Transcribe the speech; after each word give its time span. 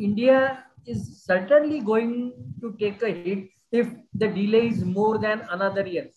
India 0.00 0.64
is 0.86 1.24
certainly 1.24 1.80
going 1.80 2.32
to 2.60 2.72
take 2.78 3.02
a 3.02 3.10
hit 3.10 3.50
if 3.72 3.88
the 4.14 4.28
delay 4.28 4.68
is 4.68 4.84
more 4.84 5.18
than 5.18 5.42
another 5.50 5.86
year. 5.86 6.08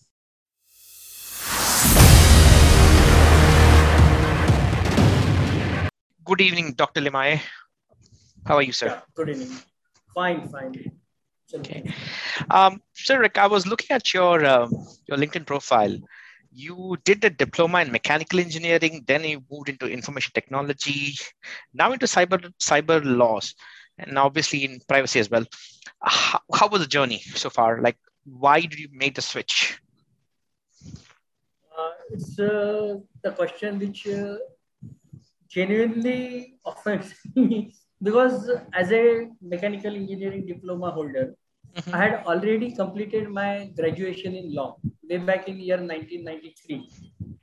Good 6.24 6.40
evening, 6.40 6.72
Dr. 6.74 7.00
Limaye. 7.00 7.42
How 8.46 8.56
are 8.56 8.62
you, 8.62 8.72
sir? 8.72 8.86
Yeah, 8.86 9.00
good 9.14 9.28
evening. 9.30 9.50
Fine, 10.14 10.48
fine. 10.48 10.92
Okay. 11.54 11.92
Um, 12.50 12.80
so, 12.94 13.16
Rick, 13.16 13.36
I 13.36 13.46
was 13.46 13.66
looking 13.66 13.94
at 13.94 14.14
your 14.14 14.44
uh, 14.44 14.68
your 15.06 15.18
LinkedIn 15.18 15.46
profile. 15.46 15.98
You 16.54 16.98
did 17.04 17.24
a 17.24 17.30
diploma 17.30 17.80
in 17.80 17.92
mechanical 17.92 18.38
engineering, 18.40 19.04
then 19.06 19.24
you 19.24 19.42
moved 19.50 19.68
into 19.68 19.86
information 19.90 20.32
technology, 20.34 21.14
now 21.72 21.92
into 21.92 22.06
cyber 22.06 22.52
cyber 22.60 23.00
laws, 23.04 23.54
and 23.98 24.18
obviously 24.18 24.64
in 24.64 24.80
privacy 24.86 25.20
as 25.20 25.30
well. 25.30 25.44
How, 26.02 26.40
how 26.54 26.68
was 26.68 26.82
the 26.82 26.86
journey 26.86 27.20
so 27.20 27.50
far? 27.50 27.80
Like, 27.80 27.96
why 28.24 28.60
did 28.60 28.78
you 28.78 28.88
make 28.92 29.14
the 29.14 29.22
switch? 29.22 29.78
Uh, 31.76 31.90
it's 32.10 32.38
uh, 32.38 32.98
the 33.22 33.30
question 33.32 33.78
which 33.78 34.06
uh, 34.06 34.36
genuinely 35.48 36.56
offends 36.66 37.14
me 37.34 37.74
because 38.02 38.50
as 38.72 38.92
a 38.92 39.28
mechanical 39.40 39.94
engineering 39.94 40.46
diploma 40.46 40.90
holder, 40.90 41.34
mm-hmm. 41.76 41.94
I 41.94 41.98
had 41.98 42.24
already 42.26 42.72
completed 42.72 43.28
my 43.28 43.70
graduation 43.76 44.34
in 44.34 44.54
law 44.54 44.76
way 45.08 45.18
back 45.18 45.48
in 45.48 45.58
year 45.60 45.76
1993. 45.76 46.90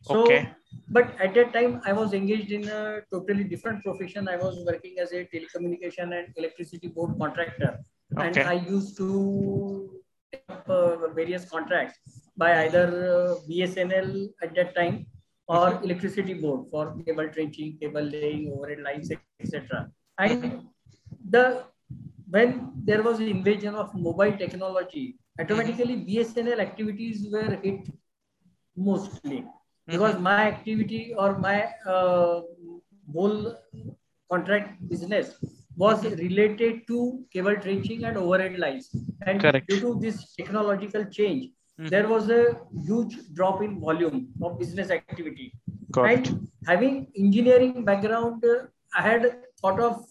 So, 0.02 0.24
okay. 0.24 0.50
but 0.90 1.14
at 1.20 1.34
that 1.34 1.54
time, 1.54 1.82
I 1.86 1.94
was 1.94 2.14
engaged 2.14 2.52
in 2.52 2.68
a 2.70 3.02
totally 3.12 3.44
different 3.44 3.84
profession. 3.84 4.28
I 4.28 4.38
was 4.38 4.64
working 4.66 4.98
as 5.00 5.12
a 5.12 5.26
telecommunication 5.26 6.18
and 6.18 6.34
electricity 6.38 6.88
board 6.88 7.18
contractor, 7.20 7.80
okay. 8.18 8.28
and 8.28 8.38
I 8.40 8.54
used 8.54 8.98
to 8.98 10.00
uh, 10.68 11.08
various 11.14 11.50
contracts 11.50 12.00
by 12.38 12.66
either 12.66 12.88
uh, 12.88 13.36
BSNL 13.50 14.30
at 14.42 14.56
that 14.56 14.76
time 14.76 15.06
or 15.48 15.72
mm-hmm. 15.72 15.84
electricity 15.84 16.36
board 16.36 16.68
for 16.72 16.96
cable 17.06 17.28
trenching, 17.30 17.78
cable 17.82 18.02
laying, 18.02 18.54
overhead 18.54 18.80
lines, 18.80 19.12
etc. 19.40 19.90
And 20.18 20.68
the 21.30 21.64
when 22.30 22.72
there 22.84 23.04
was 23.04 23.20
invasion 23.20 23.76
of 23.76 23.94
mobile 23.96 24.36
technology, 24.38 25.18
automatically 25.40 25.96
BSNL 26.08 26.60
activities 26.60 27.28
were 27.32 27.58
hit 27.64 27.90
mostly 28.76 29.46
because 29.88 30.14
mm-hmm. 30.14 30.24
my 30.24 30.48
activity 30.48 31.14
or 31.18 31.38
my 31.38 31.70
uh, 31.86 32.42
whole 33.14 33.56
contract 34.32 34.88
business 34.88 35.36
was 35.76 36.04
related 36.04 36.86
to 36.88 37.24
cable 37.34 37.56
trenching 37.56 38.04
and 38.04 38.18
overhead 38.18 38.60
lines. 38.60 38.94
And 39.26 39.42
Correct. 39.42 39.68
due 39.68 39.80
to 39.80 40.00
this 40.00 40.36
technological 40.36 41.06
change, 41.06 41.46
mm-hmm. 41.46 41.88
there 41.88 42.08
was 42.08 42.30
a 42.30 42.60
huge 42.86 43.18
drop 43.34 43.64
in 43.64 43.80
volume 43.80 44.28
of 44.44 44.60
business 44.60 44.92
activity. 44.92 45.54
Got 45.92 46.12
and 46.12 46.28
it. 46.28 46.36
having 46.68 47.08
engineering 47.18 47.86
background, 47.86 48.44
uh, 48.46 48.66
I 48.96 49.02
had 49.02 49.38
thought 49.62 49.80
of 49.80 50.06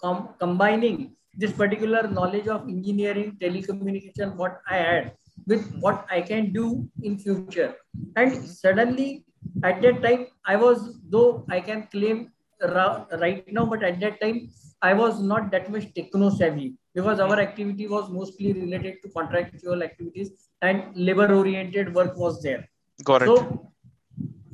com- 0.00 0.28
combining 0.38 1.16
this 1.36 1.52
particular 1.52 2.08
knowledge 2.08 2.48
of 2.48 2.68
engineering, 2.68 3.36
telecommunication, 3.40 4.34
what 4.36 4.60
I 4.68 4.76
had 4.76 5.12
with 5.46 5.70
what 5.80 6.06
I 6.10 6.20
can 6.20 6.52
do 6.52 6.88
in 7.02 7.18
future. 7.18 7.74
And 8.16 8.32
suddenly 8.44 9.24
at 9.62 9.82
that 9.82 10.02
time, 10.02 10.26
I 10.44 10.56
was, 10.56 10.98
though 11.08 11.44
I 11.50 11.60
can 11.60 11.88
claim 11.92 12.32
right 12.60 13.44
now, 13.52 13.66
but 13.66 13.82
at 13.82 14.00
that 14.00 14.20
time, 14.20 14.48
I 14.82 14.92
was 14.94 15.20
not 15.20 15.50
that 15.50 15.70
much 15.70 15.92
techno 15.94 16.30
savvy 16.30 16.74
because 16.94 17.20
our 17.20 17.38
activity 17.38 17.86
was 17.86 18.10
mostly 18.10 18.52
related 18.52 18.96
to 19.02 19.08
contractual 19.08 19.82
activities 19.82 20.32
and 20.62 20.84
labor 20.94 21.32
oriented 21.34 21.94
work 21.94 22.16
was 22.16 22.42
there. 22.42 22.68
Got 23.04 23.22
it. 23.22 23.26
So 23.26 23.72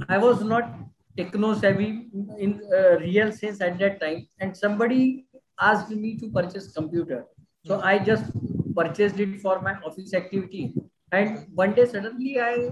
I 0.09 0.19
was 0.19 0.42
not 0.42 0.71
techno 1.16 1.54
savvy 1.54 2.09
in 2.38 2.60
uh, 2.75 2.98
real 2.98 3.32
sense 3.32 3.60
at 3.60 3.78
that 3.78 4.00
time 4.00 4.26
and 4.41 4.56
somebody 4.56 5.26
asked 5.61 5.91
me 5.91 6.17
to 6.19 6.31
purchase 6.31 6.73
computer. 6.73 7.25
So 7.65 7.81
i 7.81 7.99
just 7.99 8.25
purchased 8.77 9.21
it 9.21 9.41
for 9.41 9.61
my 9.61 9.75
office 9.91 10.15
activity. 10.15 10.75
And 11.13 11.47
one 11.55 11.75
day 11.75 11.87
suddenly 11.87 12.41
i 12.41 12.71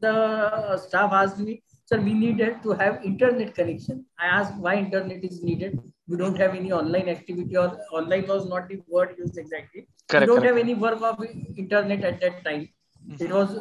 the 0.00 0.78
staff 0.78 1.12
asked 1.12 1.38
me 1.38 1.62
sir 1.84 2.00
we 2.00 2.14
needed 2.14 2.62
to 2.62 2.72
have 2.72 3.04
internet 3.04 3.54
connection. 3.54 4.04
I 4.18 4.26
asked 4.26 4.54
why 4.56 4.76
internet 4.76 5.24
is 5.24 5.42
needed? 5.42 5.78
We 6.08 6.16
don't 6.16 6.36
have 6.38 6.54
any 6.54 6.72
online 6.72 7.08
activity 7.08 7.56
or 7.56 7.78
online 7.92 8.26
was 8.26 8.48
not 8.48 8.68
the 8.68 8.82
word 8.88 9.14
used 9.18 9.38
exactly. 9.38 9.86
Correct, 10.08 10.22
we 10.22 10.26
don't 10.26 10.42
correct. 10.42 10.56
have 10.56 10.64
any 10.64 10.74
work 10.74 11.00
of 11.02 11.24
internet 11.56 12.04
at 12.04 12.20
that 12.20 12.44
time. 12.44 12.68
Mm-hmm. 13.08 13.24
it 13.24 13.32
was 13.32 13.56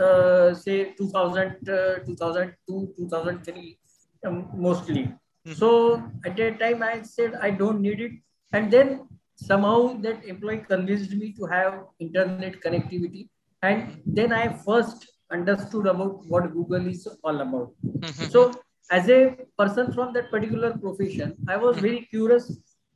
uh, 0.00 0.54
say 0.54 0.92
2000 0.96 1.68
uh, 1.68 1.98
2002 2.06 2.94
2003 2.96 3.78
um, 4.24 4.48
mostly 4.54 5.12
mm-hmm. 5.46 5.58
so 5.58 6.02
at 6.24 6.36
that 6.36 6.58
time 6.60 6.82
i 6.82 7.02
said 7.02 7.34
i 7.40 7.50
don't 7.50 7.80
need 7.80 8.00
it 8.00 8.12
and 8.52 8.70
then 8.70 9.06
somehow 9.36 9.94
that 10.00 10.24
employee 10.24 10.64
convinced 10.68 11.12
me 11.22 11.32
to 11.32 11.46
have 11.54 11.80
internet 11.98 12.60
connectivity 12.64 13.28
and 13.62 14.00
then 14.06 14.32
i 14.32 14.44
first 14.66 15.06
understood 15.30 15.86
about 15.86 16.26
what 16.26 16.52
google 16.52 16.86
is 16.86 17.08
all 17.22 17.40
about 17.40 17.72
mm-hmm. 17.86 18.30
so 18.36 18.52
as 18.90 19.08
a 19.08 19.36
person 19.58 19.92
from 19.92 20.12
that 20.12 20.30
particular 20.30 20.76
profession 20.78 21.34
i 21.48 21.56
was 21.56 21.78
very 21.78 22.02
curious 22.12 22.46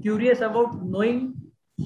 curious 0.02 0.40
about 0.40 0.80
knowing 0.84 1.34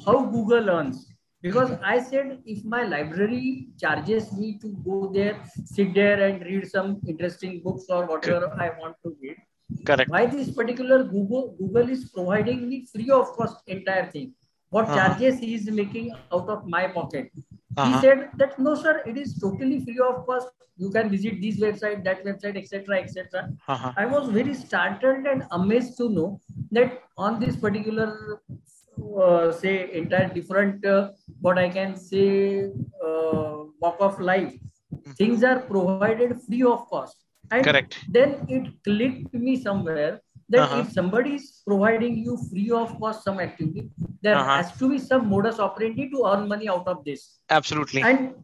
how 0.06 0.18
google 0.36 0.68
earns 0.68 1.06
because 1.42 1.72
I 1.82 2.00
said 2.00 2.40
if 2.46 2.64
my 2.64 2.84
library 2.84 3.68
charges 3.78 4.32
me 4.32 4.58
to 4.60 4.68
go 4.84 5.10
there, 5.12 5.42
sit 5.64 5.92
there 5.92 6.22
and 6.28 6.40
read 6.42 6.70
some 6.70 7.00
interesting 7.06 7.62
books 7.64 7.86
or 7.88 8.06
whatever 8.06 8.54
I 8.60 8.70
want 8.78 8.96
to 9.02 9.16
read. 9.20 9.36
Correct. 9.87 10.10
Why 10.10 10.27
this 10.27 10.50
particular 10.50 11.05
Google 11.05 11.55
Google 11.59 11.88
is 11.88 12.09
providing 12.10 12.69
me 12.69 12.87
free 12.93 13.10
of 13.10 13.33
cost 13.33 13.62
entire 13.66 14.10
thing? 14.10 14.34
What 14.71 14.87
uh-huh. 14.87 14.97
charges 14.97 15.38
he 15.38 15.55
is 15.55 15.71
making 15.71 16.15
out 16.33 16.49
of 16.49 16.66
my 16.66 16.87
pocket? 16.88 17.31
Uh-huh. 17.77 17.87
He 17.87 18.00
said 18.00 18.31
that 18.38 18.59
no, 18.59 18.75
sir, 18.75 19.03
it 19.06 19.16
is 19.16 19.38
totally 19.38 19.84
free 19.84 19.99
of 19.99 20.27
cost. 20.27 20.49
You 20.77 20.91
can 20.91 21.10
visit 21.10 21.41
this 21.41 21.60
website, 21.60 22.03
that 22.05 22.25
website, 22.25 22.56
etc., 22.56 23.00
etc. 23.00 23.50
Uh-huh. 23.69 23.93
I 23.97 24.06
was 24.06 24.31
very 24.31 24.55
startled 24.55 25.27
and 25.27 25.44
amazed 25.50 25.97
to 25.99 26.09
know 26.09 26.41
that 26.71 27.03
on 27.19 27.39
this 27.39 27.56
particular 27.56 28.41
uh, 29.19 29.53
say 29.53 29.93
entire 29.93 30.28
different 30.28 30.84
uh, 30.84 31.10
what 31.41 31.59
I 31.59 31.69
can 31.69 31.97
say 31.97 32.71
uh, 33.04 33.65
walk 33.81 33.97
of 34.00 34.21
life. 34.21 34.54
Mm-hmm. 34.54 35.12
Things 35.12 35.44
are 35.44 35.60
provided 35.60 36.41
free 36.43 36.62
of 36.62 36.89
cost. 36.89 37.16
And 37.52 37.64
Correct. 37.64 37.98
Then 38.08 38.46
it 38.48 38.72
clicked 38.82 39.34
me 39.34 39.56
somewhere 39.62 40.20
that 40.48 40.62
uh-huh. 40.62 40.80
if 40.80 40.92
somebody 40.92 41.34
is 41.34 41.62
providing 41.66 42.16
you 42.18 42.38
free 42.50 42.70
of 42.70 42.98
cost 42.98 43.24
some 43.24 43.40
activity, 43.40 43.90
there 44.22 44.36
uh-huh. 44.36 44.56
has 44.56 44.72
to 44.78 44.88
be 44.88 44.98
some 44.98 45.28
modus 45.28 45.58
operandi 45.58 46.08
to 46.10 46.24
earn 46.26 46.48
money 46.48 46.68
out 46.68 46.88
of 46.88 47.04
this. 47.04 47.41
Absolutely. 47.50 48.02
And 48.02 48.34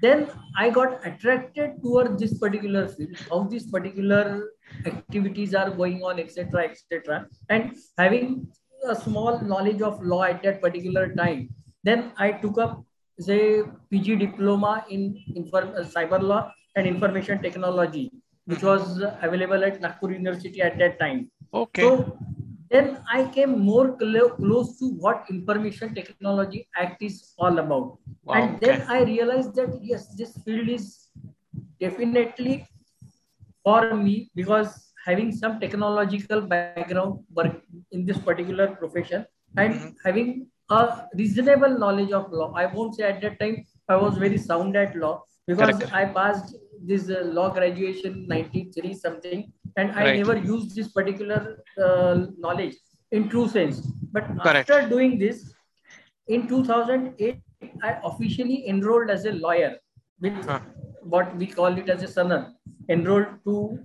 then 0.00 0.28
I 0.56 0.70
got 0.70 1.04
attracted 1.06 1.82
toward 1.82 2.18
this 2.18 2.38
particular 2.38 2.88
field, 2.88 3.16
how 3.28 3.44
these 3.44 3.66
particular 3.70 4.50
activities 4.86 5.54
are 5.54 5.70
going 5.70 6.02
on, 6.02 6.18
etc., 6.18 6.64
etc. 6.64 7.26
And 7.48 7.76
having 7.98 8.48
a 8.88 8.94
small 8.94 9.40
knowledge 9.40 9.82
of 9.82 10.02
law 10.02 10.22
at 10.24 10.42
that 10.42 10.62
particular 10.62 11.14
time. 11.14 11.50
Then 11.84 12.12
I 12.16 12.32
took 12.32 12.58
up, 12.58 12.84
say, 13.18 13.62
PG 13.90 14.16
diploma 14.16 14.84
in 14.88 15.22
inform- 15.34 15.74
cyber 15.96 16.20
law 16.20 16.52
and 16.76 16.86
information 16.86 17.42
technology, 17.42 18.10
which 18.46 18.60
mm-hmm. 18.60 18.66
was 18.66 19.02
available 19.22 19.64
at 19.64 19.80
Nagpur 19.80 20.12
University 20.12 20.62
at 20.62 20.78
that 20.78 20.98
time. 20.98 21.30
Okay. 21.54 21.82
So 21.82 22.18
then 22.70 22.98
I 23.12 23.24
came 23.26 23.58
more 23.60 23.96
cl- 24.00 24.30
close 24.30 24.78
to 24.78 24.86
what 25.04 25.24
Information 25.30 25.94
Technology 25.94 26.68
Act 26.76 27.02
is 27.02 27.34
all 27.38 27.58
about. 27.58 27.98
Wow, 28.24 28.34
and 28.34 28.56
okay. 28.56 28.66
then 28.66 28.86
I 28.88 29.02
realized 29.02 29.54
that 29.56 29.78
yes, 29.82 30.14
this 30.16 30.36
field 30.44 30.68
is 30.68 31.08
definitely 31.80 32.68
for 33.64 33.94
me 33.94 34.30
because 34.34 34.92
having 35.04 35.32
some 35.32 35.60
technological 35.60 36.40
background 36.40 37.20
work 37.34 37.62
in 37.90 38.06
this 38.06 38.18
particular 38.18 38.68
profession 38.68 39.26
and 39.56 39.74
mm-hmm. 39.74 39.88
having 40.04 40.46
a 40.70 41.06
reasonable 41.14 41.78
knowledge 41.78 42.12
of 42.12 42.32
law. 42.32 42.52
I 42.54 42.66
won't 42.66 42.94
say 42.94 43.04
at 43.04 43.20
that 43.22 43.38
time 43.38 43.64
I 43.88 43.96
was 43.96 44.16
very 44.16 44.38
sound 44.38 44.76
at 44.76 44.96
law 44.96 45.24
because 45.46 45.76
Correct. 45.76 45.92
I 45.92 46.04
passed 46.06 46.56
this 46.90 47.10
uh, 47.10 47.22
law 47.24 47.48
graduation 47.50 48.26
93 48.28 48.94
something 48.94 49.52
and 49.76 49.92
I 49.92 50.04
right. 50.04 50.16
never 50.16 50.36
used 50.36 50.74
this 50.76 50.88
particular 50.88 51.64
uh, 51.82 52.26
knowledge 52.38 52.76
in 53.10 53.28
true 53.28 53.48
sense. 53.48 53.80
But 54.12 54.26
Correct. 54.42 54.70
after 54.70 54.88
doing 54.88 55.18
this, 55.18 55.54
in 56.28 56.48
2008, 56.48 57.38
I 57.82 57.98
officially 58.04 58.68
enrolled 58.68 59.10
as 59.10 59.24
a 59.24 59.32
lawyer 59.32 59.76
with 60.20 60.44
huh. 60.44 60.60
what 61.02 61.34
we 61.36 61.46
call 61.46 61.76
it 61.78 61.88
as 61.88 62.02
a 62.02 62.06
sanad, 62.06 62.52
enrolled 62.88 63.26
to 63.44 63.78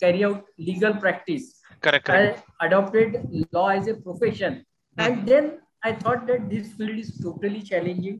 carry 0.00 0.24
out 0.24 0.44
legal 0.58 0.94
practice. 0.94 1.60
Correct. 1.80 2.06
correct. 2.06 2.42
I 2.60 2.66
adopted 2.66 3.28
law 3.52 3.68
as 3.68 3.88
a 3.88 3.94
profession 3.94 4.64
And 4.96 5.16
Mhm. 5.18 5.26
then 5.26 5.46
I 5.82 5.92
thought 5.92 6.26
that 6.28 6.48
this 6.50 6.72
field 6.74 6.98
is 6.98 7.08
totally 7.22 7.62
challenging. 7.70 8.18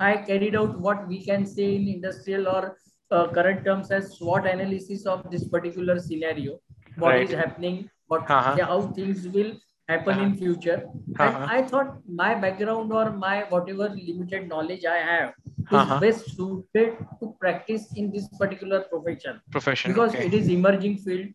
I 0.00 0.16
carried 0.30 0.56
out 0.60 0.80
what 0.86 1.06
we 1.10 1.24
can 1.24 1.46
say 1.46 1.76
in 1.76 1.86
industrial 1.88 2.48
or 2.48 2.76
uh, 3.10 3.28
current 3.28 3.64
terms 3.64 3.90
as 3.90 4.16
SWOT 4.18 4.46
analysis 4.46 5.06
of 5.06 5.30
this 5.30 5.46
particular 5.48 5.98
scenario. 6.00 6.58
What 6.98 7.16
is 7.20 7.30
Right. 7.30 7.38
happening? 7.44 7.90
What 8.08 8.30
Uh-huh. 8.30 8.64
how 8.70 8.80
things 8.98 9.28
will 9.28 9.52
happen 9.88 10.18
in 10.24 10.34
future? 10.36 10.78
Uh-huh. 10.86 11.24
And 11.26 11.36
I 11.56 11.62
thought 11.62 11.90
my 12.22 12.34
background 12.34 12.92
or 12.92 13.10
my 13.12 13.36
whatever 13.54 13.88
limited 13.90 14.48
knowledge 14.48 14.84
I 14.84 14.98
have 15.10 15.34
is 15.46 15.78
Uh-huh. 15.82 16.00
best 16.06 16.30
suited 16.36 16.96
to 17.20 17.34
practice 17.44 17.86
in 18.02 18.10
this 18.16 18.28
particular 18.42 18.80
profession 18.92 19.40
Profession. 19.58 19.92
because 19.92 20.14
okay. 20.14 20.26
it 20.26 20.34
is 20.40 20.48
emerging 20.48 20.98
field. 20.98 21.28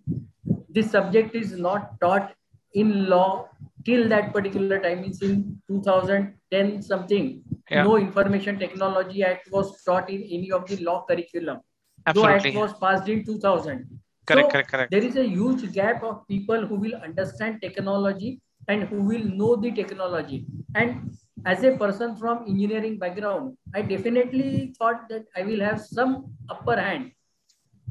This 0.69 0.91
subject 0.91 1.35
is 1.35 1.51
not 1.67 1.99
taught 2.01 2.33
in 2.73 2.91
law 3.09 3.49
till 3.85 4.07
that 4.09 4.31
particular 4.33 4.79
time. 4.79 5.03
It's 5.03 5.21
in 5.21 5.61
2010 5.67 6.81
something. 6.81 7.43
Yeah. 7.71 7.83
No 7.83 7.97
information 7.97 8.59
technology 8.59 9.23
act 9.23 9.49
was 9.51 9.81
taught 9.83 10.09
in 10.09 10.23
any 10.23 10.51
of 10.51 10.67
the 10.67 10.77
law 10.83 11.05
curriculum. 11.09 11.59
Absolutely. 12.05 12.51
Though 12.51 12.63
act 12.63 12.71
was 12.71 12.79
passed 12.79 13.07
in 13.09 13.23
2000. 13.23 13.99
Correct, 14.25 14.47
So 14.47 14.51
correct, 14.51 14.71
correct. 14.71 14.91
There 14.91 15.03
is 15.03 15.15
a 15.15 15.25
huge 15.27 15.71
gap 15.71 16.03
of 16.03 16.27
people 16.27 16.65
who 16.65 16.75
will 16.75 16.95
understand 16.95 17.61
technology 17.61 18.41
and 18.67 18.83
who 18.83 19.01
will 19.03 19.23
know 19.23 19.55
the 19.55 19.71
technology. 19.71 20.45
And 20.75 21.17
as 21.45 21.63
a 21.63 21.77
person 21.77 22.17
from 22.17 22.43
engineering 22.47 22.99
background, 22.99 23.57
I 23.73 23.81
definitely 23.81 24.73
thought 24.77 25.07
that 25.09 25.25
I 25.35 25.43
will 25.43 25.61
have 25.61 25.81
some 25.81 26.33
upper 26.49 26.75
hand 26.79 27.11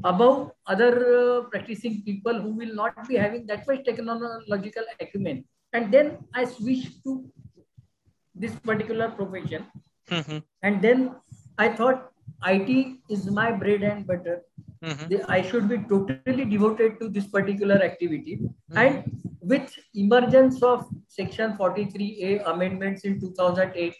above 0.03 0.51
other 0.67 0.91
uh, 1.15 1.41
practicing 1.49 2.01
people 2.03 2.39
who 2.39 2.51
will 2.55 2.73
not 2.73 3.07
be 3.07 3.15
having 3.15 3.45
that 3.47 3.67
much 3.67 3.83
technological 3.83 4.83
acumen. 4.99 5.43
And 5.73 5.91
then 5.91 6.17
I 6.33 6.45
switched 6.45 7.03
to 7.03 7.25
this 8.43 8.55
particular 8.69 9.09
profession. 9.19 9.65
Mhm, 10.09 10.43
And 10.63 10.81
then 10.81 11.01
I 11.57 11.69
thought 11.79 12.07
IT 12.51 12.75
is 13.09 13.29
my 13.39 13.51
bread 13.63 13.83
and 13.91 14.07
butter. 14.11 14.37
mhm, 14.89 15.25
I 15.33 15.41
should 15.49 15.67
be 15.71 15.77
totally 15.89 16.45
devoted 16.51 16.93
to 16.99 17.07
this 17.15 17.27
particular 17.33 17.75
activity. 17.87 18.35
And 18.83 19.03
with 19.51 19.75
emergence 20.03 20.61
of 20.69 20.87
Section 21.17 21.53
43A 21.59 22.31
amendments 22.53 23.05
in 23.09 23.19
2008, 23.19 23.95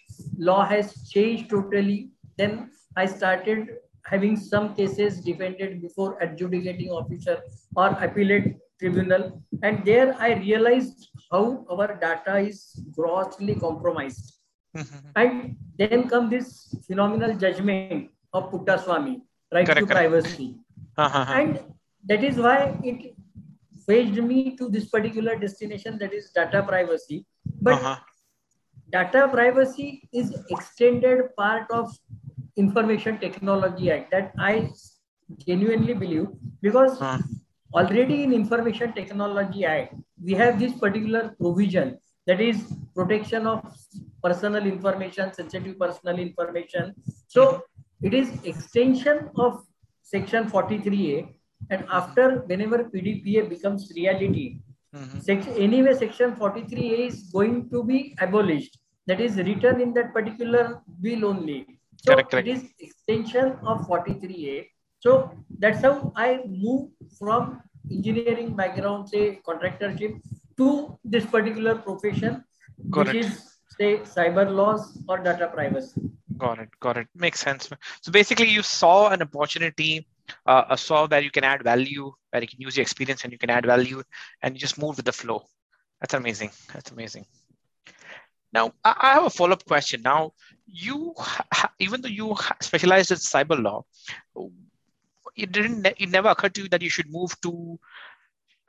law 0.50 0.64
has 0.72 0.96
changed 1.12 1.50
totally. 1.52 2.00
Then 2.38 2.58
I 2.96 3.06
started 3.06 3.70
having 4.14 4.36
some 4.36 4.74
cases 4.76 5.20
defended 5.30 5.82
before 5.82 6.10
adjudicating 6.28 6.90
officer 6.90 7.38
or 7.76 7.90
appellate 8.08 8.58
tribunal. 8.80 9.28
And 9.62 9.86
there 9.86 10.16
I 10.20 10.34
realized 10.34 11.11
how 11.32 11.66
our 11.70 11.88
data 12.06 12.38
is 12.52 12.60
grossly 12.98 13.56
compromised. 13.56 14.38
mhm. 14.76 15.00
And 15.22 15.56
then 15.80 16.08
come 16.10 16.30
this 16.30 16.50
phenomenal 16.88 17.36
judgment 17.44 18.10
of 18.34 18.52
Puttaswamy, 18.52 19.16
right 19.54 19.66
Correct, 19.66 19.80
to 19.80 19.86
correct. 19.88 19.92
privacy. 19.92 20.48
Uh-huh, 20.98 21.20
uh-huh. 21.22 21.34
And 21.40 21.60
that 22.10 22.24
is 22.24 22.38
why 22.38 22.78
it 22.84 23.16
fetched 23.86 24.22
me 24.30 24.56
to 24.58 24.70
this 24.70 24.86
particular 24.90 25.36
destination 25.36 25.98
that 26.00 26.14
is 26.14 26.32
data 26.32 26.62
privacy. 26.64 27.26
But 27.62 27.76
Uh-huh. 27.76 27.98
data 28.92 29.28
privacy 29.28 30.08
is 30.14 30.32
extended 30.50 31.36
part 31.36 31.70
of 31.72 31.92
Information 32.58 33.18
Technology 33.20 33.92
Act 33.92 34.12
that 34.12 34.34
I 34.38 34.72
genuinely 35.46 35.94
believe 35.94 36.28
because 36.62 37.02
Uh. 37.02 37.18
already 37.74 38.24
in 38.24 38.34
Information 38.34 38.94
Technology 38.94 39.66
Act 39.66 39.96
we 40.24 40.34
have 40.34 40.60
this 40.60 40.74
particular 40.74 41.36
provision 41.40 41.98
that 42.28 42.40
is 42.40 42.58
protection 42.96 43.48
of 43.48 43.60
personal 44.24 44.66
information, 44.66 45.34
sensitive 45.34 45.80
personal 45.80 46.20
information. 46.20 46.94
So 47.28 47.64
it 48.02 48.14
is 48.14 48.32
extension 48.44 49.30
of 49.36 49.64
Section 50.04 50.50
43A, 50.50 51.34
and 51.70 51.86
after 51.90 52.42
whenever 52.52 52.84
PDPA 52.84 53.50
becomes 53.50 53.92
reality, 53.96 54.60
Mhm. 54.94 55.22
Section, 55.24 55.54
anyway, 55.54 55.94
section 55.94 56.36
43A 56.36 57.08
is 57.08 57.30
going 57.34 57.70
to 57.70 57.84
be 57.84 58.14
abolished. 58.20 58.78
That 59.08 59.22
is 59.22 59.38
written 59.38 59.80
in 59.80 59.94
that 59.94 60.14
particular 60.14 60.82
bill 61.02 61.26
only. 61.26 61.60
So 62.04 62.14
Correct, 62.14 62.32
correct. 62.32 62.48
it 62.48 62.52
is 62.52 62.64
extension 62.80 63.54
of 63.64 63.88
43A. 63.88 64.68
So 65.00 65.32
that's 65.60 65.82
how 65.82 66.12
I 66.16 66.44
move 66.46 66.90
from 67.18 67.62
engineering 67.90 68.56
background, 68.56 69.10
say 69.10 69.40
contractorship, 69.48 70.22
to 70.58 71.00
this 71.04 71.26
particular 71.26 71.76
profession, 71.76 72.44
Correct. 72.92 73.14
which 73.14 73.26
is 73.26 73.58
say 73.78 73.98
cyber 74.00 74.50
laws 74.54 74.98
or 75.08 75.18
data 75.18 75.48
privacy. 75.48 76.02
Got 76.38 76.60
it. 76.60 76.70
Got 76.80 76.98
it. 76.98 77.08
Makes 77.16 77.40
sense. 77.40 77.70
So 78.02 78.12
basically, 78.12 78.50
you 78.50 78.64
saw 78.64 79.10
an 79.10 79.22
opportunity, 79.22 80.08
uh, 80.46 80.66
a 80.70 80.78
saw 80.78 81.08
where 81.08 81.22
you 81.22 81.32
can 81.32 81.44
add 81.44 81.64
value, 81.64 82.12
where 82.32 82.42
you 82.42 82.48
can 82.48 82.62
use 82.62 82.78
your 82.78 82.82
experience 82.82 83.24
and 83.24 83.32
you 83.32 83.40
can 83.40 83.50
add 83.50 83.66
value, 83.66 84.04
and 84.42 84.56
you 84.56 84.60
just 84.60 84.78
move 84.78 84.98
with 84.98 85.06
the 85.06 85.12
flow. 85.14 85.44
That's 86.00 86.14
amazing. 86.14 86.52
That's 86.74 86.92
amazing. 86.92 87.26
Now, 88.54 88.74
I 88.84 89.14
have 89.14 89.26
a 89.26 89.30
follow-up 89.30 89.66
question. 89.66 90.02
Now, 90.02 90.34
you, 90.66 91.14
even 91.80 92.02
though 92.02 92.10
you 92.10 92.36
specialized 92.60 93.12
in 93.12 93.18
cyber 93.18 93.62
law, 93.62 93.86
it 95.36 95.52
didn't. 95.52 95.86
It 95.98 96.10
never 96.10 96.30
occurred 96.30 96.54
to 96.56 96.64
you 96.64 96.70
that 96.70 96.82
you 96.82 96.90
should 96.90 97.12
move 97.12 97.32
to 97.42 97.80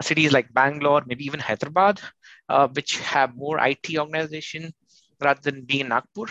cities 0.03 0.33
like 0.33 0.53
Bangalore, 0.53 1.03
maybe 1.07 1.25
even 1.25 1.41
Hyderabad, 1.41 2.01
uh, 2.49 2.69
which 2.69 2.99
have 3.01 3.37
more 3.37 3.59
IT 3.61 3.99
organization 3.99 4.73
rather 5.21 5.41
than 5.43 5.65
being 5.65 5.81
in 5.83 5.89
Nagpur. 5.89 6.27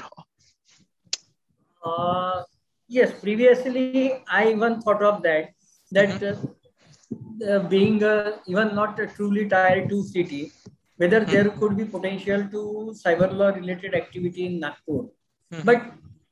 Uh, 1.83 2.43
yes, 2.87 3.11
previously 3.21 4.23
I 4.29 4.51
even 4.51 4.81
thought 4.81 5.01
of 5.03 5.23
that, 5.23 5.49
that 5.91 6.21
uh, 6.23 6.35
uh, 7.49 7.59
being 7.69 8.03
uh, 8.03 8.37
even 8.47 8.75
not 8.75 8.99
a 8.99 9.07
truly 9.07 9.47
tier 9.49 9.85
two 9.87 10.03
city, 10.03 10.51
whether 10.97 11.19
there 11.25 11.49
could 11.49 11.75
be 11.77 11.85
potential 11.85 12.47
to 12.51 12.93
cyber 13.03 13.31
law 13.31 13.49
related 13.49 13.93
activity 13.95 14.45
in 14.45 14.59
Nagpur. 14.59 15.01
Mhm. 15.51 15.65
But 15.65 15.81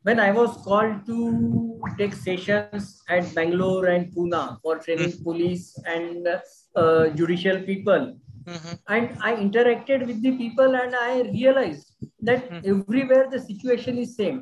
when 0.03 0.19
I 0.19 0.31
was 0.31 0.55
called 0.65 1.05
to 1.07 1.81
take 1.97 2.13
sessions 2.13 3.01
at 3.09 3.33
Bangalore 3.35 3.85
and 3.87 4.11
Pune 4.13 4.59
for 4.61 4.77
training 4.77 5.13
police 5.23 5.77
and 5.85 6.27
uh, 6.75 7.09
judicial 7.19 7.61
people, 7.69 8.03
Mhm. 8.47 8.77
and 8.95 9.09
I 9.29 9.31
interacted 9.45 10.05
with 10.07 10.21
the 10.27 10.31
people 10.37 10.75
and 10.83 10.95
I 10.95 11.21
realized 11.31 11.87
that 12.29 12.47
Hmm. 12.51 12.61
everywhere 12.73 13.25
the 13.33 13.41
situation 13.49 13.97
is 14.03 14.15
same. 14.21 14.39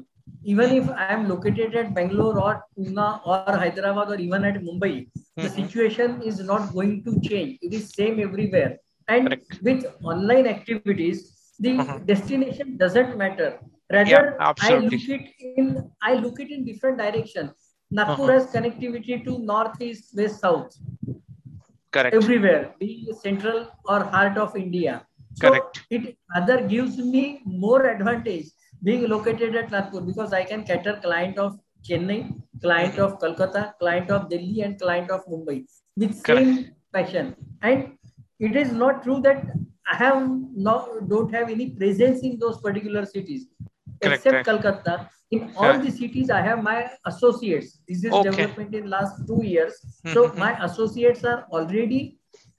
Even 0.54 0.72
if 0.80 0.90
I 0.90 1.08
am 1.16 1.28
located 1.30 1.76
at 1.82 1.94
Bangalore 1.96 2.40
or 2.48 2.54
Pune 2.78 3.06
or 3.32 3.58
Hyderabad 3.64 4.10
or 4.16 4.20
even 4.28 4.46
at 4.52 4.60
Mumbai, 4.68 4.94
the 5.38 5.50
Mhm. 5.50 5.56
situation 5.62 6.22
is 6.32 6.40
not 6.52 6.72
going 6.78 6.94
to 7.08 7.20
change. 7.30 7.58
It 7.70 7.74
is 7.80 7.90
same 8.02 8.20
everywhere. 8.28 8.72
And 9.16 9.28
Correct. 9.30 9.60
with 9.68 9.86
online 10.14 10.48
activities, 10.54 11.20
the 11.66 11.74
Mhm. 11.74 12.06
destination 12.12 12.78
doesn't 12.84 13.18
matter. 13.24 13.50
Rather, 13.92 14.36
I 14.40 14.78
look 14.80 14.94
it 14.94 15.32
in 15.56 15.92
I 16.02 16.16
look 16.16 16.40
it 16.40 16.52
in 16.52 16.66
different 16.66 16.98
directions. 16.98 17.52
Nagpur 17.90 18.14
Uh-huh. 18.14 18.32
has 18.34 18.48
connectivity 18.56 19.24
to 19.26 19.38
north, 19.40 19.82
east, 19.82 20.10
west, 20.18 20.42
south 20.42 20.76
Correct. 21.92 22.14
everywhere, 22.16 22.74
be 22.80 22.90
central 23.22 23.68
or 23.86 24.00
heart 24.04 24.38
of 24.38 24.58
India. 24.58 25.06
So 25.36 25.50
Correct. 25.50 25.80
it 25.90 26.18
other 26.36 26.58
gives 26.68 26.98
me 26.98 27.42
more 27.46 27.86
advantage 27.86 28.48
being 28.84 29.08
located 29.08 29.56
at 29.56 29.72
Nagpur 29.72 30.02
because 30.02 30.34
I 30.34 30.44
can 30.44 30.64
cater 30.66 31.00
client 31.02 31.38
of 31.38 31.58
Chennai, 31.88 32.20
client 32.62 32.96
Mhm. 32.96 33.06
of 33.06 33.20
Kolkata, 33.20 33.64
client 33.80 34.12
of 34.12 34.30
Delhi, 34.30 34.62
and 34.68 34.78
client 34.82 35.10
of 35.10 35.26
Mumbai 35.34 35.58
with 35.96 36.22
Correct. 36.24 36.46
same 36.46 36.72
passion. 36.92 37.36
And 37.62 37.98
it 38.40 38.56
is 38.66 38.74
not 38.74 39.04
true 39.04 39.22
that 39.22 39.46
I 39.90 39.96
have 39.96 40.18
not 40.70 41.08
don't 41.08 41.34
have 41.34 41.50
any 41.50 41.70
presence 41.82 42.20
in 42.30 42.38
those 42.40 42.60
particular 42.60 43.06
cities. 43.06 43.48
Correct, 44.02 44.26
Except 44.26 44.46
correct. 44.46 44.64
Calcutta, 44.64 45.10
in 45.32 45.52
all 45.58 45.80
the 45.80 45.92
cities, 45.92 46.30
I 46.30 46.42
have 46.42 46.64
my 46.64 46.90
associates. 47.06 47.80
This 47.88 48.04
is 48.04 48.12
Okay. 48.14 48.30
development 48.30 48.76
in 48.76 48.90
last 48.90 49.26
two 49.28 49.42
years. 49.44 49.74
Hmm, 50.06 50.14
so 50.14 50.28
Mhm. 50.30 50.38
my 50.46 50.52
associates 50.68 51.24
are 51.26 51.40
already 51.52 52.02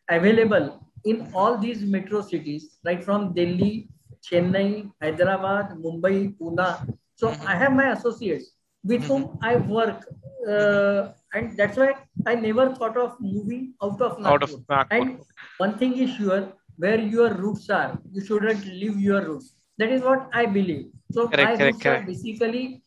available 0.09 0.67
in 1.05 1.29
all 1.35 1.57
these 1.59 1.83
metro 1.95 2.21
cities, 2.21 2.79
right 2.85 3.03
from 3.03 3.33
Delhi, 3.35 3.89
Chennai, 4.29 4.91
Hyderabad, 5.03 5.77
Mumbai, 5.85 6.37
Pune. 6.39 6.71
So. 7.15 7.31
Hmm, 7.33 7.47
I 7.53 7.55
have 7.57 7.73
my 7.73 7.91
associates 7.93 8.47
with 8.85 9.05
whom 9.05 9.23
I 9.43 9.57
work, 9.57 10.05
uh, 10.49 11.13
and 11.35 11.57
that's 11.57 11.77
why 11.77 11.95
I 12.27 12.35
never 12.35 12.67
thought 12.75 12.97
of 12.97 13.17
moving 13.21 13.75
out 13.83 14.01
of 14.01 14.13
out 14.33 14.43
of 14.43 14.51
Nagpur. 14.51 14.65
Nagpur. 14.69 14.97
And 14.97 15.21
one 15.59 15.79
thing 15.79 15.97
is 16.05 16.11
sure, 16.19 16.53
where 16.77 17.01
your 17.15 17.31
roots 17.35 17.69
are, 17.71 17.99
you 18.13 18.25
shouldn't 18.25 18.65
leave 18.67 19.01
your 19.01 19.23
roots. 19.29 19.55
That 19.79 19.91
is 19.91 20.03
what 20.03 20.29
I 20.33 20.47
believe. 20.47 20.91
So 21.11 21.29
Correct, 21.31 21.39
my 21.39 21.57
correct, 21.57 21.81
correct. 21.81 22.05
basically 22.07 22.83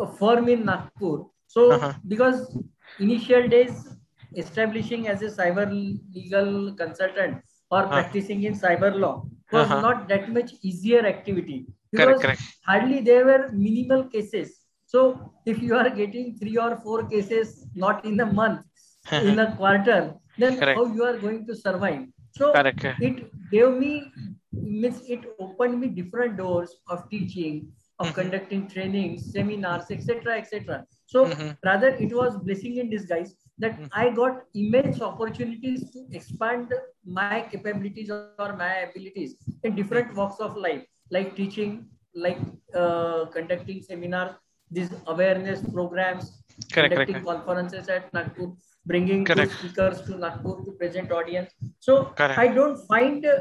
uh, 0.00 0.06
firm 0.06 0.48
in 0.48 0.64
Nagpur. 0.66 1.24
So 1.46 1.62
Uh-huh. 1.70 1.94
because 2.06 2.56
initial 2.98 3.48
days 3.48 3.88
establishing 4.36 5.08
as 5.08 5.22
a 5.22 5.30
cyber 5.38 5.66
legal 6.14 6.72
consultant 6.74 7.38
or 7.70 7.82
Uh-huh. 7.84 7.92
practicing 7.92 8.44
in 8.44 8.54
cyber 8.54 8.92
law, 9.04 9.24
was 9.50 9.72
Uh-huh. 9.72 9.84
not 9.84 10.08
that 10.08 10.28
much 10.32 10.52
easier 10.62 11.04
activity 11.06 11.66
because 11.92 12.22
correct. 12.22 12.54
hardly 12.66 13.00
there 13.00 13.24
were 13.24 13.48
minimal 13.52 14.04
cases. 14.04 14.60
So 14.86 15.32
if 15.46 15.62
you 15.62 15.74
are 15.76 15.88
getting 15.90 16.36
three 16.38 16.56
or 16.56 16.76
four 16.84 17.04
cases 17.08 17.66
not 17.74 18.04
in 18.04 18.20
a 18.20 18.26
month, 18.26 18.60
in 19.20 19.38
a 19.38 19.54
quarter, 19.56 20.14
then 20.38 20.58
Correct. 20.60 20.74
how 20.74 20.86
you 20.86 21.04
are 21.04 21.16
going 21.18 21.46
to 21.46 21.54
survive? 21.54 22.02
So 22.30 22.64
Correct. 22.64 22.84
it 22.98 23.30
gave 23.50 23.72
me 23.74 24.12
means 24.62 25.02
it 25.08 25.24
opened 25.38 25.80
me 25.80 25.88
different 25.88 26.36
doors 26.36 26.76
of 26.88 27.08
teaching, 27.10 27.72
of 27.98 28.08
Mhm. 28.08 28.14
conducting 28.14 28.66
trainings, 28.68 29.32
seminars, 29.32 29.90
etc., 29.90 30.38
etc. 30.38 30.84
So 31.06 31.26
Mhm. 31.26 31.56
rather 31.64 31.88
it 32.06 32.12
was 32.14 32.36
blessing 32.48 32.76
in 32.78 32.90
disguise 32.90 33.34
that 33.58 33.78
Mhm. 33.80 33.88
I 33.92 34.10
got 34.10 34.42
immense 34.54 35.00
opportunities 35.10 35.90
to 35.92 36.06
expand 36.20 36.72
my 37.04 37.34
capabilities 37.52 38.10
or 38.10 38.22
my 38.30 38.44
abilities 38.88 39.10
in 39.36 39.50
different 39.50 40.14
walks 40.14 40.14
of 40.16 40.56
life, 40.56 40.62
like 41.10 41.34
teaching, 41.36 41.70
like 42.14 42.38
uh, 42.74 43.26
conducting 43.26 43.80
seminars, 43.82 44.34
these 44.70 44.90
awareness 45.06 45.62
programs, 45.72 46.42
Correct, 46.72 46.94
correct, 46.94 47.10
conducting 47.10 47.22
conferences 47.24 47.88
at 47.88 48.12
Nagpur, 48.12 48.48
bringing 48.86 49.24
Correct. 49.24 49.50
speakers 49.52 50.02
to 50.02 50.16
Nagpur 50.16 50.56
to 50.64 50.72
present 50.78 51.12
audience. 51.12 51.52
So 51.80 52.12
Correct. 52.16 52.38
I 52.38 52.48
don't 52.48 52.76
find 52.86 53.24
uh, 53.24 53.38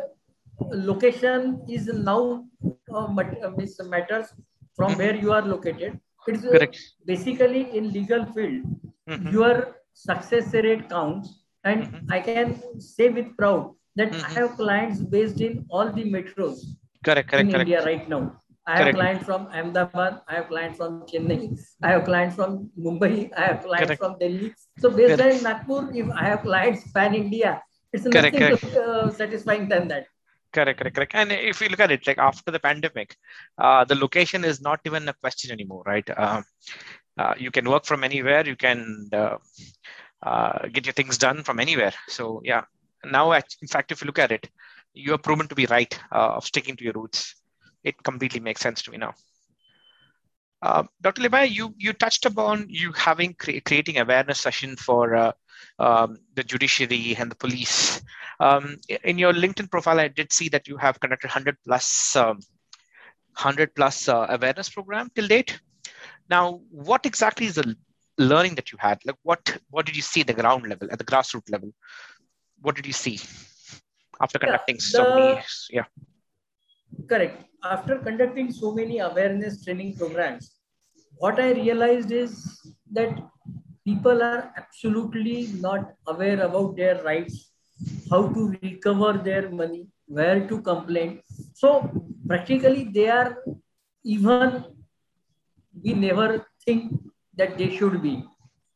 location 0.60 1.62
is 1.68 1.88
now 1.88 2.46
uh, 2.94 3.08
uh, 3.08 3.86
matters 3.90 4.28
from 4.76 4.92
Mhm. 4.94 4.98
where 4.98 5.16
you 5.16 5.32
are 5.32 5.42
located. 5.42 6.00
It's 6.28 6.44
uh, 6.46 6.52
Correct. 6.52 6.78
basically 7.06 7.64
in 7.78 7.92
legal 7.92 8.26
field 8.36 8.64
Mhm. 9.08 9.32
your 9.38 9.54
success 9.94 10.54
rate 10.66 10.90
counts 10.90 11.30
and 11.64 11.84
Mhm. 11.84 12.02
i 12.16 12.20
can 12.28 12.50
say 12.80 13.06
with 13.18 13.30
proud 13.38 13.62
that 13.96 14.12
i 14.16 14.30
Mhm. 14.30 14.36
have 14.40 14.52
clients 14.62 15.00
based 15.14 15.40
in 15.48 15.54
all 15.70 15.92
the 15.98 16.06
metros 16.16 16.58
Correct, 17.08 17.30
correct, 17.30 17.46
in 17.46 17.52
correct. 17.54 17.70
india 17.70 17.80
right 17.90 18.08
now 18.14 18.22
i 18.68 18.78
have 18.80 18.90
Correct. 18.90 18.98
clients 19.00 19.26
from 19.30 19.48
ahmedabad 19.60 20.14
i 20.28 20.36
have 20.40 20.48
clients 20.54 20.78
from 20.82 20.98
chennai 21.12 21.40
i 21.84 21.94
have 21.94 22.04
clients 22.10 22.36
from 22.40 22.52
mumbai 22.88 23.14
i 23.38 23.44
have 23.50 23.60
clients 23.68 23.98
Correct. 23.98 24.02
from 24.04 24.18
delhi 24.24 24.50
so 24.82 24.92
based 25.00 25.20
Correct. 25.20 25.38
on 25.38 25.44
nagpur 25.50 25.82
if 26.04 26.08
i 26.24 26.26
have 26.32 26.42
clients 26.50 26.84
pan 26.98 27.16
india 27.24 27.52
it's 27.94 28.08
Correct, 28.16 28.36
nothing 28.36 28.46
uh, 28.84 29.08
satisfying 29.22 29.66
than 29.74 29.88
that 29.94 30.06
Correct, 30.56 30.80
correct, 30.80 30.96
correct. 30.96 31.12
And 31.16 31.32
if 31.34 31.62
you 31.62 31.68
look 31.70 31.82
at 31.82 31.92
it, 31.92 32.08
like 32.08 32.18
after 32.18 32.52
the 32.52 32.60
pandemic, 32.60 33.18
uh, 33.58 33.84
the 33.86 33.96
location 33.96 34.46
is 34.46 34.62
not 34.62 34.80
even 34.86 35.08
a 35.10 35.14
question 35.14 35.52
anymore, 35.52 35.84
right? 35.86 36.10
Um, 36.18 36.46
uh, 37.18 37.36
you 37.38 37.52
can 37.52 37.70
work 37.70 37.86
from 37.86 38.04
anywhere. 38.06 38.48
You 38.48 38.56
can 38.56 39.10
uh, 39.14 39.38
uh, 40.24 40.68
get 40.74 40.86
your 40.86 40.94
things 40.94 41.18
done 41.18 41.44
from 41.44 41.60
anywhere. 41.60 41.94
So 42.10 42.42
yeah, 42.46 42.64
now 43.06 43.34
in 43.34 43.68
fact, 43.70 43.92
if 43.92 44.02
you 44.02 44.08
look 44.08 44.20
at 44.20 44.32
it, 44.32 44.50
you 44.94 45.14
are 45.14 45.20
proven 45.20 45.48
to 45.50 45.56
be 45.56 45.68
right 45.68 45.94
uh, 46.12 46.36
of 46.38 46.46
sticking 46.46 46.78
to 46.78 46.86
your 46.86 46.94
roots. 46.94 47.36
It 47.84 48.04
completely 48.04 48.42
makes 48.42 48.62
sense 48.62 48.84
to 48.84 48.92
me 48.92 48.98
now. 48.98 49.16
Uh, 50.62 50.84
Dr. 51.02 51.22
Limaye, 51.22 51.52
you 51.52 51.76
you 51.78 51.94
touched 51.94 52.26
upon 52.26 52.66
you 52.70 52.92
having 52.94 53.34
cre- 53.36 53.60
creating 53.66 54.00
awareness 54.00 54.40
session 54.40 54.76
for 54.78 55.16
uh, 55.16 55.32
um, 55.80 56.18
the 56.36 56.44
judiciary 56.44 57.16
and 57.20 57.30
the 57.32 57.36
police. 57.36 58.02
Um, 58.40 58.78
in 59.04 59.18
your 59.18 59.34
LinkedIn 59.34 59.72
profile, 59.72 60.00
I 60.00 60.08
did 60.08 60.32
see 60.32 60.50
that 60.50 60.68
you 60.68 60.78
have 60.78 61.00
conducted 61.00 61.28
100 61.28 61.58
plus 61.66 62.16
um, 62.16 62.40
100 63.38 63.76
plus 63.76 64.08
uh, 64.08 64.28
awareness 64.30 64.70
program 64.70 65.10
till 65.16 65.28
date. 65.28 65.60
Now, 66.30 66.62
what 66.70 67.06
exactly 67.06 67.48
is 67.48 67.56
the 67.56 67.76
learning 68.18 68.56
that 68.56 68.72
you 68.72 68.78
had? 68.80 69.00
Like, 69.06 69.18
what 69.24 69.58
what 69.70 69.86
did 69.86 69.96
you 69.96 70.02
see 70.02 70.22
at 70.22 70.28
the 70.28 70.34
ground 70.34 70.68
level, 70.68 70.90
at 70.92 70.98
the 70.98 71.06
grassroots 71.06 71.52
level? 71.52 71.74
What 72.62 72.76
did 72.76 72.86
you 72.86 72.94
see 72.94 73.20
after 74.22 74.40
Yeah, 74.40 74.46
conducting 74.46 74.80
so 74.80 75.06
many? 75.06 75.42
Yeah, 75.70 75.86
correct 77.10 77.44
after 77.64 77.98
conducting 78.08 78.52
so 78.52 78.72
many 78.80 79.00
awareness 79.00 79.64
training 79.64 79.92
programs 80.02 80.46
what 81.24 81.40
i 81.46 81.50
realized 81.60 82.12
is 82.12 82.34
that 82.98 83.14
people 83.90 84.22
are 84.30 84.52
absolutely 84.62 85.38
not 85.68 85.94
aware 86.08 86.40
about 86.48 86.76
their 86.76 86.96
rights 87.04 87.52
how 88.12 88.28
to 88.34 88.48
recover 88.52 89.12
their 89.14 89.50
money 89.50 89.88
where 90.08 90.48
to 90.48 90.62
complain. 90.62 91.20
So 91.54 91.90
practically 92.28 92.90
they 92.94 93.10
are 93.10 93.38
even 94.04 94.60
we 95.84 95.94
never 95.94 96.46
think 96.66 96.92
that 97.36 97.58
they 97.58 97.70
should 97.76 98.02
be. 98.02 98.24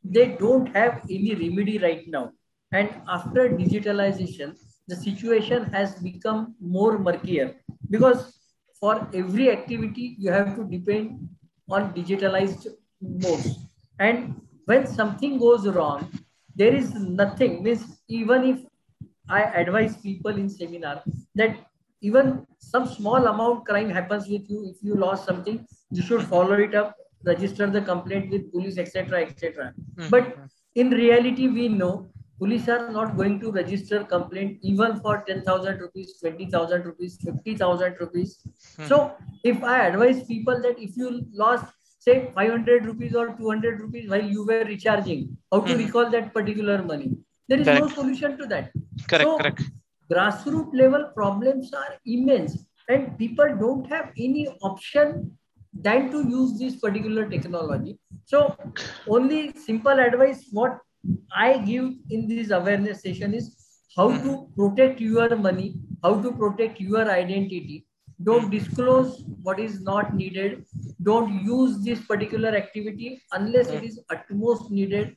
They 0.04 0.28
don't 0.40 0.68
have 0.76 1.02
any 1.10 1.36
remedy 1.36 1.78
right 1.80 2.04
now. 2.08 2.32
And 2.72 2.90
after 3.10 3.50
digitalization 3.50 4.56
the 4.88 4.96
situation 4.96 5.66
has 5.74 5.96
become 5.96 6.56
more 6.60 6.98
murkier. 7.00 7.56
Because 7.90 8.34
for 8.80 9.08
every 9.14 9.52
activity 9.52 10.16
you 10.20 10.32
have 10.32 10.56
to 10.56 10.64
depend 10.64 11.30
on 11.70 11.94
digitalized 11.94 12.68
modes. 13.02 13.56
And 14.00 14.36
when 14.66 14.88
something 14.88 15.40
goes 15.40 15.68
wrong 15.68 16.10
there 16.56 16.74
is 16.76 16.94
nothing. 16.96 17.64
Means 17.64 18.02
even 18.08 18.44
if 18.44 18.60
i 19.30 19.42
advise 19.62 19.98
people 19.98 20.36
in 20.44 20.50
seminar 20.50 21.02
that 21.36 21.58
even 22.02 22.46
some 22.60 22.86
small 22.88 23.28
amount 23.28 23.66
crime 23.66 23.90
happens 23.90 24.28
with 24.30 24.50
you. 24.50 24.66
If 24.72 24.78
you 24.84 24.96
lost 24.96 25.26
something 25.26 25.66
you 25.92 26.02
should 26.02 26.24
follow 26.24 26.54
it 26.54 26.76
up 26.76 26.96
register 27.26 27.68
the 27.70 27.82
complaint 27.82 28.32
with 28.32 28.52
police 28.52 28.78
etc 28.78 29.22
etc 29.22 29.74
but 30.08 30.38
in 30.76 30.90
reality 30.92 31.48
we 31.48 31.68
know 31.68 32.10
police 32.40 32.70
are 32.70 32.86
not 32.86 33.10
going 33.18 33.40
to 33.40 33.52
register 33.52 34.04
complaint 34.04 34.58
even 34.62 35.00
for 35.02 35.24
10000 35.28 35.80
rupees 35.80 36.14
20000 36.22 36.86
rupees 36.86 37.18
50000 37.26 37.96
rupees. 38.00 38.40
So 38.82 39.12
if 39.44 39.64
i 39.64 39.88
advise 39.88 40.24
people 40.24 40.62
that 40.62 40.80
if 40.80 40.96
you 40.98 41.22
lost 41.34 41.66
say 42.00 42.32
500 42.36 42.86
rupees 42.86 43.16
or 43.16 43.28
200 43.38 43.82
rupees 43.82 44.10
while 44.10 44.24
you 44.36 44.46
were 44.46 44.64
recharging 44.64 45.38
how 45.52 45.60
to 45.62 45.74
Mhm. 45.74 45.80
recall 45.86 46.10
that 46.16 46.34
particular 46.34 46.82
money 46.84 47.12
there 47.50 47.60
is 47.60 47.68
no 47.68 47.88
solution 47.88 48.38
to 48.38 48.46
that. 48.48 48.72
Correct, 49.10 49.30
So, 49.30 49.38
correct. 49.38 49.64
grassroots 50.12 50.74
level 50.74 51.06
problems 51.16 51.74
are 51.74 51.96
immense 52.06 52.66
and 52.88 53.18
people 53.18 53.56
don't 53.60 53.88
have 53.88 54.12
any 54.18 54.48
option 54.62 55.32
than 55.74 56.12
to 56.12 56.28
use 56.28 56.58
this 56.60 56.76
particular 56.78 57.28
technology. 57.30 57.98
So 58.26 58.56
only 59.08 59.54
simple 59.54 60.00
advice 60.00 60.48
what 60.52 60.80
i 61.32 61.58
give 61.58 61.92
in 62.10 62.28
this 62.28 62.50
awareness 62.52 63.04
session 63.04 63.34
is 63.34 63.46
how 63.96 64.10
hmm. 64.10 64.24
to 64.24 64.34
protect 64.58 65.00
your 65.00 65.36
money 65.36 65.76
how 66.04 66.22
to 66.22 66.32
protect 66.32 66.80
your 66.80 67.10
identity. 67.10 67.86
Don't 68.24 68.46
hmm. 68.46 68.50
disclose 68.50 69.24
what 69.44 69.60
is 69.60 69.82
not 69.82 70.14
needed. 70.14 70.66
Don't 71.04 71.44
use 71.44 71.84
this 71.84 72.00
particular 72.06 72.50
activity 72.50 73.22
unless 73.32 73.70
it 73.70 73.80
hmm. 73.80 73.86
is 73.86 74.00
utmost 74.10 74.72
needed 74.72 75.16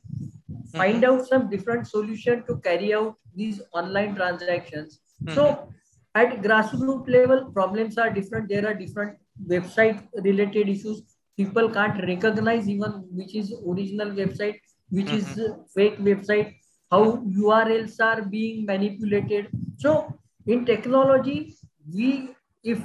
find 0.75 1.03
mm-hmm. 1.03 1.19
out 1.19 1.27
some 1.27 1.49
different 1.49 1.87
solution 1.87 2.43
to 2.47 2.57
carry 2.57 2.93
out 2.93 3.15
these 3.35 3.61
online 3.73 4.15
transactions. 4.15 4.99
So 5.33 5.45
mm-hmm. 5.45 5.69
at 6.15 6.41
grassroots 6.41 7.09
level 7.09 7.51
problems 7.51 7.97
are 7.97 8.09
different. 8.09 8.49
There 8.49 8.67
are 8.67 8.73
different 8.73 9.17
website 9.47 10.01
related 10.23 10.69
issues. 10.69 11.01
People 11.37 11.69
can't 11.69 12.03
recognize 12.07 12.69
even 12.69 13.05
which 13.11 13.35
is 13.35 13.53
original 13.67 14.11
website 14.11 14.59
which 14.89 15.09
is 15.09 15.39
uh, 15.39 15.55
fake 15.73 15.97
website 15.97 16.55
how 16.91 17.17
urls 17.17 17.99
are 17.99 18.21
being 18.21 18.65
manipulated. 18.65 19.47
So 19.77 20.13
in 20.45 20.65
technology 20.65 21.55
we 21.91 22.35
if 22.63 22.79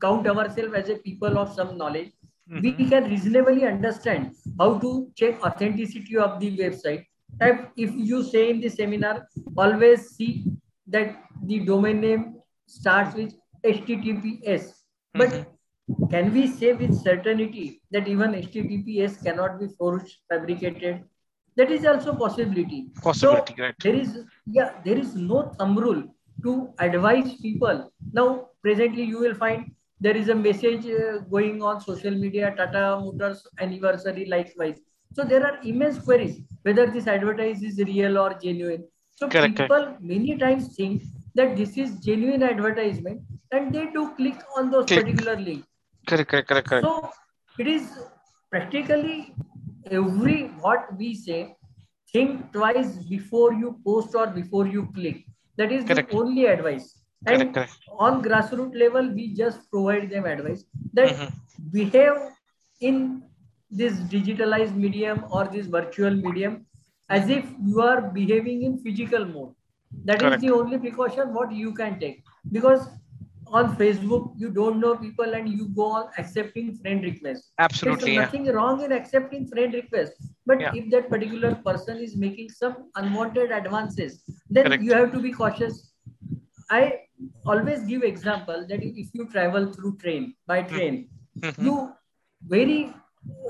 count 0.00 0.26
ourselves 0.26 0.74
as 0.74 0.88
a 0.88 0.96
people 0.96 1.38
of 1.38 1.52
some 1.52 1.76
knowledge 1.78 2.12
we 2.62 2.72
can 2.72 3.04
reasonably 3.10 3.64
understand 3.64 4.34
how 4.58 4.78
to 4.78 5.10
check 5.16 5.42
authenticity 5.44 6.16
of 6.16 6.40
the 6.40 6.56
website. 6.56 7.04
If, 7.40 7.60
if 7.76 7.90
you 7.94 8.22
say 8.22 8.50
in 8.50 8.60
the 8.60 8.68
seminar, 8.68 9.28
always 9.56 10.10
see 10.10 10.44
that 10.86 11.16
the 11.42 11.60
domain 11.60 12.00
name 12.00 12.36
starts 12.66 13.14
with 13.14 13.34
HTTPS. 13.64 14.72
But 15.14 15.30
mm-hmm. 15.30 16.06
can 16.06 16.32
we 16.32 16.46
say 16.46 16.72
with 16.72 16.94
certainty 16.94 17.82
that 17.90 18.08
even 18.08 18.32
HTTPS 18.32 19.22
cannot 19.24 19.60
be 19.60 19.68
forged, 19.78 20.16
fabricated? 20.28 21.04
That 21.56 21.70
is 21.70 21.86
also 21.86 22.14
possibility. 22.14 22.88
Possibility, 23.02 23.54
so 23.56 23.62
right. 23.62 23.74
There 23.82 23.94
is 23.94 24.18
yeah, 24.46 24.72
there 24.84 24.98
is 24.98 25.14
no 25.14 25.54
thumb 25.58 25.78
rule 25.78 26.04
to 26.42 26.68
advise 26.78 27.34
people. 27.36 27.90
Now, 28.12 28.48
presently, 28.62 29.04
you 29.04 29.18
will 29.18 29.34
find 29.34 29.72
there 30.00 30.16
is 30.16 30.28
a 30.28 30.34
message 30.34 30.86
uh, 30.86 31.18
going 31.30 31.62
on 31.62 31.80
social 31.80 32.10
media 32.10 32.54
tata 32.56 33.00
motors 33.04 33.46
anniversary 33.60 34.26
likewise 34.26 34.78
so 35.14 35.24
there 35.24 35.44
are 35.46 35.58
immense 35.62 35.98
queries 35.98 36.40
whether 36.62 36.86
this 36.86 37.06
advertise 37.06 37.62
is 37.62 37.78
real 37.78 38.18
or 38.18 38.34
genuine 38.34 38.84
so 39.14 39.28
Correct, 39.28 39.56
people 39.56 39.96
many 40.00 40.36
times 40.36 40.74
think 40.76 41.02
that 41.34 41.56
this 41.56 41.76
is 41.76 41.98
genuine 42.00 42.42
advertisement 42.42 43.20
and 43.52 43.74
they 43.74 43.86
do 43.94 44.10
click 44.16 44.38
on 44.56 44.70
those 44.70 44.86
Click. 44.86 45.04
particular 45.04 45.36
links 45.36 45.66
Correct, 46.06 46.28
correct, 46.30 46.48
correct, 46.48 46.68
correct. 46.68 46.84
so 46.86 47.10
it 47.58 47.66
is 47.66 47.98
practically 48.50 49.34
every 49.90 50.48
what 50.66 50.86
we 50.98 51.14
say 51.14 51.54
think 52.12 52.52
twice 52.52 52.96
before 53.14 53.52
you 53.52 53.78
post 53.84 54.14
or 54.14 54.26
before 54.26 54.66
you 54.66 54.88
click 54.94 55.24
that 55.56 55.72
is 55.72 55.84
Correct. 55.84 56.10
the 56.10 56.16
only 56.16 56.46
advice 56.46 57.02
And 57.24 57.40
Correct, 57.40 57.54
correct. 57.54 57.78
on 57.98 58.22
grassroots 58.22 58.76
level, 58.78 59.10
we 59.12 59.34
just 59.34 59.70
provide 59.70 60.10
them 60.10 60.26
advice 60.26 60.64
that 60.92 61.08
Mhm. 61.08 61.32
behave 61.72 62.16
in 62.80 63.22
this 63.70 63.94
digitalized 64.14 64.76
medium 64.76 65.24
or 65.30 65.44
this 65.46 65.66
virtual 65.66 66.14
medium 66.14 66.66
as 67.08 67.28
if 67.30 67.48
you 67.64 67.80
are 67.80 68.00
behaving 68.18 68.62
in 68.62 68.78
physical 68.78 69.24
mode. 69.24 69.54
That 70.04 70.16
is 70.16 70.22
Correct. 70.22 70.42
the 70.42 70.50
only 70.50 70.78
precaution 70.78 71.32
what 71.32 71.52
you 71.52 71.72
can 71.72 71.98
take 71.98 72.22
because 72.52 72.86
on 73.48 73.76
Facebook 73.76 74.32
you 74.36 74.50
don't 74.50 74.80
know 74.80 74.96
people 74.96 75.34
and 75.34 75.48
you 75.48 75.68
go 75.68 75.84
on 75.98 76.08
accepting 76.18 76.74
friend 76.74 77.02
requests. 77.04 77.52
Absolutely. 77.58 78.04
There's 78.04 78.14
Yeah. 78.14 78.22
nothing 78.24 78.46
wrong 78.56 78.82
in 78.82 78.92
accepting 78.92 79.46
friend 79.46 79.72
requests, 79.72 80.32
but 80.44 80.60
Yeah. 80.60 80.72
if 80.74 80.90
that 80.90 81.08
particular 81.08 81.54
person 81.54 81.98
is 81.98 82.16
making 82.16 82.50
some 82.50 82.90
unwanted 82.96 83.52
advances, 83.52 84.22
then 84.50 84.80
you 84.82 84.94
have 84.94 85.12
to 85.12 85.20
be 85.20 85.32
cautious. 85.32 85.92
I 86.70 87.05
always 87.44 87.84
give 87.84 88.02
example 88.02 88.66
that 88.68 88.82
if 88.82 89.08
you 89.14 89.26
travel 89.28 89.72
through 89.72 89.96
train 90.04 90.34
by 90.46 90.62
train, 90.74 91.08
Mhm. 91.40 91.64
you 91.68 91.74
very 92.56 92.78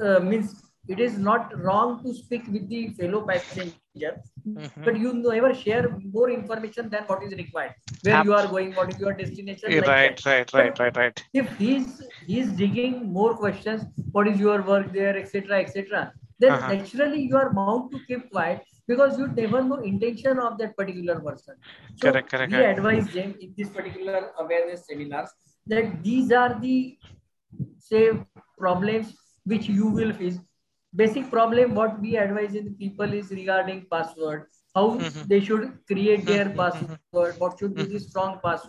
uh, 0.02 0.20
means 0.20 0.54
it 0.88 1.00
is 1.06 1.18
not 1.18 1.52
wrong 1.62 2.02
to 2.02 2.12
speak 2.14 2.44
with 2.54 2.68
the 2.68 2.80
fellow 2.98 3.20
passenger, 3.30 4.12
Mhm. 4.46 4.84
but 4.86 4.98
you 5.04 5.12
never 5.14 5.50
share 5.62 5.82
more 6.16 6.28
information 6.30 6.88
than 6.92 7.02
what 7.10 7.22
is 7.26 7.32
required. 7.40 7.74
Where 8.02 8.22
you 8.28 8.34
are 8.38 8.46
going, 8.54 8.70
what 8.78 8.92
is 8.94 9.00
your 9.04 9.12
destination? 9.22 9.72
Like 9.72 9.86
right, 9.88 10.16
that. 10.16 10.26
right, 10.30 10.54
right, 10.58 10.78
right, 10.84 10.96
right. 11.02 11.24
If 11.42 11.50
he's 11.62 11.88
he's 12.30 12.52
digging 12.62 12.94
more 13.18 13.32
questions, 13.42 13.82
what 14.12 14.28
is 14.32 14.38
your 14.46 14.58
work 14.72 14.92
there, 15.00 15.16
etc., 15.22 15.58
etc., 15.64 16.12
then 16.38 16.52
Uh-huh. 16.52 16.72
naturally 16.74 17.20
you 17.32 17.36
are 17.42 17.50
bound 17.58 17.90
to 17.92 18.00
keep 18.08 18.30
quiet 18.30 18.62
because 18.86 19.18
you 19.18 19.28
never 19.28 19.62
know 19.62 19.76
intention 19.82 20.38
of 20.38 20.58
that 20.58 20.76
particular 20.76 21.20
person. 21.20 21.54
So 21.96 22.12
Correct, 22.12 22.30
correct, 22.30 22.52
we 22.52 22.62
correct. 22.62 22.70
advise 22.72 23.08
them 23.08 23.34
in 23.40 23.54
this 23.56 23.68
particular 23.70 24.30
awareness 24.38 24.86
seminars 24.86 25.30
that 25.66 26.02
these 26.02 26.32
are 26.32 26.58
the 26.60 26.98
say 27.78 28.10
problems 28.58 29.14
which 29.44 29.68
you 29.68 29.88
will 29.88 30.12
face. 30.12 30.38
Basic 30.94 31.30
problem 31.30 31.74
what 31.74 32.00
we 32.00 32.16
advise 32.16 32.54
in 32.54 32.74
people 32.74 33.12
is 33.12 33.30
regarding 33.30 33.86
password, 33.90 34.46
how 34.74 34.86
Mhm. 34.98 35.26
they 35.26 35.40
should 35.40 35.78
create 35.86 36.26
their 36.26 36.46
Mhm, 36.46 36.56
mhm, 36.56 36.60
password, 36.60 37.34
what 37.38 37.58
should 37.58 37.76
be 37.76 37.84
the 37.86 37.98
strong 37.98 38.38
password. 38.44 38.68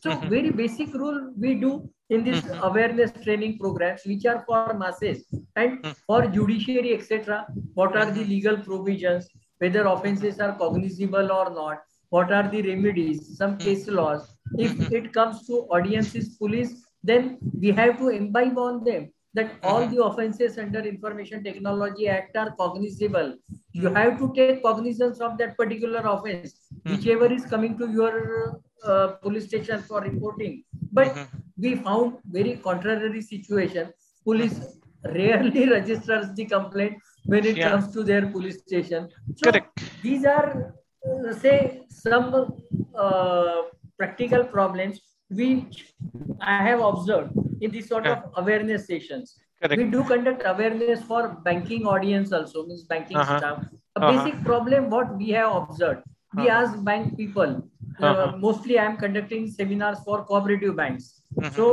So 0.00 0.14
Mhm. 0.14 0.28
very 0.30 0.50
basic 0.50 0.94
rule 0.94 1.32
we 1.36 1.54
do 1.54 1.88
in 2.10 2.24
this 2.24 2.42
Mhm. 2.42 2.62
awareness 2.62 3.12
training 3.24 3.58
programs 3.58 4.04
which 4.04 4.24
are 4.26 4.40
for 4.46 4.68
masses 4.74 5.24
and 5.56 5.78
Mhm. 5.82 5.94
for 6.06 6.26
judiciary 6.26 6.94
etc. 6.94 7.46
What 7.74 7.96
are 7.96 8.10
the 8.10 8.20
Mhm. 8.20 8.28
legal 8.34 8.58
provisions, 8.58 9.28
whether 9.58 9.84
offenses 9.86 10.40
are 10.40 10.54
cognizable 10.56 11.32
or 11.32 11.50
not, 11.50 11.78
what 12.10 12.32
are 12.32 12.48
the 12.48 12.62
remedies, 12.62 13.36
some 13.36 13.56
case 13.58 13.86
laws. 13.88 14.26
If 14.56 14.72
Mhm. 14.76 14.92
it 14.98 15.12
comes 15.12 15.46
to 15.46 15.60
audiences, 15.78 16.28
police, 16.42 16.74
then 17.02 17.38
we 17.60 17.70
have 17.72 17.98
to 17.98 18.08
imbibe 18.08 18.58
on 18.58 18.84
them 18.84 19.08
that 19.34 19.50
all 19.62 19.82
Mhm. 19.82 19.90
the 19.94 20.02
offenses 20.04 20.58
under 20.58 20.80
Information 20.92 21.44
Technology 21.44 22.08
Act 22.08 22.36
are 22.36 22.50
cognizable. 22.62 23.34
You 23.72 23.88
have 23.98 24.18
to 24.20 24.32
take 24.38 24.62
cognizance 24.62 25.20
of 25.20 25.36
that 25.38 25.56
particular 25.56 26.02
offense, 26.14 26.54
whichever 26.84 27.26
is 27.32 27.44
coming 27.46 27.76
to 27.78 27.90
your 28.00 28.60
uh, 28.84 29.08
police 29.22 29.46
station 29.46 29.80
for 29.82 30.00
reporting. 30.00 30.64
But 30.92 31.14
we 31.56 31.74
found 31.76 32.18
very 32.38 32.56
contrary 32.56 33.20
situation. 33.20 33.88
Police 34.24 34.58
rarely 35.04 35.68
registers 35.76 36.32
the 36.34 36.44
complaint 36.44 36.96
when 37.26 37.44
it 37.46 37.56
Yeah. 37.56 37.70
comes 37.70 37.92
to 37.92 38.02
their 38.04 38.26
police 38.26 38.58
station. 38.60 39.08
So 39.34 39.50
Correct. 39.50 39.70
these 40.02 40.24
are, 40.24 40.74
uh, 41.06 41.32
say, 41.34 41.82
some 41.88 42.56
uh, 42.94 43.62
practical 43.98 44.44
problems 44.44 45.00
which 45.30 45.92
I 46.40 46.62
have 46.62 46.80
observed 46.80 47.32
in 47.60 47.70
this 47.70 47.88
sort 47.88 48.06
of 48.06 48.18
awareness 48.36 48.86
sessions. 48.86 49.36
Correct. 49.60 49.76
We 49.82 49.90
do 49.90 50.04
conduct 50.04 50.42
awareness 50.46 51.02
for 51.02 51.36
banking 51.44 51.86
audience 51.86 52.32
also, 52.32 52.66
means 52.66 52.84
banking 52.84 53.16
Uh-huh. 53.18 53.38
staff. 53.38 53.58
A 53.96 54.00
Uh-huh. 54.00 54.10
basic 54.12 54.44
problem 54.44 54.88
what 54.90 55.16
we 55.18 55.30
have 55.30 55.52
observed. 55.62 56.02
We 56.36 56.48
Uh-huh. 56.48 56.58
ask 56.60 56.84
bank 56.84 57.16
people. 57.16 57.52
Uh, 58.00 58.06
Uh-huh. 58.06 58.36
mostly 58.38 58.78
I 58.78 58.84
am 58.84 58.96
conducting 58.96 59.48
seminars 59.58 59.98
for 60.06 60.24
cooperative 60.24 60.76
banks. 60.76 61.06
Mhm. 61.40 61.52
So 61.56 61.64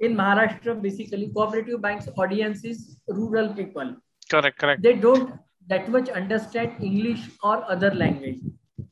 in 0.00 0.14
Maharashtra, 0.16 0.80
basically 0.82 1.30
cooperative 1.34 1.80
banks 1.80 2.08
audience 2.16 2.64
is 2.64 2.98
rural 3.08 3.52
people. 3.54 3.94
Correct, 4.30 4.58
correct. 4.58 4.82
They 4.82 4.94
don't 4.94 5.32
that 5.68 5.88
much 5.88 6.08
understand 6.10 6.72
English 6.82 7.30
or 7.42 7.64
other 7.70 7.94
language. 7.94 8.40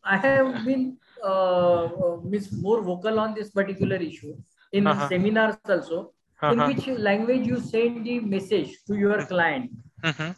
I 0.05 0.17
have 0.17 0.65
been 0.65 0.97
uh, 1.25 1.85
uh, 1.85 2.17
more 2.61 2.83
vocal 2.83 3.19
on 3.21 3.35
this 3.35 3.51
particular 3.51 3.97
issue 3.97 4.35
in 4.73 4.87
Uh-huh. 4.87 5.09
seminars 5.09 5.57
also. 5.69 6.13
In 6.51 6.61
Uh-huh. 6.61 6.69
which 6.69 6.87
language 7.09 7.47
you 7.47 7.59
send 7.61 8.05
the 8.07 8.19
message 8.21 8.71
to 8.87 8.95
your 9.03 9.19
client? 9.33 9.71
Mhm. 10.05 10.31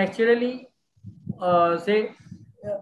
Naturally, 0.00 0.68
uh, 1.40 1.78
say 1.78 1.96
uh, 2.68 2.78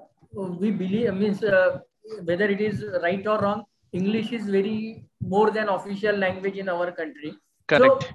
we 0.62 0.70
believe 0.70 1.14
means 1.14 1.42
uh, 1.42 1.78
whether 2.24 2.44
it 2.56 2.60
is 2.60 2.84
right 3.02 3.26
or 3.26 3.38
wrong, 3.44 3.64
English 3.92 4.32
is 4.32 4.48
very 4.56 5.04
more 5.20 5.50
than 5.50 5.68
official 5.68 6.16
language 6.16 6.56
in 6.56 6.68
our 6.68 6.90
country. 6.92 7.34
Correct. 7.66 8.02
So 8.02 8.08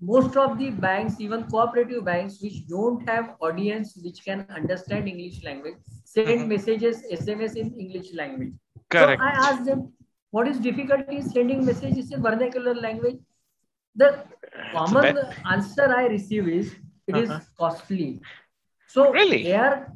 most 0.00 0.36
of 0.36 0.58
the 0.58 0.70
banks, 0.70 1.20
even 1.20 1.44
cooperative 1.44 2.04
banks, 2.04 2.40
which 2.42 2.66
don't 2.68 3.08
have 3.08 3.36
audience 3.40 3.96
which 4.02 4.24
can 4.24 4.40
understand 4.46 5.02
English 5.08 5.42
language, 5.44 5.76
send 6.04 6.36
Mhm. 6.36 6.48
messages, 6.48 7.02
SMS 7.10 7.56
in 7.56 7.72
English 7.78 8.14
language. 8.14 8.52
Correct. 8.90 9.20
So 9.20 9.20
I 9.20 9.30
asked 9.48 9.64
them, 9.64 9.92
what 10.30 10.48
is 10.48 10.58
difficulty 10.58 11.16
in 11.16 11.22
sending 11.22 11.64
messages 11.64 12.10
in 12.12 12.22
vernacular 12.22 12.74
language? 12.74 13.18
The 13.94 14.24
common 14.72 15.18
answer 15.50 15.86
I 15.96 16.06
receive 16.06 16.48
is 16.48 16.74
it 17.06 17.16
is 17.16 17.30
Uh-huh. 17.30 17.40
costly. 17.58 18.20
So 18.86 19.04
Really? 19.12 19.42
they 19.42 19.54
are, 19.54 19.92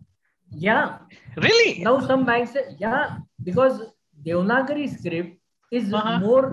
yeah. 0.50 0.98
Really? 1.36 1.84
Now 1.84 2.00
some 2.00 2.24
banks 2.24 2.52
say, 2.52 2.76
yeah, 2.78 3.18
because 3.42 3.80
Devanagari 4.26 4.88
script 4.88 5.38
is 5.80 5.92
Uh-huh. 6.00 6.18
more 6.26 6.44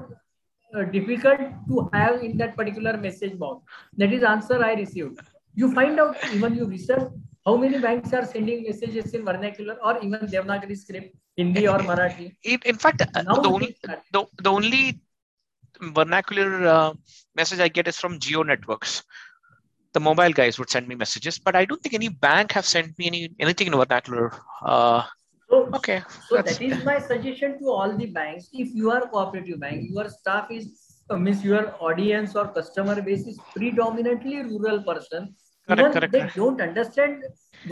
uh, 0.75 0.83
difficult 0.95 1.41
to 1.69 1.89
have 1.93 2.23
in 2.27 2.37
that 2.41 2.55
particular 2.59 2.93
message 3.05 3.37
box. 3.43 3.63
That 3.97 4.13
is 4.17 4.23
answer 4.23 4.63
I 4.63 4.73
received. 4.83 5.19
You 5.61 5.73
find 5.79 5.99
out 5.99 6.15
even 6.33 6.55
you 6.55 6.65
research 6.65 7.07
how 7.45 7.55
many 7.57 7.79
banks 7.85 8.13
are 8.13 8.25
sending 8.25 8.63
messages 8.63 9.13
in 9.13 9.25
vernacular 9.25 9.77
or 9.83 9.93
even 10.05 10.19
Devanagari 10.33 10.77
script, 10.77 11.15
Hindi 11.37 11.67
or 11.67 11.79
Marathi. 11.79 12.27
In, 12.43 12.75
fact, 12.75 13.01
uh, 13.01 13.21
Now 13.23 13.35
the 13.47 13.49
only 13.49 13.75
the, 14.13 14.25
the 14.47 14.51
only 14.51 15.01
vernacular 15.81 16.67
uh, 16.67 16.93
message 17.35 17.59
I 17.59 17.67
get 17.67 17.87
is 17.87 17.97
from 17.97 18.19
Jio 18.19 18.45
Networks. 18.45 19.03
The 19.93 19.99
mobile 19.99 20.31
guys 20.31 20.57
would 20.59 20.69
send 20.69 20.87
me 20.87 20.95
messages, 20.95 21.37
but 21.39 21.55
I 21.55 21.65
don't 21.65 21.81
think 21.83 21.95
any 21.95 22.09
bank 22.09 22.53
have 22.53 22.65
sent 22.65 22.97
me 22.99 23.07
any 23.07 23.21
anything 23.39 23.67
in 23.67 23.73
vernacular. 23.73 24.31
Uh, 24.63 25.03
So, 25.51 25.57
okay, 25.77 26.01
so 26.29 26.35
that's- 26.35 26.57
that 26.57 26.65
is 26.65 26.83
my 26.85 26.97
suggestion 26.99 27.59
to 27.59 27.71
all 27.77 27.95
the 28.01 28.05
banks. 28.17 28.49
If 28.53 28.73
you 28.81 28.91
are 28.91 29.01
cooperative 29.13 29.59
bank, 29.59 29.89
your 29.95 30.07
staff 30.09 30.51
is 30.57 30.69
uh, 31.09 31.17
means 31.17 31.43
your 31.43 31.63
audience 31.87 32.35
or 32.41 32.47
customer 32.57 33.01
base 33.01 33.25
is 33.31 33.39
predominantly 33.55 34.35
rural 34.43 34.81
person. 34.89 35.35
Correct, 35.67 35.79
Even 35.79 35.91
correct, 35.95 36.13
they 36.13 36.19
correct. 36.21 36.35
don't 36.37 36.61
understand 36.61 37.23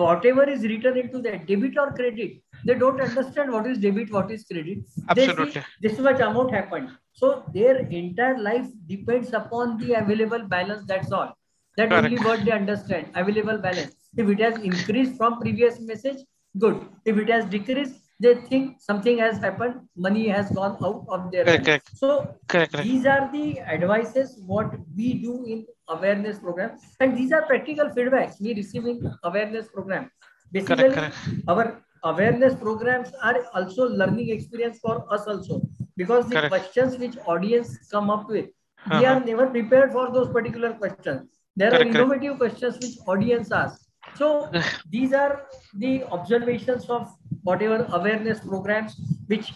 whatever 0.01 0.43
is 0.55 0.63
written 0.63 0.97
into 1.03 1.21
that 1.27 1.45
debit 1.47 1.77
or 1.83 1.93
credit. 1.99 2.33
They 2.65 2.75
don't 2.75 2.99
understand 2.99 3.51
what 3.53 3.65
is 3.67 3.77
debit, 3.85 4.11
what 4.11 4.29
is 4.31 4.43
credit. 4.51 4.79
Absolutely. 5.09 5.63
this 5.81 5.97
much 5.99 6.19
amount 6.19 6.51
happened. 6.51 6.89
So 7.13 7.43
their 7.53 7.77
entire 8.01 8.37
life 8.39 8.67
depends 8.87 9.31
upon 9.33 9.77
the 9.77 9.93
available 9.93 10.43
balance. 10.55 10.83
That's 10.85 11.11
all. 11.13 11.31
That 11.77 11.89
Correct. 11.89 12.05
only 12.11 12.19
what 12.27 12.43
they 12.43 12.51
understand. 12.51 13.07
Available 13.15 13.57
balance. 13.57 13.95
If 14.17 14.27
it 14.27 14.39
has 14.41 14.57
increased 14.57 15.15
from 15.17 15.39
previous 15.39 15.79
message, 15.79 16.19
good. 16.57 16.85
If 17.05 17.17
it 17.17 17.29
has 17.29 17.45
decreased, 17.45 17.95
they 18.19 18.35
think 18.35 18.81
something 18.81 19.17
has 19.19 19.37
happened. 19.39 19.75
Money 19.95 20.27
has 20.27 20.51
gone 20.51 20.77
out 20.83 21.05
of 21.09 21.31
their 21.31 21.45
Correct, 21.45 21.65
correct. 21.65 21.97
So 21.97 22.35
correct, 22.47 22.73
correct. 22.73 22.87
these 22.87 23.05
are 23.05 23.29
the 23.31 23.59
advices 23.61 24.41
what 24.45 24.73
we 24.95 25.13
do 25.13 25.45
in 25.45 25.65
awareness 25.87 26.39
program, 26.39 26.77
and 26.99 27.17
these 27.17 27.31
are 27.31 27.43
practical 27.43 27.89
feedbacks 27.89 28.41
we 28.41 28.53
receive 28.53 28.85
in 28.85 29.13
awareness 29.23 29.67
program. 29.69 30.11
Basically, 30.51 30.89
correct. 30.89 31.15
our 31.47 31.81
awareness 32.03 32.55
programs 32.55 33.11
are 33.23 33.45
also 33.53 33.87
learning 33.87 34.29
experience 34.29 34.79
for 34.79 35.05
us 35.13 35.27
also 35.27 35.61
because 35.97 36.27
the 36.29 36.47
questions 36.47 36.97
which 36.97 37.17
audience 37.25 37.77
come 37.91 38.09
up 38.09 38.27
with, 38.29 38.45
we 38.89 38.95
Uh-huh. 38.95 39.05
are 39.13 39.19
never 39.25 39.47
prepared 39.47 39.91
for 39.91 40.11
those 40.11 40.29
particular 40.29 40.73
questions. 40.73 41.29
There 41.55 41.73
are 41.73 41.81
innovative 41.83 42.37
questions 42.37 42.77
which 42.83 42.97
audience 43.07 43.51
asks. 43.51 43.88
So 44.13 44.51
these 44.89 45.13
are 45.13 45.47
the 45.73 46.03
observations 46.05 46.89
of 46.89 47.09
whatever 47.43 47.87
awareness 47.91 48.39
programs 48.39 48.95
which 49.27 49.53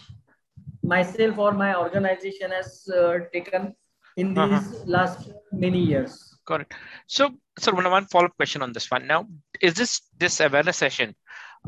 myself 0.82 1.38
or 1.38 1.52
my 1.52 1.74
organization 1.74 2.50
has 2.50 2.88
uh, 2.88 3.18
taken 3.32 3.74
in 4.16 4.34
these 4.34 4.66
Uh-huh. 4.66 4.84
last 4.86 5.30
many 5.52 5.80
years. 5.80 6.12
Correct. 6.46 6.74
So, 7.06 7.30
so 7.58 7.72
one, 7.74 7.90
one 7.90 8.06
follow-up 8.06 8.36
question 8.36 8.62
on 8.62 8.72
this 8.72 8.90
one. 8.90 9.06
Now, 9.06 9.26
is 9.60 9.74
this 9.74 10.00
this 10.18 10.40
awareness 10.40 10.76
session 10.76 11.14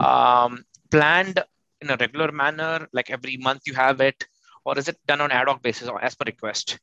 um, 0.00 0.64
planned 0.90 1.42
in 1.80 1.90
a 1.90 1.96
regular 1.96 2.30
manner, 2.32 2.88
like 2.92 3.10
every 3.10 3.36
month 3.36 3.62
you 3.66 3.74
have 3.74 4.00
it, 4.00 4.26
or 4.64 4.78
is 4.78 4.88
it 4.88 4.98
done 5.06 5.20
on 5.20 5.30
ad 5.32 5.48
hoc 5.48 5.62
basis 5.62 5.88
or 5.88 6.02
as 6.02 6.14
per 6.14 6.24
request? 6.26 6.78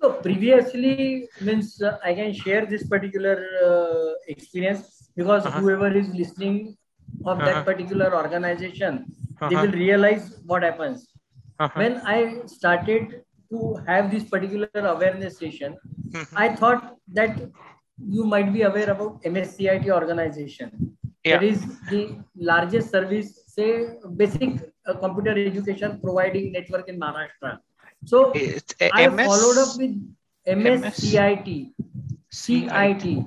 So 0.00 0.12
previously 0.12 1.28
means 1.40 1.80
uh, 1.82 1.98
I 2.04 2.14
can 2.14 2.32
share 2.32 2.66
this 2.66 2.86
particular 2.86 3.36
uh, 3.64 4.12
experience 4.28 5.10
because 5.16 5.46
uh-huh. 5.46 5.60
whoever 5.60 5.90
is 5.96 6.08
listening 6.08 6.76
of 7.24 7.38
uh-huh. 7.38 7.46
that 7.46 7.64
particular 7.64 8.14
organization, 8.14 9.06
uh-huh. 9.40 9.48
they 9.48 9.56
will 9.56 9.72
realize 9.72 10.38
what 10.44 10.62
happens. 10.62 11.08
Uh-huh. 11.58 11.70
When 11.74 11.96
I 12.04 12.42
started 12.46 13.22
to 13.50 13.80
have 13.86 14.10
this 14.10 14.24
particular 14.24 14.68
awareness 14.74 15.38
session, 15.38 15.78
mm-hmm. 16.10 16.36
I 16.36 16.54
thought 16.54 16.96
that 17.14 17.40
you 17.98 18.24
might 18.24 18.52
be 18.52 18.62
aware 18.62 18.90
about 18.90 19.22
MSCIT 19.22 19.88
organization. 19.88 20.96
Yeah. 21.24 21.38
That 21.38 21.44
is 21.44 21.64
the 21.90 22.18
largest 22.36 22.90
service, 22.90 23.44
say 23.48 23.96
basic 24.16 24.60
uh, 24.86 24.94
computer 24.94 25.30
education 25.30 25.98
providing 26.02 26.52
network 26.52 26.88
in 26.88 27.00
Maharashtra. 27.00 27.58
So 28.04 28.32
I 28.34 29.08
MS... 29.08 29.26
followed 29.26 29.58
up 29.58 29.78
with 29.78 30.16
MSCIT, 30.46 31.72
CIT. 32.30 33.26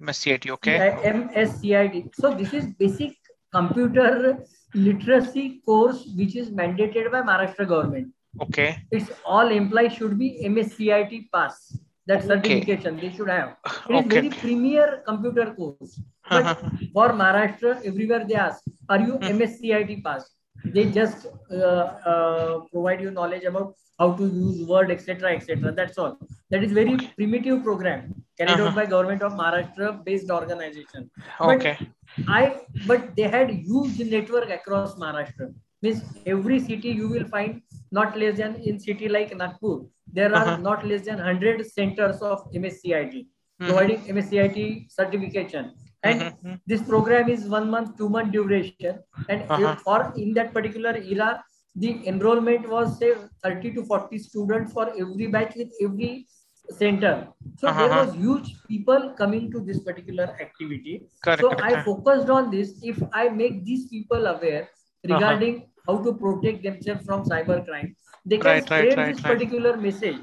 MSCIT, 0.00 0.50
okay. 0.50 0.98
MSCIT. 1.04 2.14
So 2.14 2.34
this 2.34 2.54
is 2.54 2.66
basic 2.66 3.16
computer 3.52 4.38
literacy 4.74 5.62
course 5.64 6.06
which 6.16 6.36
is 6.36 6.50
mandated 6.50 7.10
by 7.10 7.22
Maharashtra 7.22 7.68
government. 7.68 8.12
Okay. 8.40 8.78
It's 8.90 9.10
all 9.24 9.48
employees 9.50 9.94
should 9.94 10.18
be 10.18 10.40
MSCIT 10.44 11.30
pass. 11.32 11.78
That 12.06 12.22
certification 12.22 12.96
okay. 12.96 13.08
they 13.08 13.16
should 13.16 13.28
have. 13.28 13.56
It 13.88 13.94
is 13.94 14.06
okay. 14.06 14.08
very 14.08 14.28
premier 14.30 15.02
computer 15.04 15.52
course. 15.54 16.00
But 16.30 16.54
for 16.92 17.08
Maharashtra, 17.10 17.84
everywhere 17.84 18.24
they 18.28 18.34
ask, 18.34 18.62
are 18.88 19.00
you 19.00 19.14
hmm. 19.14 19.24
MSCIT 19.24 20.04
pass? 20.04 20.30
They 20.74 20.90
just 20.90 21.26
uh, 21.50 21.86
uh, 22.12 22.60
provide 22.72 23.00
you 23.00 23.10
knowledge 23.10 23.44
about 23.44 23.74
how 23.98 24.12
to 24.12 24.24
use 24.24 24.66
Word, 24.66 24.90
etc., 24.90 25.34
etc. 25.36 25.72
That's 25.72 25.98
all. 25.98 26.18
That 26.50 26.62
is 26.62 26.72
very 26.72 26.96
primitive 27.16 27.64
program 27.64 28.14
carried 28.38 28.50
uh-huh. 28.50 28.68
out 28.68 28.74
by 28.74 28.86
government 28.86 29.22
of 29.22 29.32
Maharashtra 29.32 30.04
based 30.04 30.30
organization. 30.30 31.10
Okay. 31.40 31.76
But 32.18 32.28
I 32.28 32.60
but 32.86 33.16
they 33.16 33.28
had 33.36 33.50
huge 33.50 33.98
network 34.00 34.50
across 34.50 34.94
Maharashtra. 34.96 35.52
Means 35.82 36.02
every 36.26 36.58
city 36.60 36.90
you 36.90 37.08
will 37.08 37.26
find 37.28 37.62
not 37.90 38.18
less 38.18 38.38
than 38.38 38.56
in 38.56 38.78
city 38.80 39.08
like 39.08 39.36
Nagpur. 39.36 39.80
There 40.12 40.34
are 40.34 40.46
uh-huh. 40.46 40.56
not 40.58 40.86
less 40.86 41.04
than 41.04 41.16
100 41.16 41.66
centers 41.66 42.22
of 42.22 42.50
MSCIT 42.52 43.14
mm-hmm. 43.14 43.66
providing 43.66 44.00
MSCIT 44.00 44.90
certification. 44.90 45.72
And 46.02 46.20
mm-hmm. 46.20 46.54
this 46.66 46.82
program 46.82 47.28
is 47.28 47.44
one 47.44 47.70
month, 47.70 47.96
two 47.96 48.08
month 48.08 48.32
duration. 48.32 49.00
And 49.28 49.42
uh-huh. 49.50 49.76
for 49.76 50.12
in 50.16 50.34
that 50.34 50.52
particular 50.52 50.96
era, 50.96 51.42
the 51.74 52.06
enrollment 52.06 52.68
was 52.68 52.98
say 52.98 53.14
30 53.42 53.72
to 53.72 53.84
40 53.84 54.18
students 54.18 54.72
for 54.72 54.88
every 54.90 55.26
batch 55.26 55.54
with 55.56 55.72
every 55.82 56.26
center. 56.70 57.28
So 57.58 57.68
uh-huh. 57.68 57.88
there 57.88 58.04
was 58.04 58.14
huge 58.14 58.54
people 58.66 59.14
coming 59.16 59.50
to 59.52 59.60
this 59.60 59.80
particular 59.80 60.36
activity. 60.40 61.06
Correct, 61.22 61.40
so 61.40 61.50
correct. 61.50 61.62
I 61.62 61.82
focused 61.82 62.30
on 62.30 62.50
this. 62.50 62.78
If 62.82 63.02
I 63.12 63.28
make 63.28 63.64
these 63.64 63.88
people 63.88 64.26
aware 64.26 64.62
uh-huh. 64.62 65.14
regarding 65.14 65.56
uh-huh. 65.56 65.98
how 65.98 66.04
to 66.04 66.14
protect 66.14 66.62
themselves 66.62 67.04
from 67.04 67.24
cyber 67.24 67.64
crime, 67.64 67.94
they 68.24 68.38
can 68.38 68.46
right, 68.46 68.64
spread 68.64 68.96
right, 68.96 69.14
this 69.14 69.24
right, 69.24 69.32
particular 69.32 69.76
message. 69.76 70.18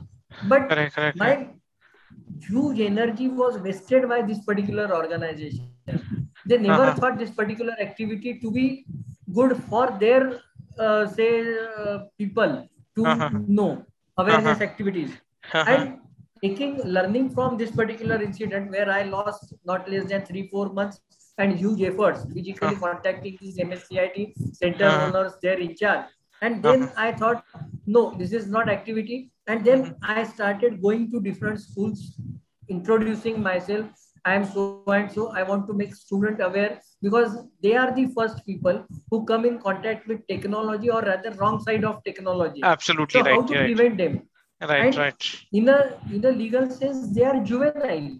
But 0.48 0.70
my 1.16 1.50
huge 2.42 2.80
energy 2.80 3.28
was 3.28 3.58
wasted 3.58 4.08
by 4.10 4.22
this 4.22 4.44
particular 4.44 4.96
organization. 4.96 5.70
They 6.46 6.58
never 6.58 6.84
uh-huh. 6.84 6.96
thought 6.96 7.18
this 7.18 7.32
particular 7.32 7.74
activity 7.80 8.40
to 8.40 8.52
be 8.52 8.86
good 9.34 9.58
for 9.70 9.98
their 10.00 10.42
uh, 10.78 11.08
say 11.08 11.58
uh, 11.58 12.00
people 12.18 12.68
to 12.96 13.06
uh-huh. 13.06 13.30
know 13.48 13.86
awareness 14.18 14.58
uh-huh. 14.58 14.64
activities 14.64 15.12
uh-huh. 15.54 15.72
and 15.72 16.00
taking 16.44 16.82
learning 16.84 17.30
from 17.30 17.58
this 17.58 17.72
particular 17.72 18.22
incident 18.22 18.72
where 18.72 18.90
I 18.90 19.04
lost 19.04 19.54
not 19.66 19.90
less 19.90 20.06
than 20.06 20.26
three 20.26 20.48
four 20.50 20.70
months 20.74 21.00
and 21.38 21.58
huge 21.58 21.82
efforts 21.82 22.26
physically 22.34 22.76
uh-huh. 22.76 22.94
contacting 22.94 23.38
these 23.42 23.58
MSCIT 23.58 24.34
center 24.54 24.86
uh-huh. 24.86 25.06
owners 25.08 25.34
they're 25.42 25.60
in 25.60 25.76
charge 25.76 26.06
and 26.42 26.62
then 26.62 26.84
uh-huh. 26.84 26.94
I 26.98 27.12
thought 27.14 27.46
no 27.86 28.16
this 28.18 28.34
is 28.34 28.48
not 28.48 28.70
activity 28.70 29.32
and 29.48 29.66
then 29.66 29.96
I 30.02 30.24
started 30.24 30.82
going 30.82 31.12
to 31.12 31.22
different 31.22 31.62
schools 31.62 32.18
introducing 32.70 33.42
myself 33.42 33.88
I 34.26 34.36
am 34.36 34.46
so 34.46 34.84
and 34.88 35.12
so. 35.12 35.32
I 35.32 35.44
want 35.44 35.68
to 35.68 35.74
make 35.74 35.94
student 35.94 36.42
aware 36.42 36.80
because 37.02 37.38
they 37.62 37.76
are 37.76 37.94
the 37.94 38.08
first 38.18 38.46
people 38.46 38.86
who 39.12 39.26
come 39.26 39.46
in 39.46 39.60
contact 39.60 40.08
with 40.08 40.26
technology 40.28 40.90
or 40.90 41.02
rather 41.02 41.32
wrong 41.32 41.62
side 41.62 41.84
of 41.84 42.04
technology. 42.06 42.62
Absolutely 42.64 43.20
so 43.20 43.26
right. 43.26 43.36
How 43.36 43.42
to 43.42 43.54
right. 43.54 43.66
prevent 43.66 43.98
them? 43.98 44.22
Right, 44.62 44.86
and 44.86 44.96
right. 44.96 45.36
In 45.52 45.68
a 45.68 46.00
in 46.10 46.24
a 46.24 46.32
legal 46.32 46.70
sense, 46.70 47.14
they 47.14 47.26
are 47.26 47.44
juvenile, 47.44 48.18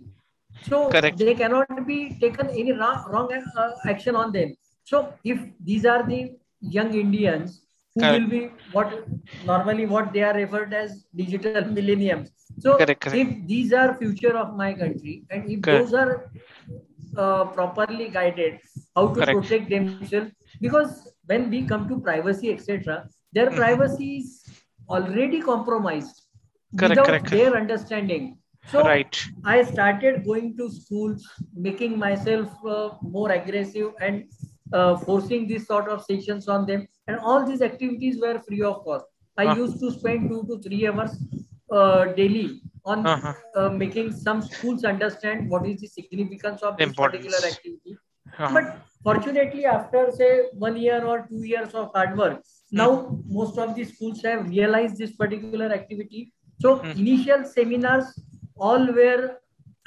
so 0.64 0.90
Correct. 0.90 1.18
they 1.18 1.36
cannot 1.36 1.88
be 1.88 2.18
taken 2.20 2.50
any 2.50 2.74
wrong, 2.74 3.06
wrong 3.10 3.30
uh, 3.34 3.72
action 3.88 4.18
on 4.18 4.34
them. 4.34 4.54
So 4.84 5.14
if 5.24 5.40
these 5.64 5.86
are 5.86 6.04
the 6.06 6.36
young 6.60 6.94
Indians 6.94 7.62
who 7.96 8.02
correct. 8.02 8.22
will 8.22 8.30
be 8.30 8.52
what 8.72 9.08
normally 9.46 9.86
what 9.86 10.12
they 10.14 10.24
are 10.30 10.34
referred 10.34 10.74
as 10.74 11.06
digital 11.16 11.66
millenniums 11.78 12.30
so 12.60 12.78
correct, 12.78 13.02
correct. 13.02 13.18
if 13.18 13.48
these 13.48 13.74
are 13.74 13.96
future 13.96 14.36
of 14.38 14.56
my 14.56 14.74
country 14.74 15.24
and 15.30 15.50
if 15.50 15.62
those 15.62 15.94
are 15.94 16.32
uh, 17.18 17.46
properly 17.46 18.10
guided 18.10 18.60
how 18.96 19.08
to 19.14 19.26
protect 19.26 19.70
themselves 19.70 20.32
because 20.60 21.10
when 21.26 21.50
we 21.50 21.64
come 21.64 21.88
to 21.88 22.00
privacy 22.00 22.52
etc 22.52 23.08
their 23.32 23.48
mm-hmm. 23.48 23.58
privacy 23.58 24.18
is 24.18 24.46
already 24.90 25.42
compromised 25.42 26.24
without 26.72 27.30
their 27.30 27.56
understanding 27.56 28.38
so 28.72 28.82
right. 28.82 29.22
I 29.44 29.64
started 29.64 30.26
going 30.26 30.56
to 30.58 30.72
schools, 30.72 31.28
making 31.54 31.98
myself 32.00 32.50
uh, 32.66 32.92
more 33.02 33.32
aggressive 33.32 33.92
and 34.00 34.26
uh, 34.74 34.98
forcing 34.98 35.48
these 35.48 35.66
sort 35.68 35.88
of 35.88 36.04
sessions 36.04 36.48
on 36.48 36.66
them. 36.66 36.88
And 37.08 37.18
all 37.20 37.46
these 37.46 37.62
activities 37.62 38.20
were 38.22 38.40
free 38.48 38.62
of 38.62 38.84
cost. 38.84 39.06
I 39.38 39.46
uh 39.48 39.56
used 39.56 39.80
to 39.80 39.92
spend 39.92 40.30
two 40.30 40.44
to 40.50 40.60
three 40.62 40.88
hours 40.88 41.18
uh, 41.72 42.06
daily 42.14 42.62
on 42.86 43.06
uh-huh. 43.06 43.34
uh, 43.56 43.70
making 43.70 44.12
some 44.12 44.42
schools 44.42 44.84
understand 44.84 45.50
what 45.50 45.66
is 45.66 45.80
the 45.82 45.88
significance 45.88 46.62
of 46.62 46.78
this 46.78 46.94
particular 46.94 47.38
activity. 47.38 47.98
Uh-huh. 48.38 48.54
But 48.54 48.78
fortunately, 49.04 49.66
after 49.66 50.12
say 50.12 50.50
one 50.54 50.76
year 50.76 51.04
or 51.06 51.26
two 51.30 51.44
years 51.44 51.74
of 51.74 51.92
hard 51.94 52.18
work, 52.18 52.40
mm-hmm. 52.40 52.78
now 52.78 53.20
most 53.26 53.58
of 53.58 53.76
the 53.76 53.86
schools 53.86 54.22
have 54.24 54.50
realized 54.50 54.98
this 54.98 55.16
particular 55.16 55.72
activity. 55.72 56.34
So 56.60 56.78
mm-hmm. 56.78 57.00
initial 57.00 57.46
seminars 57.46 58.06
all 58.58 58.86
were, 58.92 59.38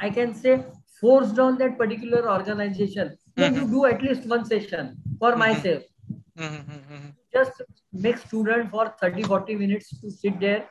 I 0.01 0.11
can 0.11 0.35
say, 0.35 0.65
forced 1.01 1.39
on 1.39 1.59
that 1.59 1.79
particular 1.79 2.31
organization. 2.31 3.17
Mm-hmm. 3.37 3.55
you 3.55 3.69
do 3.69 3.85
at 3.85 4.03
least 4.03 4.27
one 4.27 4.45
session 4.45 4.97
for 5.19 5.31
mm-hmm. 5.31 5.39
myself. 5.39 5.83
Mm-hmm. 6.39 7.09
Just 7.33 7.63
make 7.93 8.19
student 8.19 8.71
for 8.71 8.95
30, 9.01 9.25
40 9.25 9.55
minutes 9.57 10.01
to 10.01 10.11
sit 10.11 10.41
there 10.41 10.67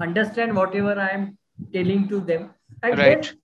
understand 0.00 0.54
whatever 0.54 0.98
I 0.98 1.08
am 1.08 1.38
telling 1.72 2.08
to 2.08 2.20
them. 2.20 2.50
And 2.82 2.98
right. 2.98 3.22
then 3.22 3.38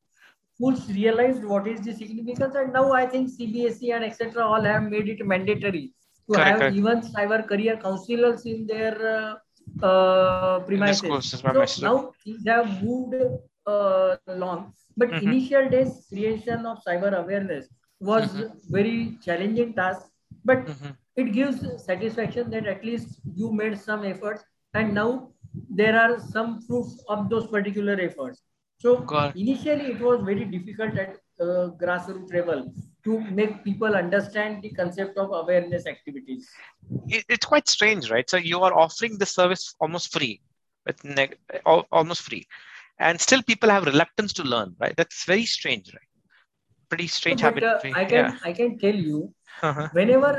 schools 0.54 0.88
realized 0.88 1.44
what 1.44 1.66
is 1.66 1.80
the 1.80 1.92
significance. 1.92 2.54
And 2.54 2.72
now 2.72 2.92
I 2.92 3.06
think 3.06 3.30
CBSE 3.30 3.94
and 3.94 4.04
etc. 4.04 4.44
all 4.44 4.62
have 4.62 4.82
made 4.84 5.08
it 5.08 5.24
mandatory 5.26 5.92
to 6.28 6.34
correct, 6.34 6.48
have 6.48 6.58
correct. 6.58 6.76
even 6.76 7.00
cyber 7.00 7.46
career 7.46 7.76
counselors 7.76 8.46
in 8.46 8.66
their 8.66 9.38
uh, 9.82 9.84
uh, 9.84 10.60
premises. 10.60 11.30
so 11.30 11.82
now 11.82 12.12
things 12.24 12.46
have 12.46 12.82
moved 12.82 13.14
uh, 13.66 14.16
along. 14.28 14.72
But 14.96 15.10
mm-hmm. 15.10 15.28
initial 15.28 15.68
days 15.68 16.06
creation 16.08 16.66
of 16.66 16.78
cyber 16.86 17.18
awareness 17.18 17.66
was 18.00 18.28
mm-hmm. 18.28 18.72
very 18.72 19.18
challenging 19.24 19.74
task. 19.74 20.06
But 20.44 20.66
mm-hmm. 20.66 20.90
it 21.16 21.32
gives 21.32 21.60
satisfaction 21.84 22.50
that 22.50 22.66
at 22.66 22.84
least 22.84 23.20
you 23.34 23.52
made 23.52 23.78
some 23.78 24.04
efforts 24.04 24.44
and 24.74 24.92
now 24.92 25.30
there 25.70 25.98
are 25.98 26.18
some 26.20 26.66
proofs 26.66 27.02
of 27.08 27.30
those 27.30 27.46
particular 27.46 27.98
efforts. 28.00 28.42
So 28.78 29.06
initially 29.34 29.92
it 29.92 30.00
was 30.00 30.20
very 30.22 30.44
difficult 30.44 30.98
at 30.98 31.16
uh, 31.40 31.70
grassroots 31.80 32.32
level 32.32 32.72
to 33.04 33.20
make 33.20 33.64
people 33.64 33.94
understand 33.94 34.62
the 34.62 34.70
concept 34.70 35.16
of 35.16 35.30
awareness 35.32 35.86
activities. 35.86 36.50
It's 37.08 37.46
quite 37.46 37.68
strange, 37.68 38.10
right? 38.10 38.28
So 38.28 38.36
you 38.36 38.60
are 38.60 38.74
offering 38.74 39.18
the 39.18 39.26
service 39.26 39.74
almost 39.80 40.12
free, 40.12 40.40
almost 41.66 42.22
free, 42.22 42.46
and 42.98 43.20
still 43.20 43.42
people 43.42 43.70
have 43.70 43.84
reluctance 43.84 44.32
to 44.34 44.42
learn, 44.42 44.74
right? 44.78 44.94
That's 44.96 45.24
very 45.24 45.46
strange, 45.46 45.92
right? 45.92 46.08
Pretty 46.94 47.08
strange 47.08 47.42
but, 47.42 47.62
habit. 47.62 47.64
Uh, 47.64 48.00
I 48.00 48.04
can 48.04 48.24
yeah. 48.24 48.50
I 48.50 48.52
can 48.52 48.78
tell 48.78 48.94
you, 48.94 49.32
uh-huh. 49.62 49.88
whenever 49.92 50.32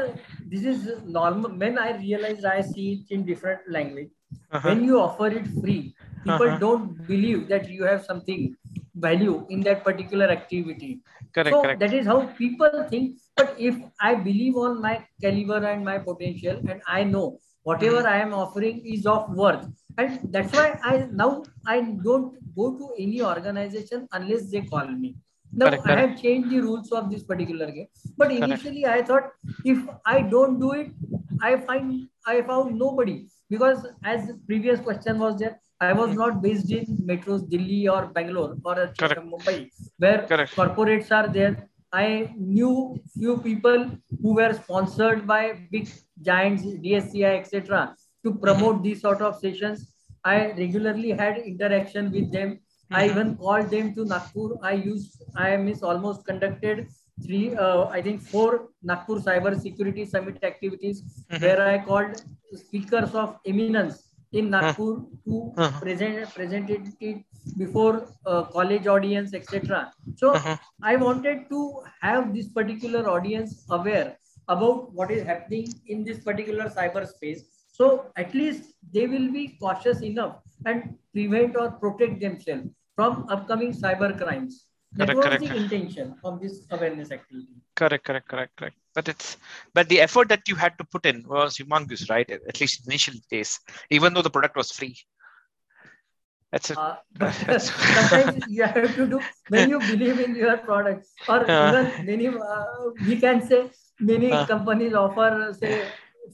this 0.54 0.64
is 0.74 0.84
normal, 1.06 1.52
when 1.64 1.80
I 1.86 1.98
realize 1.98 2.46
I 2.46 2.62
see 2.62 2.86
it 2.94 3.16
in 3.16 3.26
different 3.32 3.72
language, 3.78 4.12
uh-huh. 4.52 4.70
when 4.70 4.84
you 4.84 5.00
offer 5.00 5.28
it 5.28 5.48
free 5.62 5.96
people 6.26 6.48
uh-huh. 6.48 6.58
don't 6.58 7.08
believe 7.08 7.48
that 7.50 7.70
you 7.70 7.84
have 7.84 8.04
something 8.04 8.56
value 8.96 9.46
in 9.50 9.62
that 9.62 9.84
particular 9.84 10.28
activity 10.36 11.02
correct, 11.34 11.54
so 11.54 11.62
correct. 11.62 11.80
that 11.80 11.94
is 11.94 12.08
how 12.08 12.20
people 12.38 12.86
think 12.90 13.18
but 13.36 13.54
if 13.60 13.76
i 14.00 14.16
believe 14.16 14.56
on 14.58 14.82
my 14.82 14.94
caliber 15.22 15.60
and 15.72 15.86
my 15.90 15.98
potential 15.98 16.62
and 16.70 16.82
i 16.88 17.04
know 17.04 17.26
whatever 17.66 17.98
mm-hmm. 17.98 18.16
I 18.16 18.18
am 18.22 18.34
offering 18.34 18.82
is 18.86 19.06
of 19.08 19.30
worth. 19.36 19.66
And 19.98 20.20
that's 20.32 20.54
why 20.54 20.80
I 20.84 21.08
now 21.12 21.44
I 21.66 21.82
don't 21.82 22.36
go 22.56 22.66
to 22.80 22.90
any 23.06 23.22
organization 23.24 24.08
unless 24.12 24.52
they 24.52 24.62
call 24.62 24.88
me. 24.88 25.16
Now 25.56 25.68
correct, 25.68 25.88
I 25.88 26.00
have 26.02 26.22
changed 26.22 26.50
the 26.50 26.60
rules 26.62 26.92
of 26.92 27.10
this 27.10 27.24
particular 27.24 27.72
game. 27.72 27.88
But 28.18 28.32
initially 28.32 28.84
correct. 28.84 29.02
I 29.02 29.06
thought 29.06 29.32
if 29.64 29.78
I 30.06 30.22
don't 30.22 30.60
do 30.60 30.74
it, 30.74 30.92
I 31.42 31.58
find 31.58 32.10
I 32.26 32.42
found 32.42 32.78
nobody 32.78 33.28
because 33.50 33.86
as 34.04 34.32
previous 34.48 34.80
question 34.80 35.20
was 35.20 35.38
there, 35.38 35.60
I 35.80 35.94
was 35.94 36.12
hmm. 36.12 36.18
not 36.18 36.42
based 36.42 36.72
in 36.72 36.86
metros 37.10 37.50
Delhi 37.50 37.88
or 37.88 38.08
Bangalore 38.08 38.58
or 38.64 38.76
Mumbai, 38.76 39.70
where 39.98 40.26
Correct. 40.28 40.56
corporates 40.56 41.12
are 41.12 41.28
there. 41.28 41.70
I 41.92 42.34
knew 42.38 43.00
few 43.18 43.38
people 43.38 43.92
who 44.22 44.34
were 44.34 44.54
sponsored 44.54 45.26
by 45.28 45.68
big 45.72 45.90
giants, 46.22 46.64
DSCI, 46.64 47.40
etc., 47.40 47.96
to 48.24 48.34
promote 48.34 48.84
these 48.84 49.02
sort 49.02 49.22
of 49.22 49.38
sessions. 49.40 49.94
I 50.24 50.52
regularly 50.52 51.12
had 51.12 51.38
interaction 51.38 52.12
with 52.12 52.32
them. 52.32 52.60
I 52.92 53.06
hmm. 53.06 53.12
even 53.12 53.38
called 53.38 53.70
them 53.70 53.94
to 53.96 54.06
Nagpur. 54.06 54.58
I 54.62 54.74
used, 54.74 55.24
I 55.36 55.58
miss 55.58 55.82
almost 55.84 56.26
conducted 56.26 56.88
three, 57.24 57.56
uh, 57.56 57.86
I 57.86 58.02
think 58.02 58.22
four 58.22 58.70
Nagpur 58.84 59.20
Cyber 59.20 59.60
Security 59.60 60.06
Summit 60.06 60.44
activities 60.44 61.02
mm-hmm. 61.02 61.44
where 61.44 61.62
I 61.62 61.80
called 61.80 62.22
speakers 62.54 63.16
of 63.16 63.38
eminence 63.46 64.12
in 64.32 64.50
Nagpur 64.50 65.02
to 65.26 65.54
uh-huh. 65.58 65.80
present 65.80 66.34
presented 66.34 66.94
it 67.00 67.24
before 67.58 68.08
uh, 68.26 68.44
college 68.44 68.88
audience, 68.88 69.34
etc. 69.34 69.94
So 70.16 70.34
uh-huh. 70.34 70.58
I 70.82 70.96
wanted 70.98 71.50
to 71.50 71.82
have 72.02 72.34
this 72.34 72.50
particular 72.50 73.10
audience 73.10 73.66
aware 73.70 74.18
about 74.48 74.94
what 74.94 75.12
is 75.12 75.24
happening 75.24 75.74
in 75.88 76.04
this 76.04 76.20
particular 76.20 76.66
cyberspace. 76.66 77.42
So 77.72 78.12
at 78.16 78.34
least 78.34 78.74
they 78.94 79.08
will 79.08 79.32
be 79.32 79.58
cautious 79.60 80.02
enough 80.02 80.38
and 80.66 80.98
prevent 81.14 81.56
or 81.56 81.72
protect 81.72 82.20
themselves 82.20 82.70
from 82.96 83.26
upcoming 83.30 83.72
cyber 83.74 84.18
crimes. 84.18 84.66
That 84.94 85.14
correct, 85.14 85.16
was 85.16 85.40
correct. 85.40 85.42
the 85.42 85.56
intention 85.56 86.16
of 86.24 86.40
this 86.42 86.66
awareness 86.72 87.12
activity. 87.12 87.62
Correct, 87.76 88.06
correct, 88.06 88.28
correct, 88.30 88.56
correct. 88.58 88.78
But 88.94 89.08
it's 89.10 89.38
but 89.74 89.90
the 89.90 90.00
effort 90.02 90.30
that 90.30 90.48
you 90.48 90.56
had 90.56 90.78
to 90.78 90.86
put 90.86 91.06
in 91.06 91.28
was 91.28 91.58
humongous, 91.58 92.10
right? 92.10 92.30
At 92.30 92.60
least 92.62 92.88
initial 92.88 93.16
days, 93.30 93.60
even 93.90 94.14
though 94.14 94.22
the 94.22 94.30
product 94.30 94.56
was 94.56 94.72
free. 94.72 94.96
That's 96.52 96.72
it. 96.72 96.78
Uh, 96.78 96.96
sometimes 97.60 98.44
you 98.48 98.64
have 98.64 98.96
to 98.96 99.06
do 99.08 99.20
when 99.48 99.70
you 99.70 99.80
believe 99.80 100.20
in 100.20 100.36
your 100.36 100.58
products, 100.58 101.16
or 101.28 101.40
uh, 101.48 101.52
even 101.60 102.06
many 102.06 102.28
uh, 102.28 102.66
we 103.06 103.20
can 103.20 103.42
say 103.42 103.70
many 104.00 104.32
uh. 104.32 104.46
companies 104.46 104.94
offer 104.94 105.54
say 105.60 105.92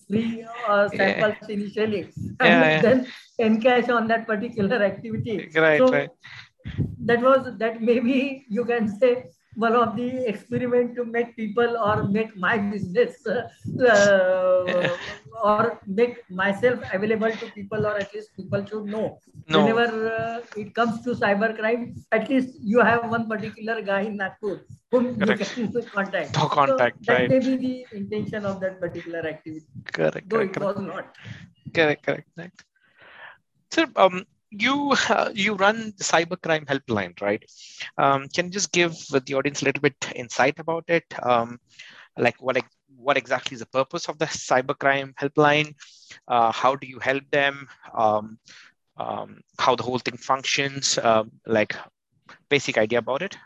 free 0.08 0.46
uh, 0.68 0.88
samples 0.90 1.36
yeah. 1.48 1.56
initially 1.56 2.02
and 2.40 2.62
yeah, 2.64 2.82
then 2.82 3.08
encash 3.40 3.90
on 3.90 4.08
that 4.08 4.28
particular 4.28 4.84
activity. 4.84 5.50
Right, 5.56 5.78
so, 5.80 5.92
right 5.92 6.10
that 7.00 7.22
was 7.22 7.58
that 7.58 7.82
maybe 7.82 8.46
you 8.50 8.66
can 8.66 8.88
say 9.00 9.26
one 9.56 9.76
of 9.76 9.96
the 9.96 10.26
experiment 10.28 10.96
to 10.96 11.06
make 11.06 11.36
people 11.36 11.78
or 11.78 12.04
make 12.08 12.36
my 12.36 12.58
business 12.58 13.26
uh, 13.28 14.96
or 15.44 15.80
make 15.86 16.18
myself 16.30 16.80
available 16.94 17.32
to 17.38 17.48
people 17.52 17.86
or 17.86 17.96
at 17.98 18.14
least 18.14 18.36
people 18.36 18.66
should 18.66 18.86
know 18.86 19.20
no. 19.48 19.62
whenever 19.62 19.88
uh, 20.18 20.40
it 20.56 20.74
comes 20.76 21.02
to 21.04 21.12
cyber 21.24 21.50
crime 21.58 21.94
at 22.12 22.30
least 22.30 22.58
you 22.62 22.80
have 22.82 23.10
one 23.10 23.28
particular 23.28 23.82
guy 23.82 24.02
in 24.02 24.18
nagpur 24.18 24.56
whom 24.92 25.10
correct. 25.20 25.30
you 25.30 25.36
can 25.38 25.92
contact 25.98 26.38
no 26.38 26.48
contact 26.48 26.98
so 27.02 27.10
right. 27.10 27.30
that 27.30 27.30
may 27.30 27.40
be 27.40 27.56
the 27.66 27.76
intention 28.02 28.46
of 28.46 28.60
that 28.62 28.80
particular 28.80 29.24
activity 29.34 29.68
correct 29.94 30.30
though 30.30 30.40
correct, 30.40 30.52
it 30.52 30.58
correct. 30.58 30.70
was 30.70 30.80
not 30.92 31.16
correct 31.74 32.04
correct 32.06 32.28
correct 32.36 32.64
so 33.72 33.86
um 33.96 34.26
you 34.52 34.94
uh, 35.10 35.32
you 35.34 35.56
run 35.56 35.94
the 35.98 36.04
cybercrime 36.04 36.66
helpline, 36.66 37.20
right? 37.22 37.44
Um, 37.98 38.28
can 38.28 38.46
you 38.46 38.52
just 38.52 38.72
give 38.72 38.94
the 39.08 39.34
audience 39.36 39.62
a 39.62 39.66
little 39.66 39.82
bit 39.82 39.96
insight 40.16 40.60
about 40.60 40.84
it? 40.88 41.06
Um, 41.24 41.60
like 42.18 42.42
what 42.42 42.62
what 42.98 43.18
exactly 43.18 43.56
is 43.56 43.62
the 43.62 43.66
purpose 43.66 44.10
of 44.10 44.20
the 44.20 44.26
cybercrime 44.26 45.14
helpline? 45.16 45.74
Uh, 46.28 46.52
how 46.52 46.76
do 46.76 46.88
you 46.88 47.00
help 47.00 47.24
them? 47.32 47.68
Um, 47.98 48.38
um 48.98 49.40
how 49.58 49.76
the 49.76 49.84
whole 49.84 50.00
thing 50.00 50.18
functions? 50.18 50.98
Uh, 50.98 51.24
like 51.48 51.76
basic 52.50 52.78
idea 52.78 53.00
about 53.00 53.22
it. 53.22 53.38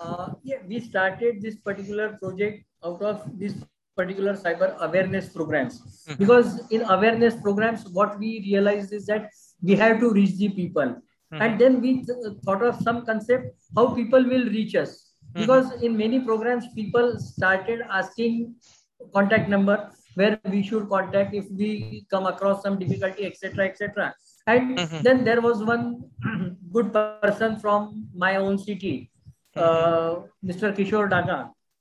Uh, 0.00 0.32
yeah, 0.44 0.58
we 0.68 0.78
started 0.80 1.42
this 1.42 1.56
particular 1.56 2.16
project 2.20 2.64
out 2.84 3.02
of 3.02 3.38
this 3.38 3.54
particular 4.00 4.34
cyber 4.44 4.70
awareness 4.86 5.28
programs 5.36 5.74
mm-hmm. 5.80 6.18
because 6.22 6.48
in 6.70 6.82
awareness 6.96 7.36
programs 7.46 7.84
what 7.98 8.18
we 8.22 8.30
realized 8.46 8.92
is 8.92 9.06
that 9.12 9.30
we 9.62 9.76
have 9.82 9.98
to 10.04 10.10
reach 10.18 10.34
the 10.42 10.48
people 10.60 10.88
mm-hmm. 10.94 11.42
and 11.42 11.60
then 11.60 11.80
we 11.80 11.92
th- 12.04 12.38
thought 12.44 12.62
of 12.70 12.80
some 12.88 13.04
concept 13.10 13.54
how 13.76 13.86
people 14.00 14.24
will 14.32 14.46
reach 14.56 14.74
us 14.82 14.92
mm-hmm. 14.94 15.40
because 15.40 15.82
in 15.82 15.96
many 16.04 16.20
programs 16.30 16.72
people 16.80 17.18
started 17.18 17.82
asking 18.02 18.54
contact 19.14 19.48
number 19.48 19.76
where 20.14 20.38
we 20.52 20.62
should 20.68 20.88
contact 20.94 21.34
if 21.40 21.50
we 21.58 22.06
come 22.10 22.26
across 22.26 22.62
some 22.62 22.78
difficulty 22.78 23.26
etc 23.32 23.68
etc 23.68 24.14
and 24.46 24.78
mm-hmm. 24.78 25.02
then 25.02 25.24
there 25.24 25.40
was 25.40 25.62
one 25.74 25.84
good 26.72 26.92
person 26.94 27.60
from 27.60 28.08
my 28.24 28.32
own 28.36 28.58
city 28.58 28.96
mm-hmm. 29.56 29.66
uh, 29.66 30.12
mr 30.50 30.74
kishore 30.80 31.08
daga 31.14 31.38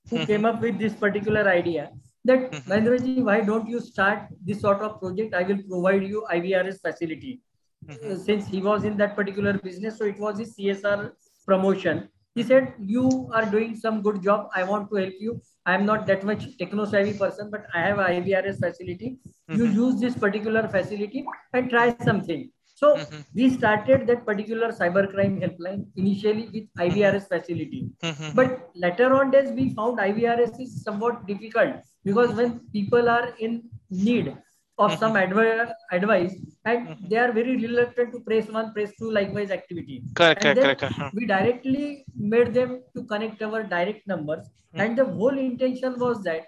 who 0.09 0.17
mm-hmm. 0.17 0.29
came 0.31 0.45
up 0.49 0.61
with 0.65 0.77
this 0.83 0.93
particular 1.05 1.47
idea 1.53 1.89
that 2.27 2.51
mm-hmm. 2.51 2.71
Mahendraji, 2.71 3.23
why 3.23 3.41
don't 3.41 3.67
you 3.67 3.79
start 3.79 4.27
this 4.43 4.61
sort 4.61 4.81
of 4.81 4.99
project? 4.99 5.33
I 5.33 5.43
will 5.43 5.63
provide 5.69 6.03
you 6.03 6.25
IVRS 6.31 6.81
facility. 6.81 7.41
Mm-hmm. 7.85 8.11
Uh, 8.11 8.15
since 8.17 8.47
he 8.47 8.61
was 8.61 8.83
in 8.83 8.97
that 8.97 9.15
particular 9.15 9.53
business, 9.53 9.97
so 9.97 10.05
it 10.05 10.19
was 10.19 10.39
his 10.39 10.55
CSR 10.57 11.11
promotion. 11.45 12.09
He 12.35 12.43
said, 12.43 12.73
You 12.79 13.29
are 13.33 13.45
doing 13.45 13.75
some 13.75 14.01
good 14.01 14.21
job. 14.21 14.49
I 14.53 14.63
want 14.63 14.89
to 14.91 14.97
help 14.97 15.13
you. 15.19 15.41
I 15.65 15.73
am 15.75 15.85
not 15.85 16.05
that 16.07 16.23
much 16.23 16.57
techno 16.57 16.85
savvy 16.85 17.13
person, 17.17 17.49
but 17.49 17.65
I 17.73 17.81
have 17.81 17.97
IVRS 17.97 18.59
facility. 18.59 19.17
Mm-hmm. 19.49 19.59
You 19.59 19.65
use 19.85 19.99
this 19.99 20.15
particular 20.15 20.67
facility 20.67 21.25
and 21.53 21.69
try 21.69 21.95
something. 22.03 22.51
So 22.75 22.95
mm-hmm. 22.95 23.21
we 23.33 23.49
started 23.49 24.05
that 24.05 24.23
particular 24.23 24.71
cybercrime 24.71 25.41
helpline 25.43 25.85
initially 25.95 26.47
with 26.53 26.65
IVRS 26.77 27.27
facility. 27.27 27.89
Mm-hmm. 28.03 28.35
But 28.35 28.69
later 28.75 29.15
on 29.15 29.31
days, 29.31 29.51
we 29.51 29.73
found 29.73 29.97
IVRS 29.97 30.61
is 30.61 30.83
somewhat 30.83 31.25
difficult 31.25 31.77
because 32.09 32.33
when 32.39 32.59
people 32.73 33.09
are 33.09 33.29
in 33.39 33.63
need 33.89 34.35
of 34.77 34.97
some 34.99 35.13
mm-hmm. 35.13 35.39
adv- 35.39 35.71
advice 35.91 36.35
and 36.65 36.87
mm-hmm. 36.87 37.07
they 37.09 37.17
are 37.17 37.31
very 37.31 37.55
reluctant 37.57 38.11
to 38.13 38.19
press 38.19 38.47
one, 38.57 38.73
press 38.73 38.91
two, 38.99 39.11
likewise 39.11 39.49
activity. 39.51 40.03
Correct, 40.13 40.45
and 40.45 40.59
correct, 40.59 40.81
correct. 40.81 41.15
We 41.15 41.25
directly 41.25 42.05
made 42.15 42.53
them 42.53 42.81
to 42.95 43.03
connect 43.03 43.41
our 43.41 43.63
direct 43.63 44.07
numbers. 44.07 44.45
Mm-hmm. 44.45 44.81
And 44.81 44.97
the 44.97 45.05
whole 45.05 45.37
intention 45.37 45.97
was 45.97 46.23
that 46.23 46.45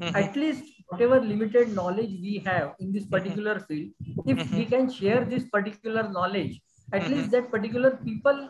at 0.00 0.36
least 0.36 0.64
whatever 0.88 1.20
limited 1.20 1.74
knowledge 1.74 2.10
we 2.20 2.42
have 2.44 2.74
in 2.80 2.92
this 2.92 3.06
particular 3.06 3.60
field, 3.60 3.90
if 4.26 4.38
mm-hmm. 4.38 4.56
we 4.56 4.64
can 4.64 4.90
share 4.90 5.24
this 5.24 5.44
particular 5.48 6.08
knowledge, 6.08 6.60
at 6.92 7.02
mm-hmm. 7.02 7.14
least 7.14 7.30
that 7.32 7.50
particular 7.50 7.92
people 8.04 8.48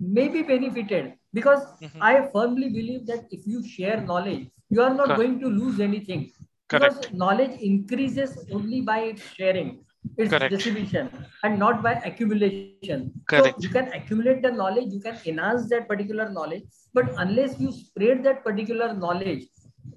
may 0.00 0.28
be 0.28 0.42
benefited. 0.42 1.14
Because 1.32 1.62
mm-hmm. 1.82 2.02
I 2.02 2.28
firmly 2.32 2.68
believe 2.70 3.06
that 3.06 3.26
if 3.30 3.46
you 3.46 3.66
share 3.66 4.00
knowledge, 4.00 4.48
you 4.70 4.82
are 4.82 4.94
not 4.94 5.06
Correct. 5.06 5.20
going 5.20 5.40
to 5.40 5.48
lose 5.48 5.80
anything. 5.80 6.32
Correct. 6.68 6.94
Because 6.94 7.12
knowledge 7.12 7.60
increases 7.60 8.38
only 8.52 8.80
by 8.80 9.14
sharing 9.36 9.84
its 10.16 10.30
Correct. 10.30 10.50
distribution 10.50 11.10
and 11.42 11.58
not 11.58 11.82
by 11.82 11.92
accumulation. 11.92 13.12
Correct. 13.28 13.56
So 13.56 13.62
you 13.62 13.68
can 13.68 13.92
accumulate 13.92 14.42
the 14.42 14.50
knowledge, 14.50 14.92
you 14.92 15.00
can 15.00 15.18
enhance 15.26 15.68
that 15.70 15.88
particular 15.88 16.30
knowledge, 16.30 16.64
but 16.92 17.12
unless 17.18 17.58
you 17.58 17.72
spread 17.72 18.22
that 18.24 18.44
particular 18.44 18.94
knowledge, 18.94 19.44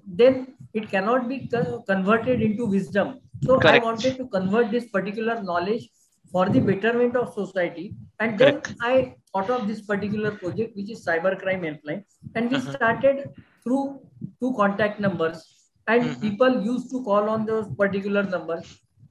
then 0.06 0.54
it 0.74 0.90
cannot 0.90 1.28
be 1.28 1.48
converted 1.86 2.42
into 2.42 2.66
wisdom. 2.66 3.20
So 3.42 3.58
Correct. 3.58 3.82
I 3.82 3.84
wanted 3.84 4.16
to 4.18 4.26
convert 4.26 4.70
this 4.70 4.86
particular 4.88 5.42
knowledge 5.42 5.88
for 6.30 6.48
the 6.48 6.60
betterment 6.60 7.16
of 7.16 7.32
society. 7.32 7.94
And 8.20 8.38
then 8.38 8.60
Correct. 8.60 8.74
I 8.82 9.14
thought 9.32 9.50
of 9.50 9.66
this 9.66 9.80
particular 9.82 10.32
project, 10.32 10.76
which 10.76 10.90
is 10.90 11.04
Cybercrime 11.04 11.62
Helpline. 11.62 12.04
And 12.34 12.50
we 12.50 12.56
uh-huh. 12.56 12.72
started 12.72 13.30
through 13.68 14.00
two 14.40 14.54
contact 14.56 15.00
numbers. 15.00 15.46
And 15.86 16.10
uh-huh. 16.10 16.20
people 16.20 16.62
used 16.64 16.90
to 16.90 17.02
call 17.04 17.28
on 17.28 17.46
those 17.46 17.68
particular 17.76 18.22
numbers. 18.22 18.64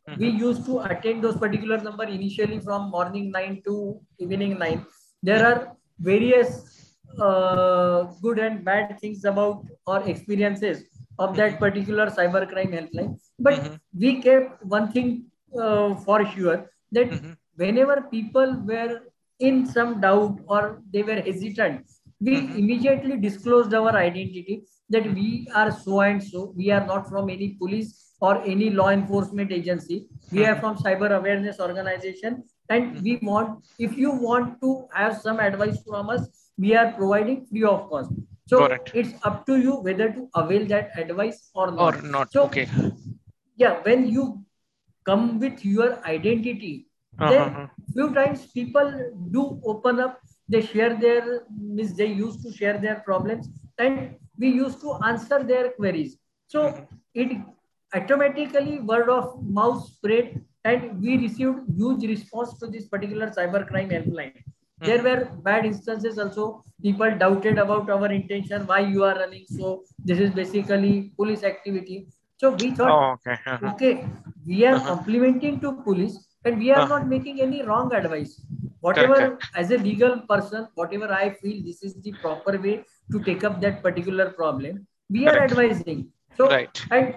Uh-huh. 0.07 0.17
We 0.19 0.29
used 0.29 0.65
to 0.65 0.79
attend 0.79 1.23
those 1.23 1.37
particular 1.37 1.77
number 1.77 2.03
initially 2.03 2.59
from 2.59 2.89
morning 2.91 3.31
9 3.31 3.61
to 3.65 3.99
evening 4.19 4.57
9. 4.59 4.85
There 5.23 5.45
are 5.45 5.75
various 5.99 6.95
uh, 7.19 8.03
good 8.21 8.39
and 8.39 8.63
bad 8.63 8.99
things 8.99 9.25
about 9.25 9.65
or 9.85 10.07
experiences 10.07 10.83
of 11.19 11.35
that 11.35 11.59
particular 11.59 12.07
cyber 12.07 12.47
crime 12.47 12.71
cybercrime 12.71 12.73
helpline. 12.77 13.19
But 13.39 13.55
mm-hmm. 13.55 13.75
we 13.99 14.21
kept 14.21 14.63
one 14.65 14.91
thing 14.91 15.25
uh, 15.59 15.95
for 15.95 16.25
sure 16.31 16.69
that 16.91 17.09
mm-hmm. 17.09 17.31
whenever 17.55 18.01
people 18.11 18.61
were 18.65 19.01
in 19.39 19.65
some 19.65 19.99
doubt 20.01 20.39
or 20.47 20.81
they 20.91 21.03
were 21.03 21.21
hesitant, 21.21 21.85
we 22.19 22.35
mm-hmm. 22.35 22.57
immediately 22.57 23.17
disclosed 23.17 23.73
our 23.73 23.95
identity 23.95 24.65
that 24.89 25.13
we 25.13 25.47
are 25.53 25.71
so 25.71 26.01
and 26.01 26.23
so. 26.23 26.53
We 26.55 26.71
are 26.71 26.85
not 26.85 27.09
from 27.09 27.29
any 27.29 27.49
police. 27.49 28.03
or 28.19 28.41
any 28.51 28.69
law 28.69 28.89
enforcement 28.89 29.51
agency. 29.51 30.07
We 30.31 30.45
are 30.45 30.55
from 30.59 30.77
cyber 30.77 31.15
awareness 31.15 31.59
organization 31.59 32.43
and 32.69 33.01
we 33.01 33.17
want, 33.17 33.63
if 33.79 33.97
you 33.97 34.11
want 34.11 34.59
to 34.61 34.87
have 34.93 35.17
some 35.17 35.39
advice 35.39 35.77
from 35.87 36.09
us, 36.09 36.27
we 36.57 36.75
are 36.75 36.91
providing 36.93 37.45
free 37.45 37.63
of 37.63 37.89
cost. 37.89 38.11
So 38.47 38.65
it. 38.65 38.91
it's 38.93 39.13
up 39.23 39.45
to 39.45 39.57
you 39.57 39.75
whether 39.81 40.11
to 40.11 40.29
avail 40.35 40.65
that 40.67 40.97
advice 40.97 41.49
or 41.53 41.71
not. 41.71 41.95
Or 41.95 42.01
not. 42.01 42.31
So, 42.31 42.45
okay. 42.45 42.67
Yeah, 43.55 43.79
when 43.83 44.09
you 44.09 44.45
come 45.05 45.39
with 45.39 45.63
your 45.65 46.03
identity, 46.05 46.87
uh-huh. 47.19 47.31
then 47.31 47.69
few 47.93 48.13
times 48.13 48.45
people 48.47 49.11
do 49.31 49.61
open 49.63 49.99
up. 49.99 50.19
They 50.49 50.61
share 50.61 50.95
their, 50.95 51.43
means 51.59 51.95
they 51.95 52.07
used 52.07 52.43
to 52.43 52.51
share 52.51 52.77
their 52.77 53.01
problems, 53.05 53.49
and 53.77 54.15
we 54.37 54.49
used 54.49 54.81
to 54.81 54.93
answer 55.05 55.43
their 55.43 55.71
queries. 55.71 56.17
So 56.47 56.87
it 57.13 57.37
automatically 57.93 58.79
word 58.79 59.09
of 59.09 59.43
mouth 59.43 59.85
spread, 59.87 60.43
and 60.63 61.01
we 61.01 61.17
received 61.17 61.59
huge 61.75 62.03
response 62.03 62.57
to 62.59 62.67
this 62.67 62.87
particular 62.87 63.27
cybercrime 63.29 63.91
helpline. 63.91 64.33
Mm-hmm. 64.81 64.85
There 64.85 65.03
were 65.03 65.25
bad 65.43 65.65
instances 65.65 66.19
also. 66.19 66.63
People 66.81 67.17
doubted 67.17 67.57
about 67.57 67.89
our 67.89 68.11
intention, 68.11 68.67
why 68.67 68.79
you 68.79 69.03
are 69.03 69.15
running. 69.15 69.45
So 69.47 69.83
this 70.05 70.19
is 70.19 70.29
basically 70.31 71.11
police 71.15 71.43
activity. 71.43 72.07
So 72.37 72.51
we 72.51 72.71
thought, 72.71 72.91
oh, 72.91 73.13
okay. 73.13 73.39
Uh-huh. 73.47 73.71
okay, 73.73 74.05
we 74.45 74.65
are 74.65 74.75
uh-huh. 74.75 74.95
complementing 74.95 75.59
to 75.61 75.71
police 75.81 76.19
and 76.45 76.59
we 76.59 76.71
are 76.71 76.81
uh-huh. 76.81 76.99
not 76.99 77.07
making 77.07 77.41
any 77.41 77.63
wrong 77.63 77.91
advice. 77.93 78.39
Whatever, 78.87 79.15
correct, 79.15 79.47
as 79.55 79.71
a 79.71 79.77
legal 79.77 80.19
person, 80.29 80.67
whatever 80.75 81.11
I 81.13 81.31
feel 81.31 81.63
this 81.63 81.83
is 81.83 81.95
the 82.01 82.13
proper 82.25 82.57
way 82.65 82.75
to 83.11 83.23
take 83.23 83.43
up 83.43 83.59
that 83.61 83.81
particular 83.83 84.29
problem, 84.29 84.87
we 85.09 85.25
correct. 85.25 85.37
are 85.37 85.43
advising. 85.45 86.11
So, 86.37 86.47
right. 86.47 86.85
and 86.91 87.15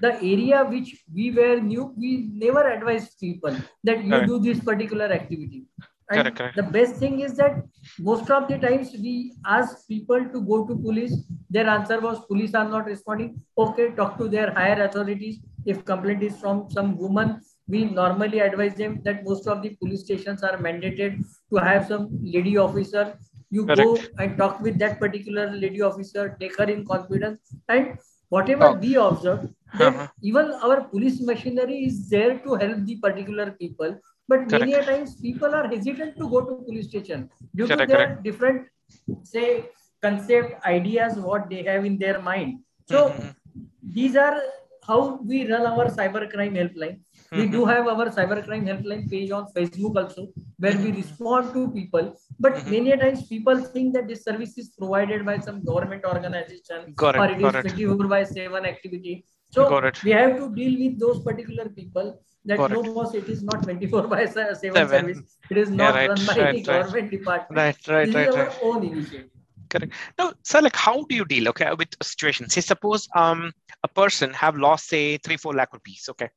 the 0.00 0.14
area 0.16 0.64
which 0.64 1.04
we 1.14 1.30
were 1.30 1.60
new, 1.60 1.94
we 1.96 2.28
never 2.32 2.68
advised 2.68 3.18
people 3.20 3.56
that 3.84 4.04
you 4.04 4.26
do 4.26 4.38
this 4.38 4.60
particular 4.60 5.06
activity. 5.06 5.64
And 6.10 6.20
correct, 6.20 6.36
correct. 6.36 6.56
the 6.56 6.62
best 6.64 6.96
thing 6.96 7.20
is 7.20 7.36
that 7.36 7.62
most 7.98 8.30
of 8.30 8.48
the 8.48 8.58
times 8.58 8.90
we 8.92 9.34
ask 9.46 9.88
people 9.88 10.22
to 10.34 10.40
go 10.42 10.66
to 10.66 10.76
police. 10.76 11.14
Their 11.48 11.68
answer 11.68 11.98
was 12.00 12.24
police 12.26 12.54
are 12.54 12.68
not 12.68 12.84
responding. 12.84 13.40
Okay, 13.56 13.90
talk 13.92 14.18
to 14.18 14.28
their 14.28 14.52
higher 14.52 14.82
authorities. 14.82 15.38
If 15.64 15.84
complaint 15.84 16.22
is 16.22 16.36
from 16.36 16.68
some 16.70 16.98
woman, 16.98 17.40
we 17.66 17.84
normally 17.84 18.40
advise 18.40 18.74
them 18.74 19.00
that 19.04 19.24
most 19.24 19.46
of 19.46 19.62
the 19.62 19.70
police 19.76 20.00
stations 20.04 20.42
are 20.42 20.56
mandated 20.58 21.24
to 21.50 21.56
have 21.56 21.86
some 21.86 22.08
lady 22.22 22.56
officer. 22.56 23.18
You 23.50 23.66
correct. 23.66 23.82
go 23.82 23.98
and 24.18 24.36
talk 24.36 24.60
with 24.60 24.78
that 24.78 24.98
particular 24.98 25.50
lady 25.50 25.80
officer, 25.80 26.36
take 26.40 26.58
her 26.58 26.64
in 26.64 26.84
confidence, 26.84 27.40
and 27.68 27.98
whatever 28.28 28.66
oh. 28.66 28.74
we 28.74 28.96
observe, 28.96 29.48
uh-huh. 29.78 30.08
even 30.22 30.52
our 30.62 30.82
police 30.82 31.20
machinery 31.20 31.84
is 31.84 32.08
there 32.08 32.38
to 32.38 32.54
help 32.54 32.84
the 32.84 32.96
particular 32.96 33.52
people 33.52 33.96
but 34.28 34.48
correct. 34.48 34.70
many 34.70 34.84
times 34.84 35.16
people 35.20 35.54
are 35.54 35.68
hesitant 35.68 36.16
to 36.16 36.28
go 36.28 36.40
to 36.40 36.54
police 36.64 36.88
station 36.88 37.30
due 37.54 37.66
correct, 37.66 37.90
to 37.90 37.96
their 37.96 38.20
different, 38.22 38.66
say, 39.22 39.66
concept, 40.00 40.64
ideas, 40.64 41.16
what 41.16 41.50
they 41.50 41.62
have 41.64 41.84
in 41.84 41.98
their 41.98 42.20
mind. 42.20 42.60
So 42.88 43.10
mm-hmm. 43.10 43.28
these 43.82 44.16
are 44.16 44.40
how 44.86 45.16
we 45.22 45.50
run 45.50 45.66
our 45.66 45.86
cyber 45.86 46.30
crime 46.30 46.54
helpline. 46.54 47.00
Mm-hmm. 47.34 47.42
We 47.42 47.48
do 47.48 47.64
have 47.64 47.86
our 47.88 48.06
cybercrime 48.10 48.64
helpline 48.70 49.10
page 49.10 49.30
on 49.30 49.46
Facebook 49.56 49.96
also, 50.00 50.28
where 50.58 50.76
we 50.78 50.92
respond 50.92 51.52
to 51.54 51.68
people. 51.70 52.16
But 52.38 52.54
mm-hmm. 52.54 52.70
many 52.70 52.96
times 52.96 53.26
people 53.26 53.60
think 53.60 53.94
that 53.94 54.06
this 54.06 54.22
service 54.22 54.56
is 54.56 54.68
provided 54.78 55.24
by 55.26 55.38
some 55.38 55.64
government 55.64 56.04
organization 56.04 56.92
got 56.94 57.16
or 57.16 57.24
it, 57.26 57.40
it 57.40 57.66
is 57.66 57.72
24 57.72 58.08
by 58.08 58.22
7 58.22 58.64
activity. 58.64 59.24
So 59.50 59.68
we 60.04 60.10
have 60.12 60.36
to 60.36 60.54
deal 60.54 60.78
with 60.78 61.00
those 61.00 61.22
particular 61.24 61.68
people 61.68 62.20
that 62.44 62.58
Correct. 62.58 62.74
no 62.74 62.94
boss 62.94 63.14
it 63.14 63.28
is 63.28 63.42
not 63.42 63.62
24 63.62 64.08
by 64.08 64.26
7 64.26 64.54
Seven. 64.54 64.88
service 64.88 65.36
it 65.50 65.56
is 65.56 65.70
not 65.70 65.94
yeah, 65.94 66.00
right, 66.00 66.08
run 66.10 66.26
by 66.26 66.34
right, 66.34 66.48
any 66.48 66.58
right. 66.58 66.66
government 66.66 67.10
department 67.10 67.56
right 67.58 67.88
right 67.88 68.06
this 68.06 68.14
right, 68.14 68.28
is 68.28 68.34
our 68.34 68.46
right. 68.46 68.58
own 68.62 68.84
initiative 68.84 69.30
correct 69.74 69.92
now 70.18 70.32
so 70.42 70.60
like 70.66 70.76
how 70.76 70.96
do 71.08 71.14
you 71.20 71.24
deal 71.24 71.48
okay 71.48 71.70
with 71.80 71.88
a 72.00 72.04
situation 72.04 72.48
say 72.48 72.60
suppose 72.60 73.08
um 73.22 73.52
a 73.82 73.88
person 74.00 74.32
have 74.32 74.56
lost 74.56 74.88
say 74.88 75.04
three 75.18 75.36
four 75.36 75.54
lakh 75.60 75.72
rupees 75.76 76.08
okay 76.12 76.28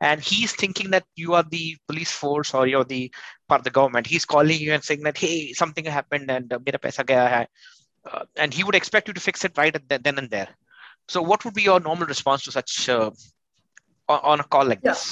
and 0.00 0.20
he's 0.20 0.52
thinking 0.62 0.90
that 0.90 1.04
you 1.22 1.34
are 1.34 1.44
the 1.56 1.76
police 1.86 2.12
force 2.20 2.54
or 2.54 2.66
you're 2.66 2.90
the 2.96 3.02
part 3.48 3.60
of 3.60 3.64
the 3.64 3.76
government 3.78 4.06
he's 4.06 4.24
calling 4.34 4.60
you 4.66 4.72
and 4.72 4.84
saying 4.84 5.02
that 5.02 5.18
hey 5.24 5.52
something 5.52 5.84
happened 5.84 6.30
and 6.30 6.52
uh, 6.52 6.58
mera 6.66 6.78
paisa 6.78 7.04
gaya 7.10 7.28
hai. 7.34 7.46
Uh, 8.10 8.24
and 8.36 8.54
he 8.54 8.64
would 8.64 8.78
expect 8.78 9.08
you 9.08 9.14
to 9.14 9.20
fix 9.28 9.44
it 9.44 9.58
right 9.58 9.74
the, 9.88 9.98
then 9.98 10.18
and 10.18 10.30
there 10.30 10.48
so 11.08 11.20
what 11.22 11.44
would 11.44 11.54
be 11.54 11.66
your 11.70 11.80
normal 11.80 12.06
response 12.06 12.44
to 12.44 12.52
such 12.52 12.88
uh, 12.88 13.10
on, 14.08 14.20
on, 14.30 14.40
a 14.40 14.44
call 14.44 14.64
like 14.64 14.80
yeah. 14.82 14.92
this 14.92 15.04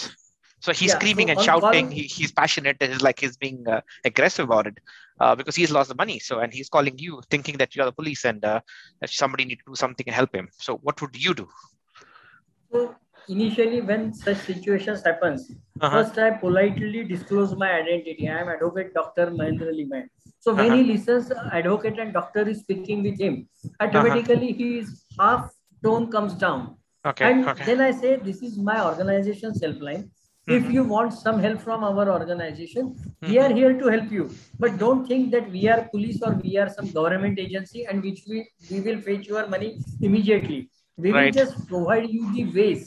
so 0.61 0.73
he's 0.73 0.91
yeah, 0.91 0.99
screaming 0.99 1.29
so 1.29 1.33
and 1.33 1.41
shouting. 1.43 1.91
He, 1.91 2.03
he's 2.03 2.33
passionate. 2.33 2.77
And 2.81 2.93
it's 2.93 3.03
like 3.03 3.21
he's 3.21 3.37
being 3.37 3.67
uh, 3.69 3.81
aggressive 4.05 4.45
about 4.45 4.67
it 4.67 4.79
uh, 5.21 5.35
because 5.35 5.55
he's 5.55 5.71
lost 5.71 5.89
the 5.89 5.95
money. 5.95 6.19
So 6.19 6.39
and 6.41 6.53
he's 6.53 6.69
calling 6.69 6.99
you, 6.99 7.21
thinking 7.31 7.57
that 7.59 7.77
you're 7.77 7.87
the 7.87 7.93
police 7.93 8.25
and 8.25 8.45
uh, 8.45 8.61
that 9.01 9.11
somebody 9.11 9.45
need 9.45 9.57
to 9.57 9.65
do 9.67 9.75
something 9.75 10.07
and 10.07 10.15
help 10.15 10.35
him. 10.35 10.49
So 10.59 10.77
what 10.79 11.01
would 11.01 11.23
you 11.23 11.35
do? 11.35 11.49
So 12.73 12.95
initially, 13.29 13.81
when 13.81 14.13
such 14.15 14.39
situations 14.39 15.05
happens, 15.05 15.53
uh-huh. 15.81 16.03
first 16.03 16.19
I 16.19 16.31
politely 16.31 17.05
disclose 17.05 17.55
my 17.55 17.73
identity. 17.73 18.29
I 18.29 18.41
am 18.41 18.49
Advocate 18.49 18.95
Doctor 18.95 19.27
Mahendra 19.27 19.73
Limaye. 19.73 20.09
So 20.41 20.55
when 20.55 20.67
uh-huh. 20.67 20.77
he 20.77 20.85
listens, 20.85 21.33
advocate 21.53 21.99
and 21.99 22.13
doctor 22.13 22.49
is 22.49 22.61
speaking 22.61 23.03
with 23.03 23.21
him. 23.21 23.49
Automatically, 23.81 24.51
uh-huh. 24.51 24.65
his 24.65 25.05
half 25.19 25.51
tone 25.85 26.11
comes 26.11 26.35
down. 26.35 26.77
Okay. 27.05 27.31
And 27.31 27.49
okay. 27.49 27.65
then 27.65 27.81
I 27.81 27.93
say, 27.93 28.17
this 28.17 28.43
is 28.43 28.59
my 28.59 28.85
organization's 28.85 29.63
helpline 29.63 30.11
if 30.49 30.63
mm-hmm. 30.63 30.71
you 30.71 30.85
want 30.85 31.13
some 31.13 31.41
help 31.41 31.61
from 31.61 31.83
our 31.83 32.09
organization 32.09 32.95
we 33.23 33.29
mm-hmm. 33.29 33.45
are 33.45 33.55
here 33.55 33.73
to 33.79 33.89
help 33.89 34.13
you 34.13 34.31
but 34.61 34.79
don't 34.79 35.07
think 35.09 35.33
that 35.33 35.51
we 35.51 35.69
are 35.69 35.89
police 35.95 36.23
or 36.23 36.33
we 36.45 36.57
are 36.57 36.69
some 36.69 36.91
government 36.91 37.39
agency 37.39 37.85
and 37.85 38.03
which 38.03 38.23
we 38.29 38.47
we 38.71 38.81
will 38.87 39.01
fetch 39.09 39.27
your 39.27 39.47
money 39.49 39.71
immediately 40.11 40.61
we 40.97 41.11
right. 41.11 41.25
will 41.25 41.37
just 41.43 41.67
provide 41.73 42.09
you 42.09 42.33
the 42.37 42.47
ways 42.59 42.87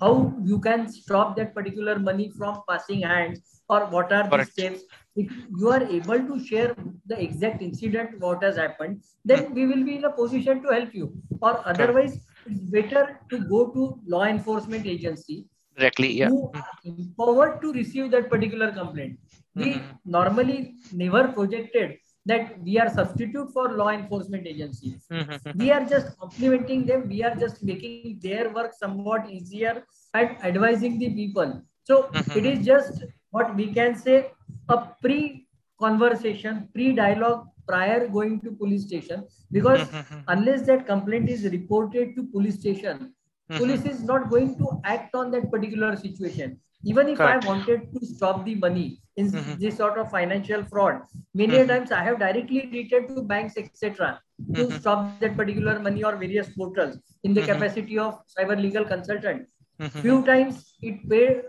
how 0.00 0.12
you 0.52 0.60
can 0.60 0.88
stop 0.88 1.36
that 1.36 1.52
particular 1.52 1.98
money 1.98 2.30
from 2.38 2.62
passing 2.68 3.02
hands 3.02 3.60
or 3.68 3.80
what 3.86 4.12
are 4.12 4.28
Correct. 4.28 4.56
the 4.56 4.62
steps 4.62 4.82
if 5.16 5.32
you 5.58 5.68
are 5.76 5.82
able 5.82 6.26
to 6.30 6.38
share 6.46 6.74
the 7.06 7.20
exact 7.20 7.60
incident 7.60 8.18
what 8.20 8.42
has 8.44 8.56
happened 8.56 9.02
then 9.24 9.46
mm-hmm. 9.46 9.54
we 9.54 9.66
will 9.66 9.84
be 9.84 9.96
in 9.96 10.04
a 10.04 10.16
position 10.22 10.62
to 10.62 10.72
help 10.78 10.94
you 10.94 11.12
or 11.40 11.54
otherwise 11.66 12.20
it's 12.46 12.66
better 12.80 13.20
to 13.30 13.46
go 13.54 13.66
to 13.78 13.94
law 14.06 14.24
enforcement 14.24 14.86
agency 14.86 15.44
directly 15.76 16.12
yeah. 16.12 16.28
Who 16.28 16.50
are 16.54 16.64
empowered 16.84 17.60
to 17.62 17.72
receive 17.72 18.10
that 18.12 18.30
particular 18.30 18.72
complaint. 18.72 19.18
We 19.54 19.74
mm-hmm. 19.74 20.10
normally 20.10 20.74
never 20.92 21.28
projected 21.28 21.98
that 22.26 22.60
we 22.62 22.78
are 22.78 22.88
substitute 22.90 23.50
for 23.52 23.72
law 23.72 23.88
enforcement 23.90 24.46
agencies. 24.46 25.06
Mm-hmm. 25.10 25.58
we 25.58 25.70
are 25.70 25.84
just 25.84 26.18
complementing 26.18 26.86
them. 26.86 27.08
We 27.08 27.22
are 27.24 27.34
just 27.34 27.62
making 27.62 28.20
their 28.22 28.50
work 28.50 28.72
somewhat 28.78 29.28
easier 29.30 29.84
and 30.14 30.36
advising 30.44 30.98
the 30.98 31.10
people. 31.10 31.62
So 31.84 32.02
mm-hmm. 32.04 32.38
it 32.38 32.46
is 32.46 32.66
just 32.66 33.04
what 33.30 33.54
we 33.56 33.72
can 33.72 33.94
say 33.94 34.32
a 34.68 34.88
pre 35.02 35.46
conversation 35.78 36.68
pre 36.74 36.92
dialogue 36.92 37.46
prior 37.66 38.06
going 38.08 38.40
to 38.42 38.52
police 38.52 38.84
station. 38.86 39.26
Because 39.50 39.88
unless 40.28 40.66
that 40.66 40.86
complaint 40.86 41.28
is 41.28 41.44
reported 41.44 42.14
to 42.16 42.24
police 42.24 42.60
station 42.60 43.14
Mm-hmm. 43.50 43.58
Police 43.58 43.84
is 43.84 44.02
not 44.02 44.30
going 44.30 44.56
to 44.58 44.80
act 44.84 45.14
on 45.14 45.30
that 45.32 45.50
particular 45.50 45.96
situation. 45.96 46.60
Even 46.84 47.08
if 47.08 47.18
Correct. 47.18 47.44
I 47.44 47.48
wanted 47.48 47.92
to 47.92 48.06
stop 48.06 48.44
the 48.44 48.54
money 48.54 49.02
in 49.16 49.30
mm-hmm. 49.30 49.60
this 49.60 49.76
sort 49.76 49.98
of 49.98 50.10
financial 50.10 50.64
fraud, 50.64 51.02
many 51.34 51.54
mm-hmm. 51.54 51.68
times 51.68 51.92
I 51.92 52.02
have 52.04 52.20
directly 52.20 52.70
reached 52.72 53.08
to 53.08 53.22
banks, 53.22 53.56
etc., 53.56 54.20
to 54.54 54.62
mm-hmm. 54.62 54.78
stop 54.78 55.20
that 55.20 55.36
particular 55.36 55.78
money 55.78 56.04
or 56.04 56.16
various 56.16 56.48
portals 56.50 56.96
in 57.24 57.34
the 57.34 57.42
mm-hmm. 57.42 57.52
capacity 57.52 57.98
of 57.98 58.20
cyber 58.38 58.58
legal 58.58 58.84
consultant. 58.84 59.46
Mm-hmm. 59.80 60.00
Few 60.00 60.24
times 60.24 60.74
it 60.80 61.08
paid, 61.10 61.42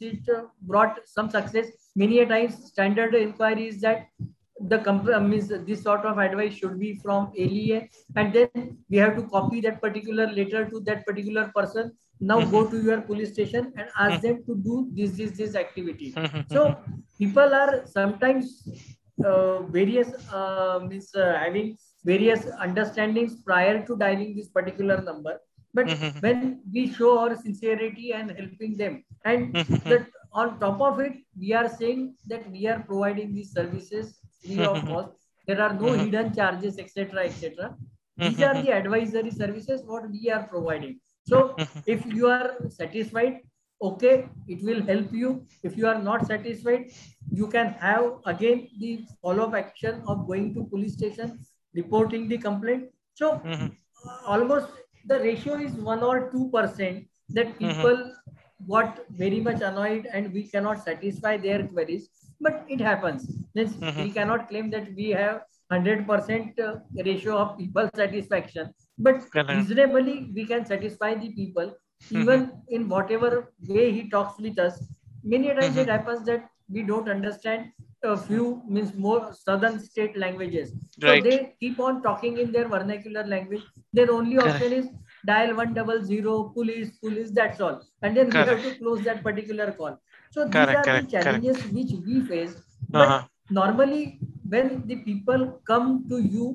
it 0.00 0.28
brought 0.60 1.00
some 1.06 1.30
success. 1.30 1.66
Many 1.96 2.20
a 2.20 2.26
times 2.26 2.66
standard 2.66 3.14
inquiry 3.14 3.68
is 3.68 3.80
that 3.80 4.06
the 4.68 5.20
means 5.20 5.48
this 5.48 5.82
sort 5.82 6.04
of 6.04 6.18
advice 6.18 6.54
should 6.54 6.78
be 6.78 6.94
from 6.96 7.32
LEA, 7.36 7.88
and 8.16 8.32
then 8.32 8.78
we 8.88 8.96
have 8.98 9.16
to 9.16 9.22
copy 9.22 9.60
that 9.60 9.80
particular 9.80 10.26
letter 10.26 10.68
to 10.68 10.80
that 10.80 11.04
particular 11.06 11.50
person. 11.54 11.92
Now 12.20 12.40
go 12.44 12.68
to 12.70 12.80
your 12.80 13.00
police 13.00 13.32
station 13.32 13.72
and 13.76 13.88
ask 13.98 14.22
them 14.22 14.44
to 14.46 14.54
do 14.54 14.88
this, 14.92 15.12
this, 15.12 15.32
this 15.32 15.56
activity. 15.56 16.14
So 16.50 16.76
people 17.18 17.52
are 17.54 17.84
sometimes 17.86 18.68
uh, 19.24 19.62
various 19.62 20.08
uh, 20.32 20.80
means 20.86 21.12
uh, 21.14 21.36
having 21.36 21.76
various 22.04 22.46
understandings 22.60 23.42
prior 23.42 23.84
to 23.86 23.96
dialing 23.96 24.36
this 24.36 24.48
particular 24.48 25.02
number. 25.02 25.40
But 25.74 25.90
when 26.20 26.60
we 26.72 26.92
show 26.92 27.18
our 27.18 27.34
sincerity 27.34 28.12
and 28.12 28.30
helping 28.30 28.76
them, 28.76 29.04
and 29.24 29.54
that 29.54 30.06
on 30.32 30.60
top 30.60 30.80
of 30.80 31.00
it, 31.00 31.14
we 31.38 31.52
are 31.54 31.68
saying 31.68 32.14
that 32.26 32.50
we 32.50 32.66
are 32.66 32.80
providing 32.80 33.34
these 33.34 33.52
services 33.52 34.21
free 34.44 34.64
of 34.64 34.84
cost. 34.86 35.10
There 35.46 35.60
are 35.60 35.74
no 35.74 35.92
hidden 35.92 36.34
charges, 36.34 36.78
etc., 36.78 37.24
etc. 37.24 37.76
These 38.16 38.42
are 38.42 38.54
the 38.62 38.72
advisory 38.72 39.30
services 39.30 39.82
what 39.84 40.10
we 40.10 40.30
are 40.30 40.46
providing. 40.46 41.00
So 41.24 41.56
if 41.86 42.04
you 42.06 42.28
are 42.28 42.56
satisfied, 42.68 43.40
okay, 43.80 44.28
it 44.48 44.62
will 44.62 44.82
help 44.82 45.12
you. 45.12 45.46
If 45.62 45.76
you 45.76 45.86
are 45.88 46.00
not 46.00 46.26
satisfied, 46.26 46.90
you 47.30 47.48
can 47.48 47.72
have 47.80 48.18
again 48.26 48.68
the 48.78 49.04
follow-up 49.20 49.54
action 49.54 50.02
of 50.06 50.26
going 50.26 50.54
to 50.54 50.64
police 50.64 50.94
station, 50.94 51.38
reporting 51.74 52.28
the 52.28 52.38
complaint. 52.38 52.90
So 53.14 53.38
mm-hmm. 53.38 53.68
almost 54.26 54.68
the 55.06 55.18
ratio 55.18 55.54
is 55.54 55.72
one 55.72 56.02
or 56.02 56.30
two 56.30 56.50
percent 56.50 57.06
that 57.30 57.46
mm-hmm. 57.46 57.68
people 57.68 57.96
mm-hmm. 57.96 58.70
got 58.70 59.00
very 59.10 59.40
much 59.40 59.62
annoyed 59.62 60.06
and 60.12 60.32
we 60.32 60.44
cannot 60.48 60.84
satisfy 60.84 61.36
their 61.36 61.66
queries. 61.66 62.08
But 62.42 62.64
it 62.68 62.80
happens. 62.80 63.26
Mm-hmm. 63.56 64.02
We 64.02 64.10
cannot 64.10 64.48
claim 64.48 64.70
that 64.70 64.94
we 64.94 65.10
have 65.10 65.42
100% 65.72 66.60
uh, 66.60 66.74
ratio 67.04 67.36
of 67.38 67.58
people 67.58 67.88
satisfaction 67.94 68.72
but 68.98 69.22
reasonably 69.48 70.30
we 70.34 70.44
can 70.44 70.64
satisfy 70.72 71.14
the 71.14 71.30
people 71.40 71.68
mm-hmm. 71.68 72.22
even 72.22 72.46
mm-hmm. 72.46 72.74
in 72.74 72.88
whatever 72.88 73.52
way 73.68 73.90
he 73.92 74.08
talks 74.10 74.40
with 74.40 74.58
us 74.58 74.82
many 75.24 75.48
times 75.48 75.70
mm-hmm. 75.70 75.78
it 75.80 75.88
happens 75.88 76.26
that 76.26 76.48
we 76.68 76.82
don't 76.82 77.08
understand 77.08 77.70
a 78.04 78.16
few 78.16 78.46
means 78.68 78.94
more 78.94 79.32
southern 79.32 79.78
state 79.78 80.16
languages 80.16 80.72
right. 81.02 81.22
so 81.22 81.30
they 81.30 81.54
keep 81.60 81.78
on 81.88 82.02
talking 82.02 82.38
in 82.44 82.50
their 82.50 82.68
vernacular 82.68 83.24
language 83.24 83.62
their 83.92 84.10
only 84.10 84.38
option 84.38 84.72
is 84.78 84.88
dial 85.30 85.54
one 85.60 85.72
double 85.72 86.02
zero 86.04 86.32
police 86.54 86.90
police 87.04 87.30
that's 87.30 87.60
all 87.60 87.80
and 88.02 88.16
then 88.16 88.30
Correct. 88.30 88.48
we 88.48 88.54
have 88.54 88.72
to 88.72 88.78
close 88.80 89.04
that 89.04 89.22
particular 89.22 89.70
call 89.72 90.00
so 90.32 90.44
these 90.44 90.52
Correct. 90.52 90.88
are 90.88 91.00
the 91.00 91.08
challenges 91.14 91.64
which 91.76 91.92
we 92.06 92.20
face 92.32 92.54
but 92.88 93.08
uh-huh. 93.08 93.22
normally 93.50 94.18
when 94.54 94.86
the 94.86 94.96
people 95.08 95.60
come 95.70 95.88
to 96.08 96.18
you 96.36 96.46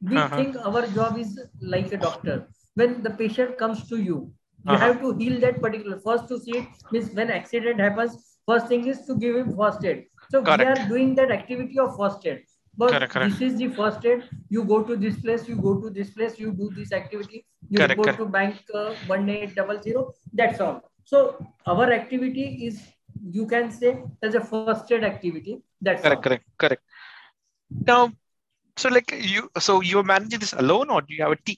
we 0.00 0.16
uh-huh. 0.16 0.36
think 0.36 0.56
our 0.68 0.86
job 0.98 1.18
is 1.18 1.40
like 1.74 1.92
a 1.92 2.00
doctor 2.06 2.36
when 2.74 3.02
the 3.02 3.10
patient 3.22 3.58
comes 3.58 3.84
to 3.88 4.00
you 4.08 4.18
you 4.66 4.72
uh-huh. 4.72 4.86
have 4.86 5.00
to 5.00 5.12
heal 5.18 5.40
that 5.40 5.60
particular 5.66 5.98
first 6.08 6.28
to 6.32 6.38
see 6.46 6.56
it 6.62 6.92
means 6.92 7.10
when 7.20 7.30
accident 7.40 7.84
happens 7.86 8.16
first 8.52 8.68
thing 8.72 8.86
is 8.94 9.04
to 9.10 9.16
give 9.24 9.36
him 9.40 9.54
first 9.62 9.84
aid 9.92 10.04
so 10.30 10.42
correct. 10.42 10.62
we 10.62 10.66
are 10.72 10.88
doing 10.88 11.14
that 11.20 11.30
activity 11.38 11.78
of 11.86 11.96
first 11.96 12.26
aid 12.26 12.42
but 12.76 12.90
correct, 12.90 13.12
correct. 13.12 13.38
this 13.38 13.52
is 13.52 13.58
the 13.58 13.68
first 13.80 14.04
aid 14.12 14.24
you 14.48 14.64
go 14.72 14.82
to 14.82 14.96
this 15.04 15.20
place 15.26 15.48
you 15.48 15.56
go 15.68 15.74
to 15.80 15.90
this 15.98 16.10
place 16.10 16.38
you 16.38 16.52
do 16.62 16.70
this 16.78 16.92
activity 16.92 17.46
you 17.68 17.78
correct, 17.78 18.02
go 18.02 18.16
to 18.22 18.26
bank 18.26 18.56
uh, 18.74 18.94
1800 19.06 20.04
that's 20.32 20.60
all 20.60 20.82
so 21.04 21.18
our 21.66 21.92
activity 21.92 22.66
is 22.66 22.80
you 23.30 23.46
can 23.46 23.70
say 23.70 24.02
as 24.22 24.34
a 24.34 24.40
first 24.40 24.90
aid 24.92 25.04
activity 25.04 25.62
that's 25.80 26.02
correct 26.02 26.16
all. 26.16 26.22
correct 26.22 26.44
correct 26.58 26.82
now 27.86 28.12
so 28.76 28.88
like 28.88 29.12
you, 29.12 29.50
so 29.58 29.80
you're 29.80 30.02
managing 30.02 30.40
this 30.40 30.52
alone, 30.52 30.90
or 30.90 31.00
do 31.00 31.14
you 31.14 31.22
have 31.22 31.32
a 31.32 31.36
team? 31.36 31.56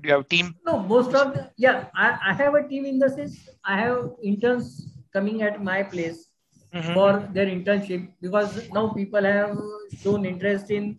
Do 0.00 0.08
you 0.08 0.14
have 0.14 0.24
a 0.24 0.28
team? 0.28 0.54
No, 0.66 0.78
most 0.78 1.14
of 1.14 1.34
the 1.34 1.50
yeah, 1.56 1.86
I, 1.94 2.18
I 2.28 2.32
have 2.34 2.54
a 2.54 2.66
team 2.66 2.84
in 2.84 2.98
the 2.98 3.08
sense 3.08 3.48
I 3.64 3.78
have 3.80 4.10
interns 4.22 4.88
coming 5.12 5.42
at 5.42 5.62
my 5.62 5.82
place 5.82 6.26
mm-hmm. 6.74 6.94
for 6.94 7.28
their 7.32 7.46
internship 7.46 8.08
because 8.20 8.70
now 8.70 8.88
people 8.88 9.22
have 9.22 9.56
shown 10.02 10.26
interest 10.26 10.70
in 10.70 10.98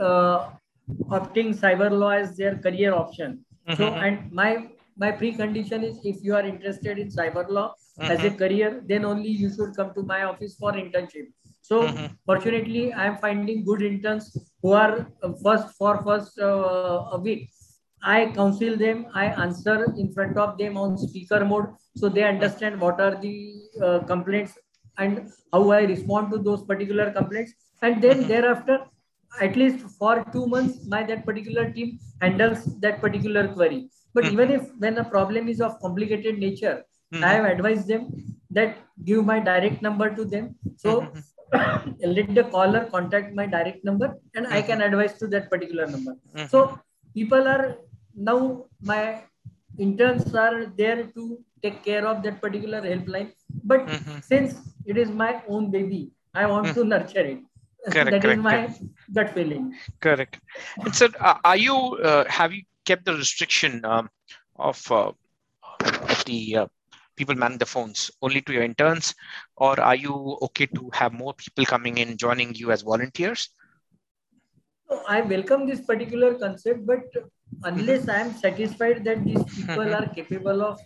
uh, 0.00 0.48
opting 1.08 1.54
cyber 1.54 1.90
law 1.90 2.10
as 2.10 2.36
their 2.36 2.56
career 2.56 2.94
option. 2.94 3.44
Mm-hmm. 3.68 3.76
So 3.76 3.88
and 3.88 4.32
my 4.32 4.68
my 4.96 5.12
precondition 5.12 5.82
is 5.82 5.98
if 6.04 6.22
you 6.22 6.34
are 6.34 6.44
interested 6.44 6.98
in 6.98 7.08
cyber 7.08 7.48
law 7.48 7.74
mm-hmm. 7.98 8.10
as 8.10 8.20
a 8.20 8.28
mm-hmm. 8.28 8.36
career, 8.36 8.82
then 8.86 9.04
only 9.04 9.28
you 9.28 9.50
should 9.54 9.74
come 9.76 9.92
to 9.94 10.02
my 10.02 10.24
office 10.24 10.56
for 10.56 10.72
internship. 10.72 11.26
So 11.62 11.82
mm-hmm. 11.82 12.06
fortunately, 12.26 12.92
I 12.92 13.06
am 13.06 13.18
finding 13.18 13.64
good 13.64 13.82
interns 13.82 14.36
who 14.62 14.72
are 14.72 15.06
uh, 15.22 15.32
first 15.42 15.74
for 15.76 16.02
first 16.02 16.38
uh, 16.38 17.10
a 17.12 17.18
week. 17.18 17.50
I 18.02 18.32
counsel 18.34 18.76
them. 18.76 19.06
I 19.14 19.26
answer 19.26 19.86
in 19.96 20.12
front 20.12 20.36
of 20.36 20.58
them 20.58 20.76
on 20.76 20.98
speaker 20.98 21.44
mode, 21.44 21.68
so 21.96 22.08
they 22.08 22.24
understand 22.24 22.80
what 22.80 23.00
are 23.00 23.14
the 23.14 23.54
uh, 23.80 24.00
complaints 24.00 24.58
and 24.98 25.30
how 25.52 25.70
I 25.70 25.82
respond 25.82 26.32
to 26.32 26.38
those 26.38 26.64
particular 26.64 27.12
complaints. 27.12 27.54
And 27.80 28.02
then 28.02 28.18
mm-hmm. 28.18 28.28
thereafter, 28.28 28.86
at 29.40 29.56
least 29.56 29.86
for 29.98 30.24
two 30.32 30.46
months, 30.46 30.84
my 30.86 31.04
that 31.04 31.24
particular 31.24 31.70
team 31.70 31.98
handles 32.20 32.64
that 32.80 33.00
particular 33.00 33.48
query. 33.48 33.88
But 34.14 34.24
mm-hmm. 34.24 34.32
even 34.32 34.50
if 34.50 34.62
when 34.78 34.98
a 34.98 35.04
problem 35.04 35.48
is 35.48 35.60
of 35.60 35.80
complicated 35.80 36.38
nature, 36.38 36.84
I 37.20 37.34
have 37.34 37.44
advised 37.44 37.88
them 37.88 38.08
that 38.50 38.78
give 39.04 39.24
my 39.24 39.38
direct 39.38 39.82
number 39.82 40.14
to 40.14 40.24
them. 40.24 40.54
So 40.76 41.12
let 41.52 42.34
the 42.34 42.44
caller 42.50 42.86
contact 42.90 43.34
my 43.34 43.46
direct 43.46 43.84
number 43.84 44.16
and 44.34 44.46
mm-hmm. 44.46 44.54
I 44.54 44.62
can 44.62 44.80
advise 44.80 45.18
to 45.18 45.26
that 45.28 45.50
particular 45.50 45.86
number. 45.86 46.12
Mm-hmm. 46.12 46.46
So 46.46 46.78
people 47.14 47.46
are 47.46 47.76
now 48.14 48.66
my 48.80 49.22
interns 49.78 50.34
are 50.34 50.66
there 50.66 51.04
to 51.04 51.38
take 51.62 51.84
care 51.84 52.06
of 52.06 52.22
that 52.22 52.40
particular 52.40 52.80
helpline. 52.80 53.32
But 53.64 53.86
mm-hmm. 53.86 54.18
since 54.20 54.58
it 54.86 54.96
is 54.96 55.10
my 55.10 55.42
own 55.48 55.70
baby, 55.70 56.12
I 56.34 56.46
want 56.46 56.68
to 56.68 56.80
mm-hmm. 56.80 56.88
nurture 56.88 57.26
it. 57.26 57.40
Correct, 57.90 58.10
that 58.10 58.22
correct, 58.22 58.38
is 58.38 58.44
my 58.44 58.66
correct. 58.66 58.82
gut 59.12 59.34
feeling. 59.34 59.74
Correct. 60.00 60.38
And 60.78 60.94
so, 60.94 61.08
uh, 61.18 61.38
are 61.44 61.56
you 61.56 61.74
uh, 61.76 62.24
have 62.28 62.52
you 62.52 62.62
kept 62.84 63.04
the 63.04 63.14
restriction 63.14 63.84
um, 63.84 64.08
of, 64.56 64.80
uh, 64.90 65.12
of 66.12 66.24
the 66.26 66.56
uh, 66.56 66.66
people 67.16 67.34
manage 67.34 67.58
the 67.58 67.66
phones 67.66 68.10
only 68.22 68.40
to 68.40 68.52
your 68.52 68.62
interns 68.62 69.14
or 69.56 69.78
are 69.80 69.94
you 69.94 70.38
okay 70.42 70.66
to 70.66 70.90
have 70.92 71.12
more 71.12 71.34
people 71.34 71.64
coming 71.64 71.98
in 71.98 72.16
joining 72.16 72.54
you 72.54 72.70
as 72.72 72.82
volunteers 72.82 73.50
i 75.08 75.20
welcome 75.20 75.66
this 75.66 75.82
particular 75.90 76.34
concept 76.34 76.86
but 76.86 77.04
unless 77.64 78.08
i 78.08 78.18
am 78.24 78.32
satisfied 78.32 79.04
that 79.04 79.22
these 79.24 79.44
people 79.54 79.94
are 79.94 80.06
capable 80.18 80.62
of 80.62 80.80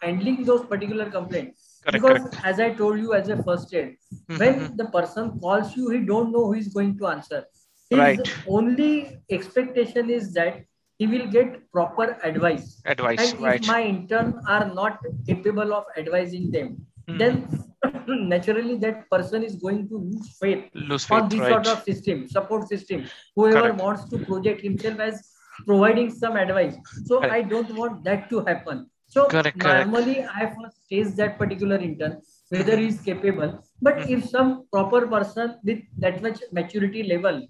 handling 0.00 0.44
those 0.44 0.64
particular 0.66 1.08
complaints 1.10 1.80
correct, 1.84 1.92
because 1.92 2.18
correct. 2.18 2.46
as 2.52 2.60
i 2.60 2.72
told 2.72 2.98
you 2.98 3.14
as 3.14 3.28
a 3.28 3.42
first 3.42 3.74
aid 3.74 3.96
mm-hmm. 4.14 4.38
when 4.38 4.76
the 4.76 4.88
person 4.96 5.38
calls 5.40 5.76
you 5.76 5.90
he 5.90 6.00
don't 6.12 6.32
know 6.32 6.46
who 6.46 6.54
is 6.54 6.68
going 6.68 6.96
to 6.98 7.06
answer 7.06 7.44
his 7.90 7.98
right. 7.98 8.34
only 8.46 9.18
expectation 9.30 10.10
is 10.10 10.32
that 10.32 10.62
he 11.02 11.08
will 11.12 11.26
get 11.26 11.58
proper 11.72 12.06
advice. 12.30 12.80
Advice, 12.84 13.32
and 13.32 13.40
right. 13.40 13.60
if 13.60 13.66
my 13.66 13.82
intern 13.82 14.40
are 14.46 14.66
not 14.80 14.98
capable 15.26 15.74
of 15.78 15.84
advising 15.96 16.50
them, 16.56 16.68
mm. 17.08 17.18
then 17.18 17.34
naturally 18.32 18.76
that 18.84 19.10
person 19.10 19.42
is 19.48 19.56
going 19.56 19.88
to 19.88 19.98
lose 19.98 20.28
faith, 20.40 20.64
lose 20.74 21.04
faith 21.04 21.22
on 21.22 21.28
this 21.28 21.40
right. 21.40 21.52
sort 21.52 21.66
of 21.66 21.82
system, 21.82 22.28
support 22.28 22.68
system. 22.68 23.04
Whoever 23.34 23.62
Correct. 23.62 23.82
wants 23.82 24.04
to 24.10 24.18
project 24.18 24.62
himself 24.68 25.00
as 25.00 25.20
providing 25.66 26.10
some 26.10 26.36
advice. 26.36 26.76
So 27.06 27.18
Correct. 27.18 27.34
I 27.34 27.42
don't 27.42 27.74
want 27.80 28.04
that 28.04 28.30
to 28.30 28.44
happen. 28.50 28.86
So 29.08 29.26
Correct. 29.26 29.56
normally 29.56 30.24
I 30.24 30.54
first 30.54 30.78
test 30.90 31.16
that 31.16 31.36
particular 31.38 31.76
intern 31.76 32.22
whether 32.50 32.76
he 32.76 32.86
is 32.86 33.00
capable. 33.00 33.58
But 33.80 34.10
if 34.10 34.24
some 34.28 34.66
proper 34.70 35.06
person 35.06 35.56
with 35.64 35.80
that 35.98 36.22
much 36.22 36.40
maturity 36.52 37.02
level 37.02 37.46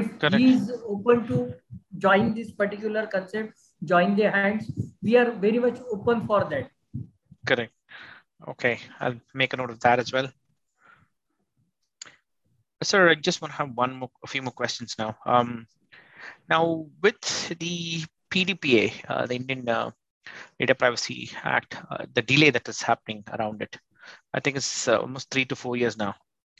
if 0.00 0.06
Correct. 0.18 0.36
he 0.36 0.52
is 0.54 0.72
open 0.88 1.26
to 1.28 1.54
join 2.04 2.34
this 2.34 2.50
particular 2.50 3.06
concept, 3.06 3.52
join 3.84 4.16
their 4.16 4.32
hands, 4.32 4.70
we 5.00 5.16
are 5.16 5.30
very 5.30 5.60
much 5.60 5.78
open 5.92 6.26
for 6.26 6.44
that. 6.50 6.70
Correct. 7.46 7.72
Okay, 8.48 8.78
I'll 9.00 9.20
make 9.32 9.52
a 9.52 9.56
note 9.56 9.70
of 9.70 9.80
that 9.80 10.00
as 10.00 10.12
well. 10.12 10.28
Sir, 12.82 13.08
I 13.10 13.14
just 13.14 13.40
want 13.40 13.52
to 13.52 13.58
have 13.58 13.70
one 13.74 13.94
more, 13.94 14.10
a 14.24 14.26
few 14.26 14.42
more 14.42 14.52
questions 14.52 14.96
now. 14.98 15.16
Um, 15.24 15.66
now, 16.50 16.86
with 17.00 17.20
the 17.58 18.04
PDPA, 18.30 18.92
uh, 19.08 19.26
the 19.26 19.36
Indian 19.36 19.68
uh, 19.68 19.90
Data 20.58 20.74
Privacy 20.74 21.30
Act, 21.42 21.76
uh, 21.90 22.04
the 22.12 22.22
delay 22.22 22.50
that 22.50 22.68
is 22.68 22.82
happening 22.82 23.22
around 23.38 23.62
it, 23.62 23.78
I 24.34 24.40
think 24.40 24.56
it's 24.56 24.88
uh, 24.88 24.98
almost 24.98 25.30
three 25.30 25.44
to 25.46 25.56
four 25.56 25.76
years 25.76 25.96
now 25.96 26.14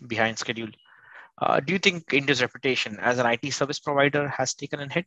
behind 0.07 0.39
schedule. 0.39 0.68
Uh, 1.41 1.61
do 1.61 1.72
you 1.72 1.78
think 1.78 2.12
India's 2.12 2.41
reputation 2.41 2.99
as 3.01 3.18
an 3.18 3.26
IT 3.26 3.53
service 3.53 3.80
provider 3.80 4.28
has 4.28 4.55
taken 4.55 4.80
a 4.80 4.93
hit? 4.93 5.07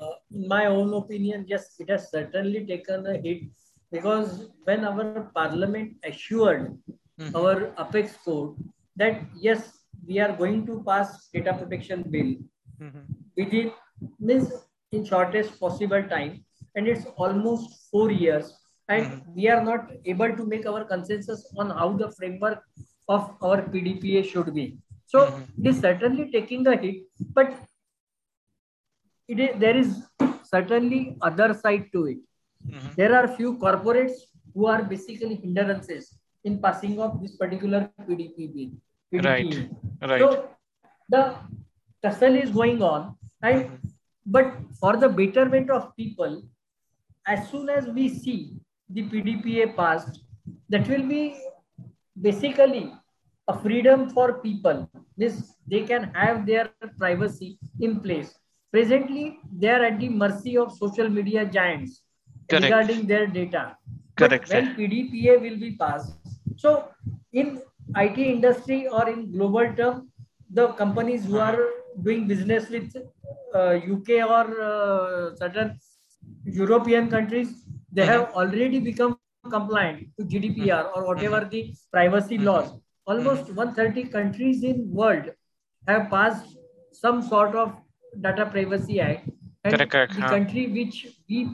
Uh, 0.00 0.10
in 0.30 0.46
my 0.46 0.66
own 0.66 0.92
opinion, 0.92 1.44
yes, 1.48 1.74
it 1.78 1.88
has 1.88 2.10
certainly 2.10 2.66
taken 2.66 3.06
a 3.06 3.16
hit 3.16 3.42
because 3.90 4.50
when 4.64 4.84
our 4.84 5.30
parliament 5.34 5.96
assured 6.04 6.76
mm-hmm. 7.18 7.34
our 7.34 7.72
apex 7.78 8.16
court 8.24 8.56
that 8.96 9.22
yes, 9.34 9.78
we 10.06 10.18
are 10.18 10.32
going 10.36 10.66
to 10.66 10.82
pass 10.86 11.28
data 11.32 11.54
protection 11.54 12.02
bill 12.02 12.34
mm-hmm. 12.80 13.00
within 13.36 13.72
means 14.20 14.52
in 14.92 15.04
shortest 15.04 15.58
possible 15.58 16.02
time, 16.02 16.44
and 16.74 16.86
it's 16.86 17.06
almost 17.16 17.90
four 17.90 18.10
years, 18.10 18.52
and 18.88 19.06
mm-hmm. 19.06 19.34
we 19.34 19.48
are 19.48 19.64
not 19.64 19.90
able 20.04 20.36
to 20.36 20.46
make 20.46 20.66
our 20.66 20.84
consensus 20.84 21.50
on 21.56 21.70
how 21.70 21.92
the 21.96 22.10
framework 22.12 22.62
of 23.08 23.34
our 23.42 23.62
PDPA 23.62 24.24
should 24.24 24.54
be. 24.54 24.78
So 25.06 25.26
mm-hmm. 25.26 25.66
it 25.66 25.70
is 25.70 25.80
certainly 25.80 26.30
taking 26.30 26.66
a 26.66 26.76
hit, 26.76 27.02
but 27.32 27.54
it 29.26 29.40
is, 29.40 29.58
there 29.58 29.76
is 29.76 30.02
certainly 30.42 31.16
other 31.22 31.54
side 31.54 31.86
to 31.92 32.06
it. 32.06 32.18
Mm-hmm. 32.66 32.88
There 32.96 33.14
are 33.14 33.28
few 33.28 33.56
corporates 33.58 34.12
who 34.54 34.66
are 34.66 34.82
basically 34.82 35.36
hindrances 35.36 36.18
in 36.44 36.60
passing 36.60 37.00
of 37.00 37.22
this 37.22 37.36
particular 37.36 37.90
PDP 38.02 38.54
bill. 38.54 39.22
Right. 39.22 39.68
Right. 40.02 40.20
So 40.20 40.50
the 41.08 41.34
tussle 42.02 42.36
is 42.36 42.50
going 42.50 42.82
on, 42.82 43.16
and 43.42 43.64
mm-hmm. 43.64 43.88
but 44.26 44.54
for 44.78 44.96
the 44.96 45.08
betterment 45.08 45.70
of 45.70 45.96
people, 45.96 46.42
as 47.26 47.48
soon 47.50 47.68
as 47.70 47.86
we 47.86 48.08
see 48.08 48.52
the 48.90 49.02
PDPA 49.02 49.74
passed, 49.74 50.20
that 50.68 50.86
will 50.88 51.06
be 51.06 51.36
basically 52.20 52.92
a 53.48 53.58
freedom 53.58 54.08
for 54.10 54.34
people. 54.34 54.88
This 55.16 55.54
they 55.66 55.82
can 55.82 56.04
have 56.14 56.46
their 56.46 56.70
privacy 56.98 57.58
in 57.80 58.00
place. 58.00 58.34
Presently, 58.72 59.38
they 59.52 59.68
are 59.68 59.84
at 59.84 59.98
the 59.98 60.08
mercy 60.08 60.56
of 60.56 60.72
social 60.72 61.08
media 61.08 61.44
giants 61.46 62.02
Correct. 62.48 62.64
regarding 62.64 63.06
their 63.06 63.26
data. 63.26 63.76
Correct. 64.16 64.48
But 64.48 64.54
when 64.54 64.74
PDPA 64.76 65.40
will 65.40 65.58
be 65.58 65.72
passed, 65.76 66.12
so 66.56 66.88
in 67.32 67.62
IT 67.96 68.18
industry 68.18 68.86
or 68.88 69.08
in 69.08 69.32
global 69.32 69.72
term, 69.74 70.10
the 70.50 70.68
companies 70.82 71.24
who 71.24 71.38
are 71.38 71.58
doing 72.02 72.26
business 72.26 72.68
with 72.68 72.94
uh, 73.54 73.78
UK 73.94 74.28
or 74.28 74.60
uh, 74.60 75.34
certain 75.36 75.78
European 76.44 77.08
countries, 77.08 77.64
they 77.92 78.02
mm-hmm. 78.02 78.10
have 78.10 78.32
already 78.32 78.78
become 78.78 79.17
compliant 79.50 80.08
to 80.18 80.24
GDPR 80.24 80.90
or 80.94 81.06
whatever 81.06 81.40
mm-hmm. 81.40 81.50
the 81.50 81.74
privacy 81.92 82.36
mm-hmm. 82.36 82.46
laws. 82.46 82.72
Almost 83.06 83.52
130 83.52 84.10
countries 84.10 84.62
in 84.62 84.90
world 84.90 85.30
have 85.86 86.10
passed 86.10 86.56
some 86.92 87.22
sort 87.22 87.54
of 87.54 87.74
data 88.20 88.46
privacy 88.46 89.00
act. 89.00 89.28
And 89.64 89.74
correct, 89.74 89.92
correct, 89.92 90.14
the 90.14 90.22
huh? 90.22 90.28
country 90.28 90.66
which 90.66 91.06
we 91.28 91.50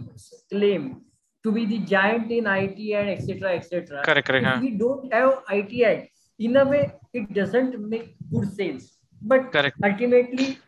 claim 0.51 1.03
to 1.45 1.53
be 1.53 1.64
the 1.66 1.78
giant 1.78 2.30
in 2.30 2.47
IT 2.47 2.78
and 2.99 3.09
etc. 3.11 3.55
etc. 3.57 4.03
Correct, 4.05 4.26
correct. 4.26 4.47
Huh? 4.47 4.59
we 4.61 4.70
don't 4.70 5.12
have 5.12 5.42
IT 5.51 5.82
act, 5.84 6.11
in 6.38 6.57
a 6.57 6.64
way, 6.64 6.92
it 7.12 7.32
doesn't 7.32 7.78
make 7.88 8.16
good 8.30 8.53
sales. 8.55 8.97
But 9.22 9.53
correct. 9.53 9.76
ultimately, 9.84 10.59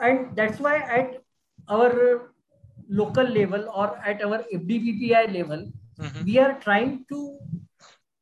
and 0.00 0.34
that's 0.36 0.60
why 0.60 0.78
at 0.78 1.22
our 1.68 2.32
local 2.88 3.24
level 3.24 3.70
or 3.74 3.96
at 4.04 4.22
our 4.22 4.44
FDPPI 4.52 5.34
level, 5.34 5.70
mm-hmm. 6.00 6.24
we 6.24 6.38
are 6.38 6.54
trying 6.60 7.04
to 7.08 7.38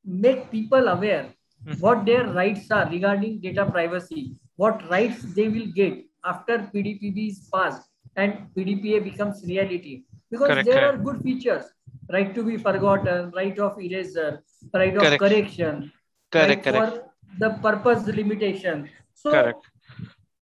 make 0.05 0.51
people 0.51 0.89
aware 0.89 1.25
mm-hmm. 1.67 1.81
what 1.81 2.05
their 2.05 2.27
rights 2.27 2.71
are 2.71 2.89
regarding 2.91 3.41
data 3.41 3.65
privacy, 3.67 4.37
what 4.57 4.89
rights 4.91 5.23
they 5.35 5.49
will 5.49 5.67
get 5.67 6.05
after 6.25 6.59
PDPB 6.75 7.31
is 7.31 7.49
passed 7.53 7.89
and 8.17 8.49
PDPA 8.57 9.03
becomes 9.05 9.45
reality. 9.47 10.05
Because 10.31 10.49
correct, 10.49 10.67
there 10.67 10.81
correct. 10.81 10.95
are 10.95 11.03
good 11.03 11.23
features, 11.23 11.65
right 12.13 12.35
to 12.35 12.43
be 12.43 12.57
forgotten, 12.57 13.31
right 13.31 13.59
of 13.59 13.81
erasure, 13.81 14.43
right 14.75 14.95
of 14.95 15.03
correct. 15.03 15.23
correction, 15.23 15.93
correct, 16.31 16.67
right 16.67 16.75
for 16.75 17.11
the 17.39 17.51
purpose 17.63 18.07
limitation. 18.07 18.89
So, 19.15 19.31
correct. 19.31 19.67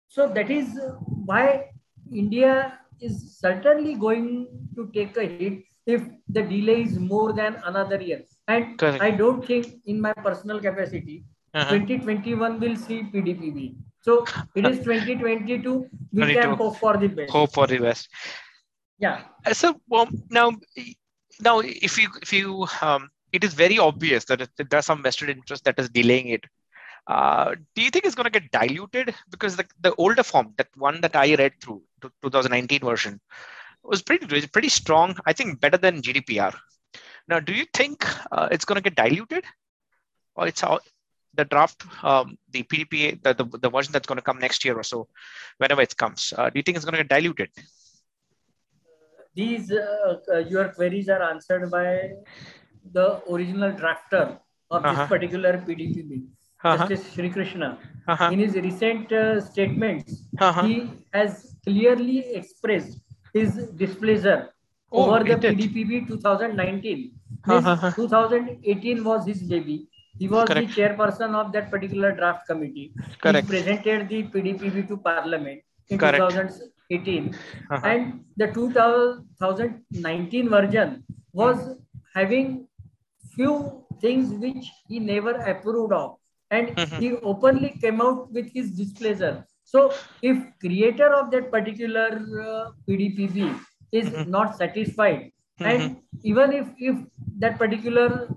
so 0.09 0.29
that 0.29 0.51
is 0.51 0.79
why 1.07 1.71
India 2.13 2.79
is 3.01 3.39
certainly 3.39 3.95
going 3.95 4.69
to 4.77 4.91
take 4.93 5.17
a 5.17 5.25
hit 5.27 5.65
if 5.87 6.03
the 6.29 6.43
delay 6.43 6.83
is 6.83 6.99
more 6.99 7.33
than 7.33 7.61
another 7.65 8.01
year. 8.01 8.23
And 8.49 8.79
Correct. 8.79 9.03
I 9.03 9.11
don't 9.11 9.45
think 9.45 9.67
in 9.87 10.01
my 10.01 10.13
personal 10.13 10.61
capacity, 10.61 11.25
uh-huh. 11.55 11.71
2021 11.71 12.61
will 12.61 12.77
see 12.77 13.03
PDPB. 13.03 13.77
So 14.01 14.25
it 14.55 14.67
is 14.67 14.79
2022. 14.79 15.89
We 16.13 16.35
can 16.35 16.55
hope 16.55 16.77
for 16.77 16.97
the 16.97 17.09
best. 17.09 17.31
Hope 17.31 17.53
for 17.53 17.67
the 17.67 17.79
best. 17.79 18.09
Yeah. 18.99 19.23
Uh, 19.47 19.53
so 19.53 19.81
well, 19.89 20.09
now, 20.31 20.53
now 21.41 21.61
if 21.61 21.99
you 21.99 22.09
if 22.21 22.33
you 22.33 22.67
um, 22.81 23.11
it 23.33 23.45
is 23.45 23.55
very 23.55 23.79
obvious 23.79 24.25
that 24.27 24.49
there's 24.71 24.87
some 24.87 25.03
vested 25.03 25.31
interest 25.31 25.65
that 25.65 25.79
is 25.79 25.89
delaying 25.89 26.29
it. 26.29 26.45
Uh, 27.09 27.57
do 27.75 27.83
you 27.83 27.91
think 27.91 28.05
it's 28.05 28.15
going 28.15 28.31
to 28.31 28.41
get 28.41 28.51
diluted 28.53 29.13
because 29.31 29.57
the, 29.57 29.67
the 29.81 29.93
older 29.97 30.23
form, 30.23 30.55
that 30.57 30.69
one 30.77 31.01
that 31.01 31.17
I 31.17 31.35
read 31.35 31.53
through, 31.61 31.83
2019 32.23 32.81
version, 32.81 33.21
was 33.85 34.03
pretty 34.03 34.47
pretty 34.49 34.69
strong. 34.69 35.17
I 35.27 35.33
think 35.33 35.61
better 35.61 35.77
than 35.77 36.03
GDPR. 36.03 36.55
Now, 37.29 37.41
do 37.41 37.53
you 37.53 37.67
think 37.75 38.05
uh, 38.33 38.49
it's 38.51 38.65
going 38.65 38.77
to 38.77 38.83
get 38.83 38.97
diluted, 38.97 39.45
or 40.35 40.49
it's 40.49 40.63
all, 40.63 40.81
the 41.35 41.45
draft, 41.45 41.85
um, 42.05 42.37
the 42.51 42.63
PDPA, 42.65 43.23
the, 43.23 43.35
the, 43.35 43.59
the, 43.59 43.71
version 43.71 43.93
that's 43.93 44.07
going 44.07 44.17
to 44.17 44.23
come 44.23 44.39
next 44.39 44.65
year 44.65 44.77
or 44.77 44.83
so, 44.83 45.09
whenever 45.59 45.81
it 45.81 45.97
comes? 45.97 46.33
Uh, 46.37 46.51
do 46.51 46.59
you 46.59 46.63
think 46.63 46.77
it's 46.77 46.85
going 46.85 46.97
to 46.97 47.05
get 47.05 47.09
diluted? 47.09 47.51
These 49.35 49.73
uh, 49.73 50.19
uh, 50.31 50.39
your 50.39 50.69
queries 50.71 51.09
are 51.09 51.23
answered 51.23 51.71
by 51.71 52.11
the 52.93 53.23
original 53.31 53.73
drafter 53.73 54.39
of 54.71 54.85
uh-huh. 54.85 54.95
this 54.95 55.09
particular 55.09 55.59
PDPB. 55.59 56.27
Uh-huh. 56.65 56.87
Justice 56.87 57.13
Sri 57.15 57.31
Krishna. 57.31 57.79
Uh-huh. 58.07 58.31
In 58.31 58.39
his 58.39 58.55
recent 58.55 59.11
uh, 59.11 59.41
statements, 59.41 60.25
uh-huh. 60.39 60.63
he 60.65 60.91
has 61.13 61.57
clearly 61.65 62.19
expressed 62.35 63.01
his 63.33 63.55
displeasure 63.83 64.51
oh, 64.91 65.15
over 65.15 65.25
the 65.25 65.35
PDPB 65.35 66.09
2019. 66.09 67.13
Uh-huh. 67.49 67.91
2018 67.91 69.05
was 69.05 69.27
his 69.27 69.43
baby. 69.43 69.89
He 70.19 70.29
was 70.29 70.49
Correct. 70.49 70.69
the 70.69 70.81
chairperson 70.81 71.35
of 71.35 71.53
that 71.53 71.71
particular 71.71 72.13
draft 72.13 72.47
committee. 72.47 72.93
Correct. 73.21 73.47
He 73.47 73.51
presented 73.51 74.09
the 74.09 74.25
PDPB 74.25 74.89
to 74.89 74.97
Parliament 74.99 75.63
in 75.89 75.99
Correct. 75.99 76.19
2018. 76.19 77.35
Uh-huh. 77.71 77.87
And 77.87 78.25
the 78.37 78.49
2019 78.49 80.49
version 80.49 81.05
was 81.33 81.77
having 82.15 82.69
few 83.35 83.85
things 84.01 84.33
which 84.35 84.67
he 84.89 84.99
never 84.99 85.33
approved 85.33 85.93
of. 85.93 86.17
And 86.51 86.69
mm-hmm. 86.69 87.01
he 87.01 87.17
openly 87.17 87.79
came 87.81 88.03
out 88.03 88.31
with 88.31 88.53
his 88.53 88.73
displeasure 88.73 89.47
so 89.73 89.81
if 90.21 90.39
creator 90.61 91.11
of 91.19 91.31
that 91.31 91.51
particular 91.51 92.09
uh, 92.47 92.65
PDPB 92.87 93.59
is 93.91 94.09
mm-hmm. 94.09 94.31
not 94.31 94.57
satisfied, 94.57 95.21
mm-hmm. 95.61 95.71
and 95.71 95.97
even 96.23 96.53
if 96.53 96.67
if 96.79 96.97
that 97.39 97.59
particular 97.63 98.29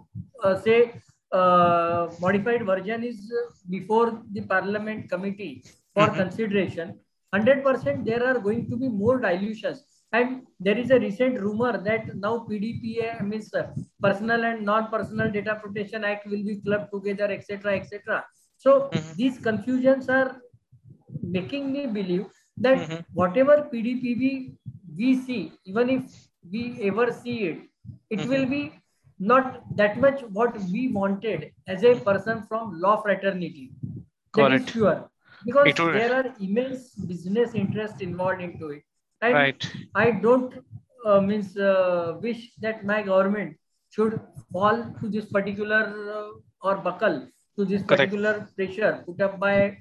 uh, 0.43 0.55
say 0.65 0.77
uh, 1.33 2.07
modified 2.21 2.65
version 2.65 3.03
is 3.03 3.19
before 3.69 4.21
the 4.31 4.43
Parliament 4.53 5.09
committee 5.09 5.63
for 5.93 6.07
mm-hmm. 6.07 6.21
consideration, 6.21 6.97
hundred 7.33 7.65
percent 7.65 8.05
there 8.05 8.23
are 8.29 8.39
going 8.39 8.69
to 8.69 8.77
be 8.77 8.87
more 8.87 9.19
dilutions. 9.19 9.83
And 10.13 10.43
there 10.61 10.77
is 10.77 10.91
a 10.91 10.99
recent 10.99 11.41
rumor 11.41 11.77
that 11.85 12.15
now 12.15 12.45
PDPA 12.49 13.27
means 13.27 13.53
uh, 13.53 13.63
Personal 14.01 14.45
and 14.45 14.63
Non-Personal 14.63 15.29
Data 15.29 15.59
Protection 15.61 16.05
Act 16.05 16.27
will 16.27 16.43
be 16.49 16.61
clubbed 16.65 16.93
together, 16.93 17.29
etc., 17.29 17.75
etc. 17.75 18.23
So 18.55 18.89
mm-hmm. 18.93 19.13
these 19.17 19.37
confusions 19.39 20.07
are 20.07 20.39
making 21.21 21.71
me 21.71 21.87
believe 21.87 22.25
that 22.57 22.77
mm-hmm. 22.77 23.01
whatever 23.13 23.69
PDPB 23.73 24.55
we 24.97 25.19
see, 25.21 25.53
even 25.65 25.89
if 25.89 26.03
we 26.51 26.79
ever 26.81 27.11
see 27.11 27.37
it, 27.49 27.59
it 28.09 28.19
mm-hmm. 28.19 28.29
will 28.29 28.45
be 28.45 28.73
not 29.19 29.63
that 29.75 29.97
much 29.97 30.21
what 30.31 30.57
we 30.71 30.89
wanted 30.91 31.51
as 31.67 31.83
a 31.83 31.95
person 31.95 32.43
from 32.47 32.79
law 32.79 33.01
fraternity. 33.01 33.71
Correct. 34.31 34.69
sure. 34.69 35.09
Because 35.45 35.67
it 35.67 35.77
there 35.77 36.13
are 36.13 36.33
immense 36.39 36.95
business 36.95 37.53
interest 37.53 38.01
involved 38.01 38.41
into 38.41 38.69
it. 38.69 38.83
And 39.21 39.33
right. 39.33 39.71
I 39.93 40.11
don't 40.11 40.53
uh, 41.05 41.21
means 41.21 41.57
uh, 41.57 42.17
wish 42.21 42.51
that 42.61 42.85
my 42.85 43.01
government 43.01 43.57
should 43.91 44.19
fall 44.51 44.93
to 44.99 45.09
this 45.09 45.25
particular 45.25 45.83
uh, 46.17 46.67
or 46.67 46.77
buckle 46.77 47.27
to 47.57 47.65
this 47.65 47.83
particular 47.83 48.47
pressure 48.55 49.03
put 49.05 49.21
up 49.21 49.39
by 49.39 49.77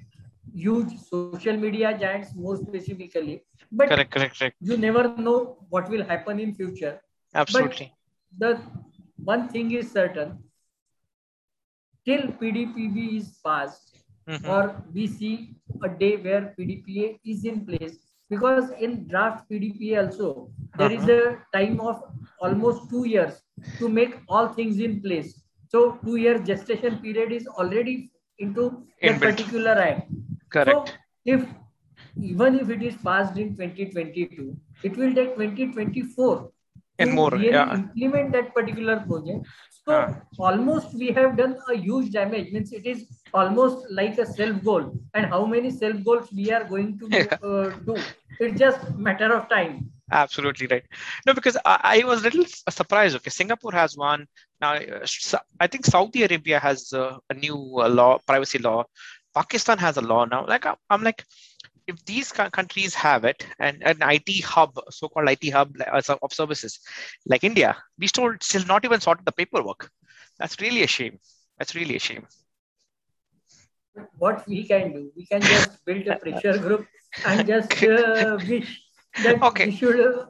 huge 0.53 0.97
social 0.99 1.57
media 1.57 1.97
giants 1.97 2.35
more 2.35 2.57
specifically. 2.57 3.43
But 3.71 3.89
correct, 3.89 4.11
correct, 4.11 4.39
correct. 4.39 4.55
you 4.59 4.77
never 4.77 5.15
know 5.17 5.57
what 5.69 5.89
will 5.89 6.03
happen 6.03 6.39
in 6.39 6.53
future. 6.53 7.01
Absolutely. 7.33 7.93
but 8.37 8.57
the 8.57 8.61
one 9.17 9.49
thing 9.49 9.71
is 9.71 9.91
certain. 9.91 10.39
Till 12.05 12.27
pdpb 12.39 13.17
is 13.17 13.39
passed 13.43 13.97
mm-hmm. 14.29 14.49
or 14.49 14.83
we 14.93 15.07
see 15.07 15.55
a 15.83 15.89
day 15.89 16.17
where 16.17 16.53
pdpa 16.57 17.19
is 17.25 17.45
in 17.45 17.65
place 17.65 17.97
because 18.29 18.69
in 18.79 19.07
draft 19.07 19.49
pdpa 19.49 20.05
also 20.05 20.51
there 20.77 20.91
uh-huh. 20.91 21.01
is 21.01 21.09
a 21.09 21.37
time 21.57 21.79
of 21.79 22.03
almost 22.39 22.89
two 22.89 23.05
years 23.07 23.41
to 23.79 23.89
make 23.89 24.15
all 24.27 24.49
things 24.49 24.79
in 24.79 25.01
place. 25.01 25.41
So 25.69 25.97
two 26.03 26.17
year 26.17 26.37
gestation 26.37 26.99
period 26.99 27.31
is 27.31 27.47
already 27.47 28.11
into 28.37 28.85
that 29.01 29.19
particular 29.19 29.71
act 29.71 30.11
Correct. 30.55 30.89
So 30.89 30.93
if 31.25 31.45
even 32.17 32.59
if 32.59 32.69
it 32.69 32.81
is 32.81 32.95
passed 32.97 33.37
in 33.37 33.55
2022, 33.55 34.55
it 34.83 34.97
will 34.97 35.13
take 35.13 35.35
2024 35.35 36.51
and 36.99 37.11
more 37.11 37.29
really 37.31 37.49
yeah. 37.49 37.73
implement 37.73 38.31
that 38.31 38.53
particular 38.53 38.99
project. 39.07 39.47
So 39.85 39.93
uh. 39.93 40.13
almost 40.39 40.93
we 40.93 41.11
have 41.11 41.37
done 41.37 41.57
a 41.69 41.75
huge 41.75 42.11
damage. 42.11 42.51
Means 42.51 42.71
it 42.71 42.85
is 42.85 43.05
almost 43.33 43.85
like 43.91 44.17
a 44.17 44.25
self 44.25 44.63
goal. 44.63 44.93
And 45.13 45.25
how 45.25 45.45
many 45.45 45.71
self 45.71 46.03
goals 46.03 46.31
we 46.31 46.51
are 46.51 46.63
going 46.63 46.97
to 46.99 47.09
yeah. 47.11 47.37
uh, 47.43 47.69
do? 47.89 47.97
It's 48.39 48.57
just 48.59 48.95
matter 48.95 49.33
of 49.33 49.49
time. 49.49 49.91
Absolutely 50.11 50.67
right. 50.67 50.83
No, 51.25 51.33
because 51.33 51.57
I, 51.65 51.79
I 51.83 52.05
was 52.05 52.21
a 52.21 52.25
little 52.25 52.45
surprised. 52.69 53.15
Okay, 53.17 53.31
Singapore 53.31 53.71
has 53.71 53.97
one. 53.97 54.27
Now, 54.61 54.75
uh, 54.75 55.05
I 55.59 55.67
think 55.67 55.85
Saudi 55.85 56.23
Arabia 56.23 56.59
has 56.59 56.93
uh, 56.93 57.17
a 57.29 57.33
new 57.33 57.57
uh, 57.79 57.89
law, 57.89 58.19
privacy 58.25 58.59
law. 58.59 58.85
Pakistan 59.35 59.77
has 59.77 59.97
a 59.97 60.01
law 60.01 60.25
now. 60.25 60.45
Like 60.47 60.65
I'm 60.89 61.03
like, 61.03 61.23
if 61.87 62.03
these 62.05 62.31
countries 62.31 62.95
have 62.95 63.25
it 63.25 63.45
and 63.59 63.83
an 63.83 64.01
IT 64.01 64.41
hub, 64.41 64.79
so-called 64.89 65.29
IT 65.29 65.49
hub 65.49 65.75
uh, 65.85 66.15
of 66.21 66.33
services 66.33 66.79
like 67.27 67.43
India, 67.43 67.75
we 67.99 68.07
still 68.07 68.33
still 68.41 68.65
not 68.65 68.85
even 68.85 68.99
sorted 69.01 69.25
the 69.25 69.31
paperwork. 69.31 69.89
That's 70.39 70.59
really 70.59 70.83
a 70.83 70.87
shame. 70.87 71.19
That's 71.57 71.75
really 71.75 71.95
a 71.95 71.99
shame. 71.99 72.25
What 74.17 74.47
we 74.47 74.63
can 74.67 74.91
do, 74.91 75.11
we 75.15 75.25
can 75.25 75.41
just 75.41 75.85
build 75.85 76.07
a 76.07 76.17
pressure 76.17 76.57
group 76.57 76.87
and 77.25 77.47
just 77.47 77.83
uh, 77.83 78.37
wish 78.49 78.81
that 79.23 79.41
okay. 79.41 79.67
we 79.67 79.75
should 79.75 79.99
uh, 79.99 80.25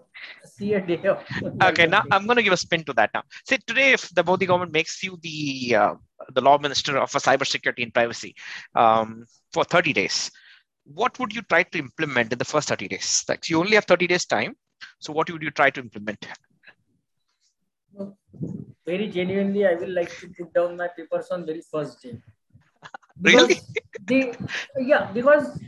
see 0.58 0.74
a 0.74 0.82
day 0.82 1.02
of. 1.08 1.20
okay, 1.62 1.86
now 1.86 2.04
I'm 2.12 2.26
going 2.26 2.38
to 2.38 2.44
give 2.44 2.54
a 2.54 2.58
spin 2.58 2.84
to 2.86 2.94
that 2.94 3.12
now. 3.14 3.24
Say 3.46 3.58
today, 3.68 3.94
if 3.94 4.10
the 4.10 4.24
Modi 4.24 4.46
government 4.46 4.72
makes 4.72 5.04
you 5.04 5.18
the 5.22 5.76
uh, 5.76 5.96
the 6.34 6.42
law 6.42 6.58
minister 6.58 6.98
of 6.98 7.12
cybersecurity 7.12 7.84
and 7.84 7.94
privacy 7.94 8.36
um, 8.76 9.26
for 9.54 9.64
30 9.64 9.94
days, 9.94 10.32
what 10.86 11.18
would 11.20 11.36
you 11.36 11.42
try 11.44 11.64
to 11.64 11.80
implement 11.80 12.32
in 12.32 12.40
the 12.40 12.46
first 12.46 12.70
30 12.70 12.88
days? 12.88 13.24
Like 13.28 13.50
you 13.50 13.60
only 13.60 13.76
have 13.76 13.86
30 13.86 14.08
days 14.08 14.26
time. 14.26 14.56
So 15.00 15.14
what 15.14 15.30
would 15.32 15.42
you 15.42 15.52
try 15.52 15.70
to 15.72 15.82
implement? 15.82 16.28
Very 18.86 19.08
genuinely, 19.08 19.66
I 19.66 19.76
will 19.76 19.94
like 19.94 20.16
to 20.20 20.28
put 20.38 20.54
down 20.54 20.78
my 20.78 20.88
papers 20.88 21.28
on 21.32 21.46
very 21.46 21.62
first 21.62 22.02
day. 22.02 22.18
really? 23.22 23.60
the, 24.06 24.36
yeah, 24.78 25.12
because 25.12 25.60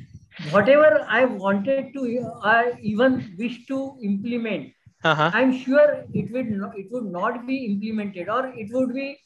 whatever 0.51 1.05
I 1.07 1.25
wanted 1.25 1.93
to, 1.93 2.31
I 2.43 2.73
even 2.81 3.35
wish 3.37 3.65
to 3.67 3.97
implement, 4.03 4.73
uh-huh. 5.03 5.31
I'm 5.33 5.57
sure 5.57 6.03
it 6.13 6.31
would 6.31 6.49
not, 6.49 6.77
it 6.77 6.87
would 6.91 7.05
not 7.05 7.45
be 7.45 7.65
implemented 7.65 8.29
or 8.29 8.47
it 8.47 8.71
would 8.71 8.93
be 8.93 9.17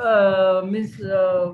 uh, 0.00 0.62
means 0.64 1.00
uh, 1.00 1.52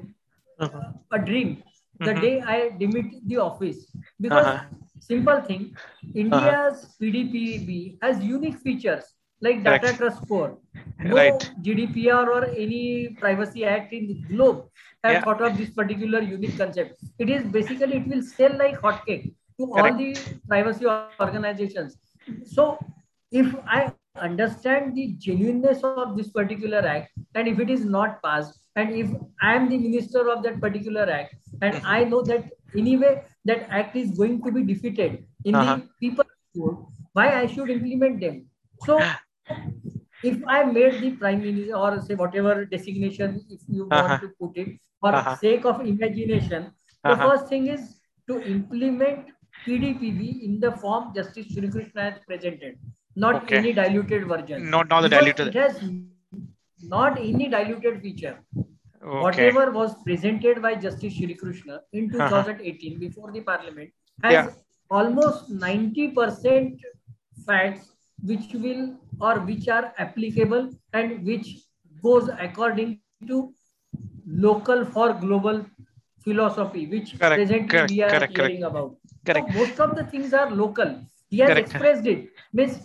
uh-huh. 0.58 0.92
a 1.12 1.18
dream 1.18 1.62
the 2.04 2.12
mm-hmm. 2.12 2.20
day 2.20 2.42
I 2.42 2.70
demit 2.78 3.26
the 3.26 3.38
office. 3.38 3.86
Because 4.20 4.46
uh-huh. 4.46 4.64
simple 5.00 5.40
thing, 5.40 5.76
India's 6.14 6.84
uh-huh. 6.84 7.00
PDPB 7.00 7.98
has 8.02 8.22
unique 8.22 8.58
features 8.58 9.04
like 9.40 9.64
data 9.64 9.80
Correct. 9.80 9.98
trust 9.98 10.22
score. 10.22 10.58
No 11.00 11.16
right. 11.16 11.50
GDPR 11.62 12.26
or 12.28 12.44
any 12.44 13.16
privacy 13.20 13.64
act 13.64 13.92
in 13.92 14.06
the 14.06 14.14
globe 14.14 14.68
have 15.02 15.12
yeah. 15.14 15.22
thought 15.22 15.42
of 15.42 15.58
this 15.58 15.70
particular 15.70 16.20
unique 16.20 16.56
concept. 16.56 17.02
It 17.18 17.28
is 17.28 17.44
basically 17.44 17.96
it 17.96 18.06
will 18.06 18.22
sell 18.22 18.56
like 18.56 18.80
hotcake 18.80 19.34
to 19.58 19.66
Correct. 19.66 19.92
all 19.92 19.98
the 19.98 20.16
privacy 20.48 20.86
organizations. 21.20 21.96
So 22.44 22.78
if 23.32 23.54
I 23.66 23.92
understand 24.20 24.94
the 24.94 25.14
genuineness 25.18 25.82
of 25.82 26.16
this 26.16 26.28
particular 26.28 26.78
act 26.78 27.10
and 27.34 27.48
if 27.48 27.58
it 27.58 27.70
is 27.70 27.84
not 27.84 28.22
passed 28.22 28.58
and 28.76 28.90
if 28.90 29.08
I 29.40 29.54
am 29.54 29.68
the 29.68 29.78
minister 29.78 30.30
of 30.30 30.42
that 30.42 30.60
particular 30.60 31.08
act 31.10 31.34
and 31.62 31.80
I 31.84 32.04
know 32.04 32.22
that 32.22 32.50
anyway 32.76 33.24
that 33.46 33.66
act 33.70 33.96
is 33.96 34.10
going 34.10 34.42
to 34.42 34.52
be 34.52 34.62
defeated 34.62 35.24
in 35.44 35.54
uh-huh. 35.54 35.76
the 35.76 35.88
people 36.00 36.92
why 37.12 37.40
I 37.40 37.46
should 37.46 37.70
implement 37.70 38.20
them. 38.20 38.46
So 38.84 39.00
if 40.22 40.42
I 40.46 40.64
made 40.64 41.00
the 41.00 41.10
prime 41.12 41.42
minister 41.42 41.76
or 41.76 42.00
say 42.02 42.14
whatever 42.14 42.64
designation 42.64 43.44
if 43.50 43.60
you 43.68 43.88
uh-huh. 43.90 44.08
want 44.08 44.22
to 44.22 44.28
put 44.40 44.56
it 44.56 44.78
for 45.00 45.14
uh-huh. 45.14 45.36
sake 45.36 45.64
of 45.64 45.80
imagination, 45.80 46.72
the 47.02 47.10
uh-huh. 47.10 47.30
first 47.30 47.48
thing 47.48 47.68
is 47.68 47.96
to 48.28 48.42
implement 48.42 49.26
PDPB 49.66 50.44
in 50.44 50.60
the 50.60 50.72
form 50.72 51.12
Justice 51.14 51.46
Shri 51.52 51.68
Krishna 51.68 52.10
has 52.10 52.14
presented, 52.26 52.78
not 53.14 53.44
okay. 53.44 53.58
any 53.58 53.72
diluted 53.72 54.26
version. 54.26 54.70
Not 54.70 54.88
not 54.88 55.02
the 55.02 55.08
diluted. 55.08 55.48
It 55.48 55.54
has 55.54 55.80
not 56.82 57.18
any 57.18 57.48
diluted 57.48 58.00
feature. 58.02 58.38
Okay. 58.56 59.20
Whatever 59.20 59.70
was 59.72 59.94
presented 60.04 60.62
by 60.62 60.74
Justice 60.74 61.14
Shri 61.14 61.34
Krishna 61.34 61.80
in 61.92 62.08
2018 62.10 62.92
uh-huh. 62.92 63.00
before 63.00 63.32
the 63.32 63.40
parliament 63.40 63.90
has 64.22 64.32
yeah. 64.32 64.50
almost 64.90 65.50
90% 65.50 66.78
facts 67.44 67.90
which 68.22 68.54
will 68.54 68.94
or 69.20 69.40
which 69.40 69.68
are 69.68 69.92
applicable 69.98 70.70
and 70.92 71.24
which 71.26 71.58
goes 72.00 72.30
according 72.38 73.00
to 73.26 73.52
local 74.26 74.84
for 74.84 75.12
global 75.14 75.64
philosophy, 76.22 76.86
which 76.86 77.18
correct, 77.18 77.36
presently 77.36 77.68
correct, 77.68 77.90
we 77.90 78.02
are 78.02 78.10
correct, 78.10 78.36
hearing 78.36 78.62
about. 78.64 78.96
Correct. 79.26 79.52
So 79.52 79.58
most 79.58 79.80
of 79.80 79.96
the 79.96 80.04
things 80.04 80.32
are 80.32 80.50
local. 80.50 81.04
He 81.32 81.38
has 81.38 81.56
expressed 81.56 82.06
it. 82.06 82.28
Means 82.52 82.78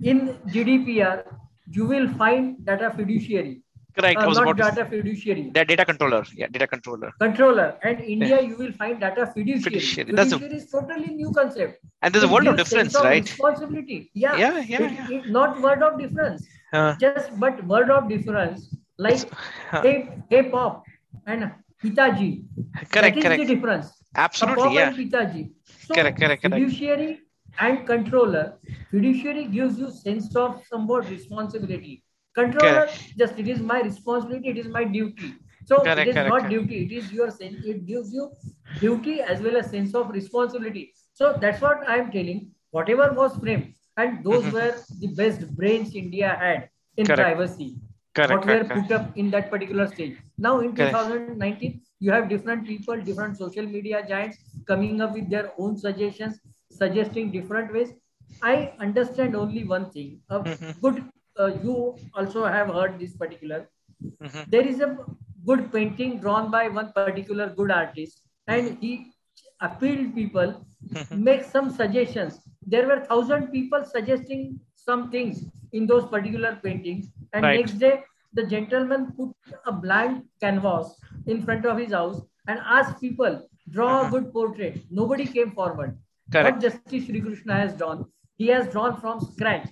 in 0.00 0.18
GDPR, 0.54 1.24
you 1.70 1.86
will 1.86 2.08
find 2.20 2.64
data 2.64 2.92
fiduciary. 2.96 3.62
Correct. 3.96 4.18
Uh, 4.18 4.30
not 4.30 4.56
data 4.56 4.84
fiduciary. 4.88 5.50
The 5.52 5.64
data 5.64 5.84
controller. 5.84 6.24
Yeah, 6.34 6.46
data 6.46 6.66
controller. 6.68 7.10
Controller. 7.18 7.68
And 7.82 8.00
India, 8.00 8.36
yeah. 8.36 8.48
you 8.48 8.56
will 8.56 8.72
find 8.72 9.00
data 9.00 9.26
fiduciary. 9.26 9.62
Fiduciary, 9.62 10.10
fiduciary 10.12 10.52
a... 10.52 10.56
is 10.56 10.70
totally 10.70 11.14
new 11.14 11.32
concept. 11.32 11.84
And 12.02 12.14
there's 12.14 12.22
it 12.24 12.30
a 12.30 12.32
world 12.32 12.46
of 12.46 12.56
difference, 12.56 12.94
of 12.94 13.04
right? 13.04 13.28
Responsibility. 13.28 14.10
Yeah. 14.14 14.36
Yeah, 14.36 14.58
yeah. 14.58 14.82
It, 14.82 14.92
yeah. 14.92 15.16
It, 15.16 15.30
not 15.30 15.60
word 15.60 15.82
of 15.82 15.98
difference. 15.98 16.46
Uh, 16.72 16.94
Just 16.96 17.38
but 17.40 17.64
word 17.66 17.90
of 17.90 18.08
difference. 18.08 18.68
Like 18.98 19.28
uh, 19.72 19.82
hey, 19.82 20.42
pop 20.52 20.84
and 21.26 21.50
Pitaji. 21.82 22.44
Correct. 22.92 22.92
That 22.92 23.16
is 23.16 23.24
correct. 23.24 23.42
the 23.42 23.54
difference. 23.54 23.92
Absolutely. 24.14 24.74
Yeah. 24.74 24.92
So, 24.92 25.94
correct. 25.94 26.20
Correct. 26.20 26.42
Correct. 26.42 26.42
Fiduciary 26.42 27.20
and 27.58 27.86
controller. 27.86 28.58
Fiduciary 28.90 29.46
gives 29.46 29.78
you 29.78 29.90
sense 29.90 30.34
of 30.36 30.62
somewhat 30.68 31.08
responsibility. 31.08 32.02
Controller 32.34 32.86
correct. 32.86 33.14
just 33.18 33.38
it 33.38 33.48
is 33.48 33.60
my 33.60 33.80
responsibility 33.80 34.48
it 34.50 34.58
is 34.58 34.68
my 34.68 34.84
duty. 34.84 35.34
So 35.66 35.80
correct, 35.80 36.00
it 36.00 36.08
is 36.08 36.14
correct, 36.14 36.28
not 36.28 36.48
duty 36.48 36.84
it 36.84 36.92
is 36.92 37.12
your 37.12 37.30
sense 37.30 37.64
it 37.64 37.86
gives 37.86 38.12
you 38.12 38.30
duty 38.78 39.20
as 39.20 39.40
well 39.40 39.56
as 39.56 39.70
sense 39.70 39.94
of 39.94 40.10
responsibility. 40.10 40.92
So 41.12 41.36
that's 41.40 41.60
what 41.60 41.88
i 41.88 41.96
am 41.96 42.10
telling 42.10 42.50
whatever 42.70 43.12
was 43.12 43.36
framed 43.36 43.74
and 43.96 44.24
those 44.24 44.44
mm-hmm. 44.44 44.54
were 44.54 44.74
the 45.00 45.08
best 45.20 45.46
brains 45.56 45.94
india 45.94 46.36
had 46.40 46.68
in 46.96 47.06
privacy. 47.06 47.76
Correct, 48.14 48.32
what 48.32 48.46
were 48.46 48.64
put 48.64 48.90
up 48.92 49.16
in 49.16 49.30
that 49.30 49.50
particular 49.50 49.86
stage. 49.86 50.16
Now 50.36 50.60
in 50.60 50.74
2019 50.74 51.80
you 52.00 52.10
have 52.12 52.28
different 52.28 52.66
people 52.66 53.00
different 53.00 53.36
social 53.36 53.66
media 53.66 54.04
giants 54.08 54.38
coming 54.66 55.00
up 55.00 55.12
with 55.14 55.30
their 55.30 55.52
own 55.58 55.76
suggestions 55.76 56.40
suggesting 56.82 57.30
different 57.38 57.72
ways 57.72 57.94
i 58.42 58.72
understand 58.86 59.36
only 59.36 59.64
one 59.64 59.88
thing 59.90 60.20
a 60.30 60.40
mm-hmm. 60.40 60.70
good 60.80 61.02
uh, 61.38 61.52
you 61.62 61.96
also 62.14 62.44
have 62.44 62.68
heard 62.68 62.98
this 62.98 63.14
particular. 63.16 63.68
Mm-hmm. 64.04 64.50
There 64.50 64.66
is 64.66 64.80
a 64.80 64.98
good 65.46 65.72
painting 65.72 66.18
drawn 66.20 66.50
by 66.50 66.68
one 66.68 66.92
particular 66.92 67.48
good 67.48 67.70
artist, 67.70 68.22
and 68.46 68.76
he 68.80 69.12
appealed 69.60 70.14
people, 70.14 70.64
mm-hmm. 70.88 71.24
make 71.24 71.44
some 71.44 71.70
suggestions. 71.70 72.40
There 72.66 72.86
were 72.86 73.00
thousand 73.00 73.48
people 73.48 73.84
suggesting 73.84 74.60
some 74.76 75.10
things 75.10 75.44
in 75.72 75.86
those 75.86 76.06
particular 76.06 76.58
paintings, 76.62 77.06
and 77.32 77.44
right. 77.44 77.60
next 77.60 77.78
day 77.78 78.02
the 78.32 78.46
gentleman 78.46 79.12
put 79.16 79.30
a 79.66 79.72
blank 79.72 80.24
canvas 80.40 80.94
in 81.26 81.42
front 81.42 81.66
of 81.66 81.78
his 81.78 81.92
house 81.92 82.20
and 82.46 82.60
asked 82.64 83.00
people 83.00 83.48
draw 83.70 84.00
a 84.00 84.02
mm-hmm. 84.02 84.10
good 84.10 84.32
portrait. 84.32 84.80
Nobody 84.90 85.26
came 85.26 85.52
forward. 85.52 85.98
Correct. 86.32 86.56
What 86.56 86.62
Justice 86.62 87.06
Sri 87.06 87.20
Krishna 87.20 87.54
has 87.54 87.74
drawn, 87.74 88.06
he 88.36 88.46
has 88.48 88.68
drawn 88.72 89.00
from 89.00 89.20
scratch 89.20 89.68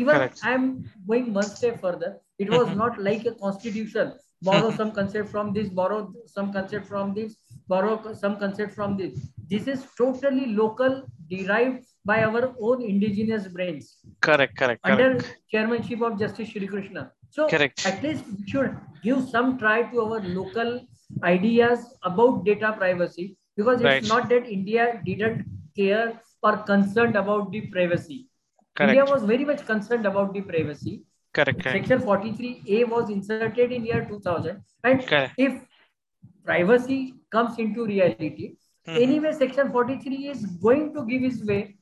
even 0.00 0.14
Correct. 0.16 0.40
i'm 0.50 0.64
going 1.06 1.32
one 1.38 1.48
step 1.54 1.80
further 1.84 2.10
it 2.38 2.50
was 2.50 2.66
mm-hmm. 2.66 2.82
not 2.82 3.00
like 3.08 3.24
a 3.30 3.34
constitution 3.44 4.12
borrow 4.42 4.68
mm-hmm. 4.68 4.76
some 4.76 4.92
concept 4.98 5.28
from 5.28 5.52
this 5.56 5.68
borrow 5.80 6.00
some 6.26 6.52
concept 6.52 6.86
from 6.92 7.14
this 7.14 7.36
borrow 7.72 7.96
some 8.22 8.36
concept 8.42 8.74
from 8.78 8.96
this 9.00 9.14
this 9.54 9.66
is 9.74 9.86
totally 10.02 10.46
local 10.60 11.02
derived 11.32 11.84
by 12.10 12.22
our 12.28 12.44
own 12.68 12.82
indigenous 12.92 13.48
brains 13.56 13.90
correct 14.28 14.56
correct 14.62 14.80
under 14.84 15.10
correct. 15.10 15.36
chairmanship 15.50 16.02
of 16.08 16.18
justice 16.22 16.48
shri 16.48 16.66
krishna 16.74 17.10
so 17.30 17.48
correct. 17.48 17.86
at 17.90 18.02
least 18.02 18.24
we 18.32 18.50
should 18.52 18.76
give 19.02 19.20
some 19.34 19.58
try 19.58 19.78
to 19.92 20.02
our 20.06 20.20
local 20.40 20.72
ideas 21.36 21.86
about 22.10 22.44
data 22.44 22.74
privacy 22.82 23.26
because 23.56 23.80
it's 23.80 23.90
right. 23.92 24.08
not 24.14 24.28
that 24.28 24.46
india 24.58 24.84
didn't 25.08 25.44
care 25.76 26.20
or 26.42 26.56
concerned 26.58 27.16
about 27.16 27.50
the 27.50 27.62
privacy 27.62 28.28
Correct. 28.74 28.96
India 28.96 29.12
was 29.12 29.22
very 29.24 29.44
much 29.44 29.66
concerned 29.66 30.06
about 30.06 30.32
the 30.32 30.40
privacy. 30.40 31.02
Correct. 31.34 31.62
Section 31.62 32.00
43A 32.00 32.88
was 32.88 33.10
inserted 33.10 33.72
in 33.72 33.84
year 33.84 34.04
2000. 34.08 34.62
And 34.84 35.06
correct. 35.06 35.34
if 35.36 35.62
privacy 36.44 37.14
comes 37.30 37.58
into 37.58 37.84
reality, 37.84 38.54
mm-hmm. 38.86 39.02
anyway, 39.02 39.32
Section 39.32 39.70
43 39.70 40.28
is 40.28 40.46
going 40.46 40.94
to 40.94 41.04
give 41.04 41.22
its 41.22 41.44
way. 41.44 41.76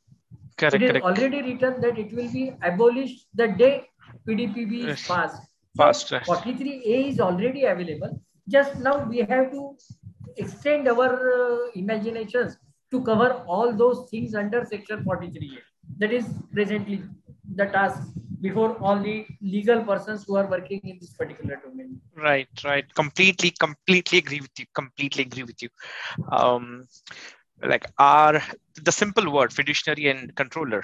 Correct, 0.56 0.74
it 0.74 0.82
is 0.82 0.90
correct. 0.90 1.04
already 1.04 1.42
written 1.42 1.80
that 1.80 1.98
it 1.98 2.12
will 2.12 2.30
be 2.30 2.52
abolished 2.62 3.26
the 3.34 3.48
day 3.48 3.86
PDPB 4.28 4.88
is 4.88 5.06
passed. 5.06 5.42
Passed. 5.76 6.08
So 6.08 6.18
43A 6.18 7.08
is 7.08 7.20
already 7.20 7.64
available. 7.64 8.20
Just 8.48 8.76
now 8.80 9.04
we 9.04 9.18
have 9.18 9.52
to 9.52 9.76
extend 10.36 10.88
our 10.88 11.12
uh, 11.32 11.70
imaginations 11.74 12.56
to 12.90 13.02
cover 13.02 13.30
all 13.46 13.72
those 13.72 14.08
things 14.10 14.34
under 14.34 14.64
Section 14.64 15.04
43A 15.04 15.98
that 15.98 16.12
is 16.12 16.26
presently 16.52 17.02
the 17.54 17.66
task 17.66 18.02
before 18.40 18.76
all 18.78 18.98
the 18.98 19.26
legal 19.40 19.82
persons 19.84 20.24
who 20.26 20.36
are 20.36 20.46
working 20.46 20.80
in 20.84 20.98
this 21.00 21.12
particular 21.12 21.56
domain. 21.64 22.00
Right 22.16 22.48
right. 22.64 22.86
Completely 22.94 23.52
completely 23.58 24.18
agree 24.18 24.40
with 24.40 24.58
you 24.58 24.66
completely 24.74 25.24
agree 25.24 25.44
with 25.44 25.62
you. 25.62 25.68
Um, 26.30 26.86
like 27.62 27.86
are 27.98 28.42
the 28.82 28.92
simple 28.92 29.30
word 29.32 29.52
fiduciary 29.52 30.08
and 30.08 30.34
controller 30.34 30.82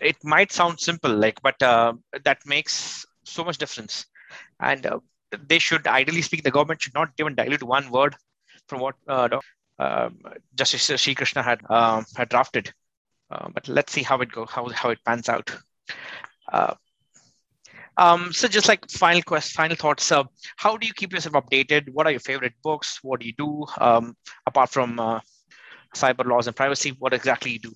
it 0.00 0.16
might 0.24 0.52
sound 0.52 0.80
simple 0.80 1.14
like 1.14 1.40
but 1.42 1.60
uh, 1.62 1.92
that 2.24 2.38
makes 2.46 3.04
so 3.24 3.44
much 3.44 3.58
difference. 3.58 4.06
And 4.60 4.86
uh, 4.86 4.98
they 5.48 5.58
should 5.58 5.86
ideally 5.86 6.22
speak 6.22 6.42
the 6.42 6.50
government 6.50 6.82
should 6.82 6.94
not 6.94 7.10
even 7.18 7.34
dilute 7.34 7.62
one 7.62 7.90
word 7.90 8.16
from 8.68 8.80
what 8.80 8.94
uh, 9.08 9.28
justice 10.54 11.00
Sri 11.00 11.14
krishna 11.14 11.42
had 11.42 11.60
um, 11.70 12.04
had 12.16 12.28
drafted 12.28 12.72
uh, 13.30 13.48
but 13.52 13.68
let's 13.68 13.92
see 13.92 14.02
how 14.02 14.20
it 14.20 14.30
go 14.30 14.46
how, 14.46 14.68
how 14.68 14.90
it 14.90 14.98
pans 15.04 15.28
out 15.28 15.50
uh, 16.52 16.74
um, 17.96 18.32
so 18.32 18.48
just 18.48 18.68
like 18.68 18.88
final 18.90 19.22
quest, 19.22 19.52
final 19.52 19.76
thoughts. 19.76 20.10
Uh, 20.10 20.24
how 20.56 20.76
do 20.76 20.86
you 20.86 20.94
keep 20.94 21.12
yourself 21.12 21.34
updated? 21.34 21.90
What 21.92 22.06
are 22.06 22.10
your 22.10 22.20
favorite 22.20 22.54
books? 22.62 22.98
What 23.02 23.20
do 23.20 23.26
you 23.26 23.34
do 23.36 23.66
um, 23.78 24.16
apart 24.46 24.70
from 24.70 24.98
uh, 24.98 25.20
cyber 25.94 26.24
laws 26.24 26.46
and 26.46 26.56
privacy? 26.56 26.96
What 26.98 27.12
exactly 27.12 27.52
you 27.52 27.58
do 27.58 27.72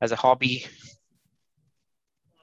as 0.00 0.12
a 0.12 0.16
hobby? 0.16 0.66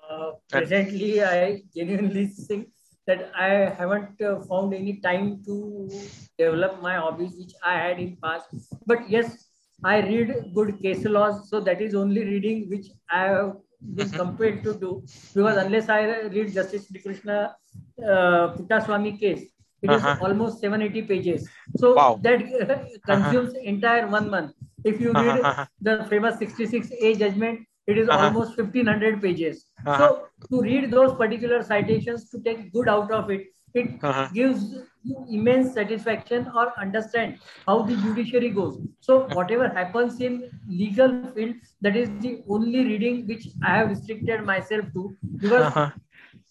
Uh, 0.10 0.32
presently, 0.50 1.24
I 1.24 1.64
genuinely 1.76 2.28
think 2.28 2.70
that 3.08 3.32
I 3.36 3.50
haven't 3.80 4.22
uh, 4.22 4.42
found 4.42 4.74
any 4.74 4.98
time 4.98 5.42
to 5.46 5.90
develop 6.38 6.82
my 6.82 6.96
hobbies, 6.96 7.36
which 7.38 7.54
I 7.64 7.74
had 7.74 8.00
in 8.00 8.18
past. 8.22 8.48
But 8.86 9.10
yes, 9.10 9.46
I 9.84 10.00
read 10.00 10.52
good 10.54 10.82
case 10.82 11.06
laws, 11.06 11.50
so 11.50 11.60
that 11.62 11.82
is 11.82 11.96
only 11.96 12.24
reading 12.24 12.70
which 12.70 12.88
I 13.10 13.22
have 13.24 13.58
been 13.82 14.08
mm-hmm. 14.08 14.18
compelled 14.18 14.64
to 14.64 14.74
do 14.74 15.04
because 15.36 15.58
unless 15.58 15.88
I 15.88 16.22
read 16.22 16.54
Justice 16.54 16.88
Sri 16.88 17.00
Krishna 17.00 17.56
uh, 18.04 18.56
Puttaswamy 18.56 19.20
case, 19.20 19.46
it 19.82 19.90
uh-huh. 19.90 20.14
is 20.14 20.22
almost 20.22 20.60
780 20.60 21.08
pages. 21.08 21.48
So 21.78 21.94
wow. 21.94 22.20
that 22.24 22.42
uh, 22.70 22.84
consumes 23.06 23.52
uh-huh. 23.52 23.64
entire 23.64 24.08
one 24.08 24.30
month. 24.30 24.54
If 24.84 25.00
you 25.00 25.14
read 25.14 25.42
uh-huh. 25.42 25.66
the 25.82 26.06
famous 26.10 26.36
66A 26.38 27.20
judgment, 27.20 27.68
it 27.88 27.98
is 27.98 28.10
uh-huh. 28.10 28.26
almost 28.26 28.58
1500 28.58 29.22
pages. 29.22 29.66
Uh-huh. 29.86 29.98
So 29.98 30.28
to 30.50 30.62
read 30.62 30.92
those 30.92 31.14
particular 31.16 31.64
citations, 31.64 32.30
to 32.32 32.42
take 32.42 32.72
good 32.74 32.90
out 32.90 33.12
of 33.12 33.30
it, 33.30 33.48
it 33.74 34.00
uh-huh. 34.04 34.30
gives 34.34 34.76
you 35.04 35.26
immense 35.30 35.74
satisfaction 35.74 36.50
or 36.56 36.74
understand 36.80 37.40
how 37.66 37.84
the 37.84 37.96
judiciary 37.98 38.50
goes. 38.50 38.80
So 39.00 39.28
whatever 39.34 39.70
happens 39.70 40.20
in 40.20 40.50
legal 40.68 41.28
field, 41.34 41.56
that 41.82 41.96
is 41.96 42.10
the 42.20 42.44
only 42.50 42.86
reading 42.86 43.28
which 43.28 43.48
I 43.64 43.78
have 43.78 43.90
restricted 43.90 44.44
myself 44.46 44.86
to 44.94 45.16
because 45.38 45.64
uh-huh. 45.64 45.92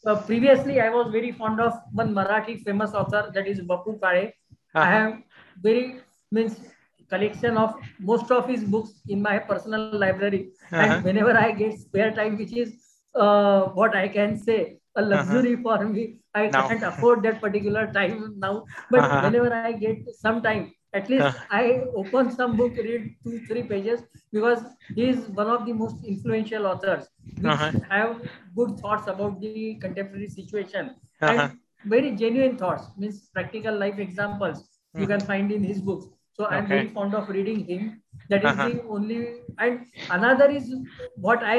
uh, 0.07 0.23
previously 0.23 0.81
I 0.81 0.91
was 0.91 1.11
very 1.11 1.33
fond 1.33 1.61
of 1.61 1.75
one 1.93 2.15
Marathi 2.15 2.63
famous 2.63 2.93
author 2.93 3.31
that 3.35 3.47
is 3.47 3.61
Vapu. 3.61 3.99
Uh-huh. 4.03 4.31
I 4.75 4.91
have 4.91 5.19
very 5.63 6.01
means 6.31 6.61
collection 7.09 7.57
of 7.57 7.75
most 7.99 8.31
of 8.31 8.49
his 8.49 8.65
books 8.65 8.93
in 9.09 9.23
my 9.23 9.39
personal 9.39 9.99
library 9.99 10.51
uh-huh. 10.73 10.83
and 10.83 11.05
whenever 11.05 11.37
I 11.37 11.53
get 11.53 11.79
spare 11.79 12.13
time, 12.15 12.37
which 12.37 12.53
is 12.53 12.75
uh, 13.15 13.67
what 13.81 13.97
I 13.97 14.09
can 14.09 14.39
say 14.39 14.79
a 14.97 15.01
uh-huh. 15.01 15.11
luxury 15.11 15.55
uh-huh. 15.55 15.79
for 15.79 15.89
me. 15.89 16.21
I 16.35 16.49
can't 16.49 16.83
afford 16.83 17.23
that 17.23 17.41
particular 17.41 17.91
time 17.93 18.35
now. 18.39 18.65
But 18.91 19.01
uh-huh. 19.01 19.21
whenever 19.23 19.53
I 19.53 19.73
get 19.73 20.15
some 20.15 20.43
time, 20.43 20.73
at 20.93 21.09
least 21.11 21.25
uh-huh. 21.25 21.45
I 21.51 21.85
open 21.95 22.31
some 22.31 22.57
book, 22.57 22.77
read 22.77 23.17
two, 23.23 23.41
three 23.47 23.63
pages 23.63 24.03
because 24.33 24.61
he 24.95 25.09
is 25.09 25.29
one 25.29 25.49
of 25.49 25.67
the 25.67 25.73
most 25.73 26.05
influential 26.05 26.67
authors 26.67 27.09
which 27.37 27.53
uh-huh. 27.53 27.73
have 27.91 28.23
good 28.55 28.79
thoughts 28.81 29.07
about 29.07 29.41
the 29.41 29.77
contemporary 29.77 30.29
situation 30.29 30.95
and 31.21 31.41
uh-huh. 31.41 31.49
very 31.85 32.13
genuine 32.13 32.57
thoughts, 32.57 32.85
means 32.97 33.29
practical 33.33 33.77
life 33.77 33.99
examples 33.99 34.69
you 34.95 35.07
can 35.07 35.21
find 35.21 35.53
in 35.53 35.63
his 35.63 35.81
books. 35.81 36.07
So 36.37 36.47
I'm 36.47 36.67
very 36.67 36.89
fond 36.89 37.15
of 37.15 37.29
reading 37.29 37.65
him. 37.65 38.03
That 38.29 38.45
is 38.45 38.57
the 38.57 38.83
only 38.89 39.19
and 39.59 39.87
another 40.11 40.51
is 40.51 40.73
what 41.17 41.43
I 41.43 41.59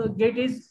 uh, 0.00 0.06
get 0.08 0.38
is 0.38 0.70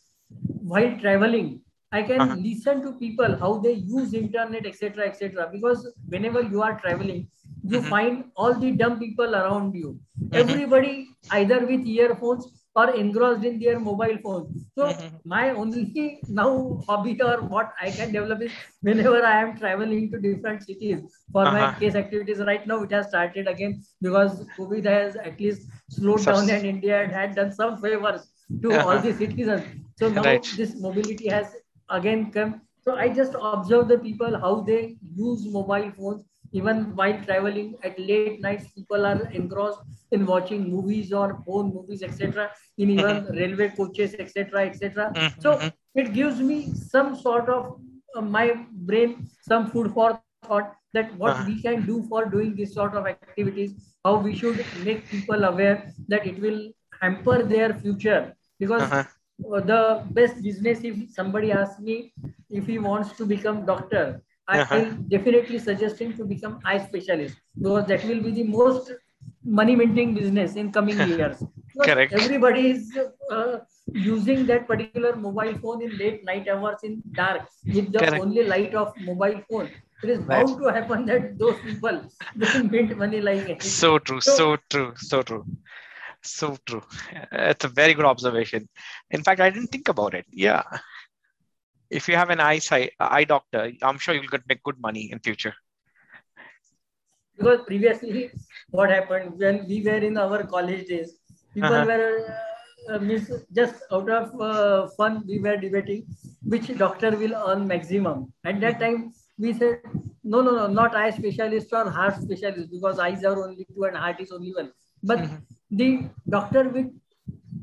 while 0.73 0.97
traveling 0.99 1.61
I 1.91 2.03
can 2.03 2.21
uh-huh. 2.21 2.35
listen 2.35 2.81
to 2.83 2.91
people 2.93 3.35
how 3.35 3.57
they 3.57 3.73
use 3.73 4.13
internet, 4.13 4.65
etc., 4.65 5.07
etc. 5.07 5.49
Because 5.51 5.91
whenever 6.07 6.41
you 6.41 6.61
are 6.61 6.79
traveling, 6.79 7.27
you 7.63 7.79
mm-hmm. 7.79 7.89
find 7.89 8.25
all 8.35 8.53
the 8.53 8.71
dumb 8.71 8.99
people 8.99 9.35
around 9.35 9.73
you. 9.73 9.99
Mm-hmm. 10.23 10.35
Everybody 10.35 11.07
either 11.31 11.65
with 11.65 11.85
earphones 11.85 12.58
or 12.75 12.95
engrossed 12.95 13.43
in 13.43 13.59
their 13.59 13.79
mobile 13.79 14.17
phones. 14.23 14.65
So 14.77 14.87
mm-hmm. 14.87 15.15
my 15.25 15.49
only 15.51 16.19
now 16.27 16.81
hobby 16.87 17.19
or 17.21 17.41
what 17.41 17.73
I 17.81 17.89
can 17.89 18.11
develop 18.11 18.41
is 18.41 18.51
whenever 18.81 19.25
I 19.25 19.41
am 19.41 19.57
traveling 19.57 20.11
to 20.11 20.19
different 20.19 20.63
cities 20.63 21.01
for 21.31 21.45
uh-huh. 21.45 21.57
my 21.57 21.79
case 21.79 21.95
activities. 21.95 22.39
Right 22.39 22.65
now 22.67 22.83
it 22.83 22.91
has 22.91 23.07
started 23.07 23.47
again 23.47 23.83
because 24.01 24.45
COVID 24.57 24.85
has 24.85 25.15
at 25.15 25.39
least 25.39 25.67
slowed 25.89 26.25
down 26.25 26.49
and 26.49 26.65
India 26.65 27.07
had 27.07 27.35
done 27.35 27.51
some 27.51 27.81
favors 27.81 28.27
to 28.61 28.71
uh-huh. 28.71 28.87
all 28.87 28.99
the 28.99 29.13
citizens. 29.13 29.65
So 29.97 30.09
now 30.09 30.23
right. 30.23 30.47
this 30.55 30.79
mobility 30.79 31.27
has 31.29 31.55
again 31.89 32.31
come. 32.31 32.61
So 32.81 32.95
I 32.95 33.09
just 33.09 33.35
observe 33.41 33.87
the 33.87 33.97
people 33.97 34.39
how 34.39 34.61
they 34.61 34.97
use 35.15 35.45
mobile 35.45 35.91
phones 35.97 36.23
even 36.51 36.95
while 36.95 37.21
traveling 37.23 37.75
at 37.83 37.99
late 37.99 38.41
nights. 38.41 38.67
People 38.75 39.05
are 39.05 39.21
engrossed 39.31 39.81
in 40.11 40.25
watching 40.25 40.69
movies 40.69 41.13
or 41.13 41.41
phone 41.45 41.73
movies, 41.73 42.03
etc. 42.03 42.49
In 42.77 42.89
even 42.89 43.17
mm-hmm. 43.17 43.37
railway 43.37 43.69
coaches, 43.69 44.15
etc., 44.19 44.65
etc. 44.65 45.11
Mm-hmm. 45.15 45.41
So 45.41 45.71
it 45.95 46.13
gives 46.13 46.39
me 46.39 46.73
some 46.73 47.15
sort 47.15 47.49
of 47.49 47.79
uh, 48.15 48.21
my 48.21 48.65
brain 48.71 49.29
some 49.41 49.69
food 49.69 49.93
for 49.93 50.21
thought 50.45 50.75
that 50.93 51.15
what 51.17 51.31
uh-huh. 51.31 51.45
we 51.47 51.61
can 51.61 51.85
do 51.85 52.01
for 52.09 52.25
doing 52.25 52.55
this 52.55 52.73
sort 52.73 52.95
of 52.95 53.05
activities, 53.05 53.95
how 54.03 54.17
we 54.17 54.35
should 54.35 54.65
make 54.83 55.07
people 55.09 55.43
aware 55.43 55.93
that 56.07 56.25
it 56.25 56.39
will 56.39 56.71
hamper 57.01 57.43
their 57.43 57.73
future 57.73 58.35
because 58.59 58.81
uh-huh 58.81 59.03
the 59.39 60.03
best 60.11 60.41
business 60.41 60.79
if 60.83 61.09
somebody 61.11 61.51
asks 61.51 61.79
me 61.79 62.13
if 62.49 62.65
he 62.65 62.77
wants 62.79 63.15
to 63.17 63.25
become 63.25 63.65
doctor 63.65 64.21
uh-huh. 64.57 64.75
will 64.75 64.91
definitely 65.09 65.59
suggest 65.59 65.99
him 65.99 66.15
to 66.17 66.25
become 66.25 66.59
eye 66.65 66.79
specialist 66.85 67.37
because 67.61 67.85
that 67.87 68.03
will 68.05 68.21
be 68.21 68.31
the 68.31 68.43
most 68.43 68.91
money 69.43 69.75
minting 69.75 70.13
business 70.15 70.55
in 70.55 70.71
coming 70.71 70.97
years. 71.09 71.43
Correct. 71.81 72.13
Everybody 72.13 72.71
is 72.71 72.97
uh, 73.31 73.59
using 73.93 74.45
that 74.47 74.67
particular 74.67 75.15
mobile 75.15 75.57
phone 75.59 75.81
in 75.81 75.97
late 75.97 76.23
night 76.25 76.47
hours 76.47 76.79
in 76.83 77.01
dark 77.13 77.47
with 77.65 77.91
the 77.91 77.99
Correct. 77.99 78.21
only 78.21 78.43
light 78.43 78.73
of 78.73 78.93
mobile 79.01 79.41
phone. 79.49 79.69
It 80.03 80.09
is 80.09 80.19
bound 80.19 80.61
right. 80.61 80.73
to 80.73 80.79
happen 80.79 81.05
that 81.05 81.37
those 81.37 81.59
people 81.59 82.01
will 82.35 82.63
mint 82.63 82.97
money 82.97 83.21
like 83.21 83.49
it. 83.49 83.61
So 83.61 83.99
true, 83.99 84.21
so, 84.21 84.35
so 84.35 84.57
true, 84.69 84.93
so 84.95 85.21
true. 85.21 85.45
So 86.21 86.57
true. 86.65 86.83
It's 87.31 87.65
a 87.65 87.69
very 87.69 87.93
good 87.93 88.05
observation. 88.05 88.67
In 89.11 89.23
fact, 89.23 89.39
I 89.39 89.49
didn't 89.49 89.67
think 89.67 89.87
about 89.87 90.13
it. 90.13 90.25
Yeah. 90.31 90.63
If 91.89 92.07
you 92.07 92.15
have 92.15 92.29
an 92.29 92.39
eye 92.39 92.59
eye 92.99 93.23
doctor, 93.23 93.71
I'm 93.81 93.97
sure 93.97 94.13
you'll 94.13 94.27
get 94.27 94.47
make 94.47 94.63
good 94.63 94.79
money 94.79 95.11
in 95.11 95.19
future. 95.19 95.53
Because 97.37 97.61
previously, 97.65 98.31
what 98.69 98.89
happened 98.89 99.39
when 99.39 99.65
we 99.67 99.81
were 99.81 100.01
in 100.09 100.17
our 100.17 100.43
college 100.43 100.87
days, 100.87 101.17
people 101.53 101.73
uh-huh. 101.73 101.85
were 101.85 102.35
uh, 102.93 102.99
just 103.53 103.75
out 103.91 104.09
of 104.09 104.41
uh, 104.41 104.87
fun 104.97 105.23
we 105.27 105.39
were 105.39 105.55
debating 105.57 106.05
which 106.43 106.75
doctor 106.77 107.11
will 107.15 107.35
earn 107.47 107.67
maximum. 107.67 108.33
At 108.43 108.59
that 108.61 108.79
time, 108.79 109.13
we 109.37 109.53
said 109.53 109.81
no, 110.23 110.41
no, 110.41 110.51
no, 110.51 110.67
not 110.67 110.95
eye 110.95 111.11
specialist 111.11 111.69
or 111.71 111.89
heart 111.89 112.21
specialist 112.21 112.69
because 112.71 112.99
eyes 112.99 113.23
are 113.23 113.41
only 113.43 113.65
two 113.73 113.85
and 113.85 113.97
heart 113.97 114.19
is 114.19 114.31
only 114.31 114.53
one. 114.53 114.71
But 115.01 115.19
mm-hmm 115.19 115.35
the 115.71 116.09
doctor 116.27 116.67
with 116.69 116.87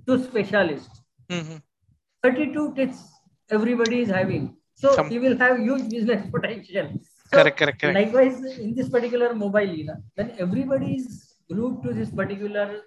two 0.07 0.23
specialists. 0.25 1.01
Mm-hmm. 1.29 1.57
32 2.23 2.75
tests 2.75 3.13
everybody 3.51 4.01
is 4.01 4.11
having. 4.11 4.57
So 4.75 4.95
Some... 4.95 5.11
he 5.11 5.19
will 5.19 5.37
have 5.39 5.59
huge 5.59 5.89
business 5.89 6.29
potential. 6.35 6.91
So 7.31 7.39
correct, 7.39 7.59
correct, 7.59 7.81
correct. 7.81 7.99
Likewise, 7.99 8.45
in 8.59 8.75
this 8.75 8.89
particular 8.89 9.35
mobile, 9.35 9.69
you 9.69 9.85
know, 9.85 9.97
when 10.15 10.33
everybody 10.39 10.97
is 10.97 11.35
glued 11.51 11.83
to 11.83 11.93
this 11.93 12.11
particular 12.11 12.83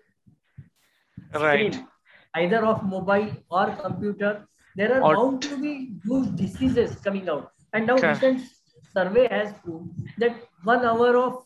right. 1.34 1.74
screen, 1.74 1.88
either 2.36 2.66
of 2.66 2.84
mobile 2.84 3.32
or 3.50 3.76
computer, 3.76 4.48
there 4.76 4.94
are 4.96 5.04
or... 5.04 5.16
bound 5.16 5.42
to 5.42 5.58
be 5.58 5.94
huge 6.06 6.36
diseases 6.36 6.96
coming 6.98 7.28
out. 7.30 7.52
And 7.74 7.88
now 7.88 7.96
recent 7.96 8.42
survey 8.94 9.28
has 9.30 9.54
proved 9.64 9.92
that 10.18 10.36
one 10.64 10.86
hour 10.86 11.18
of 11.18 11.44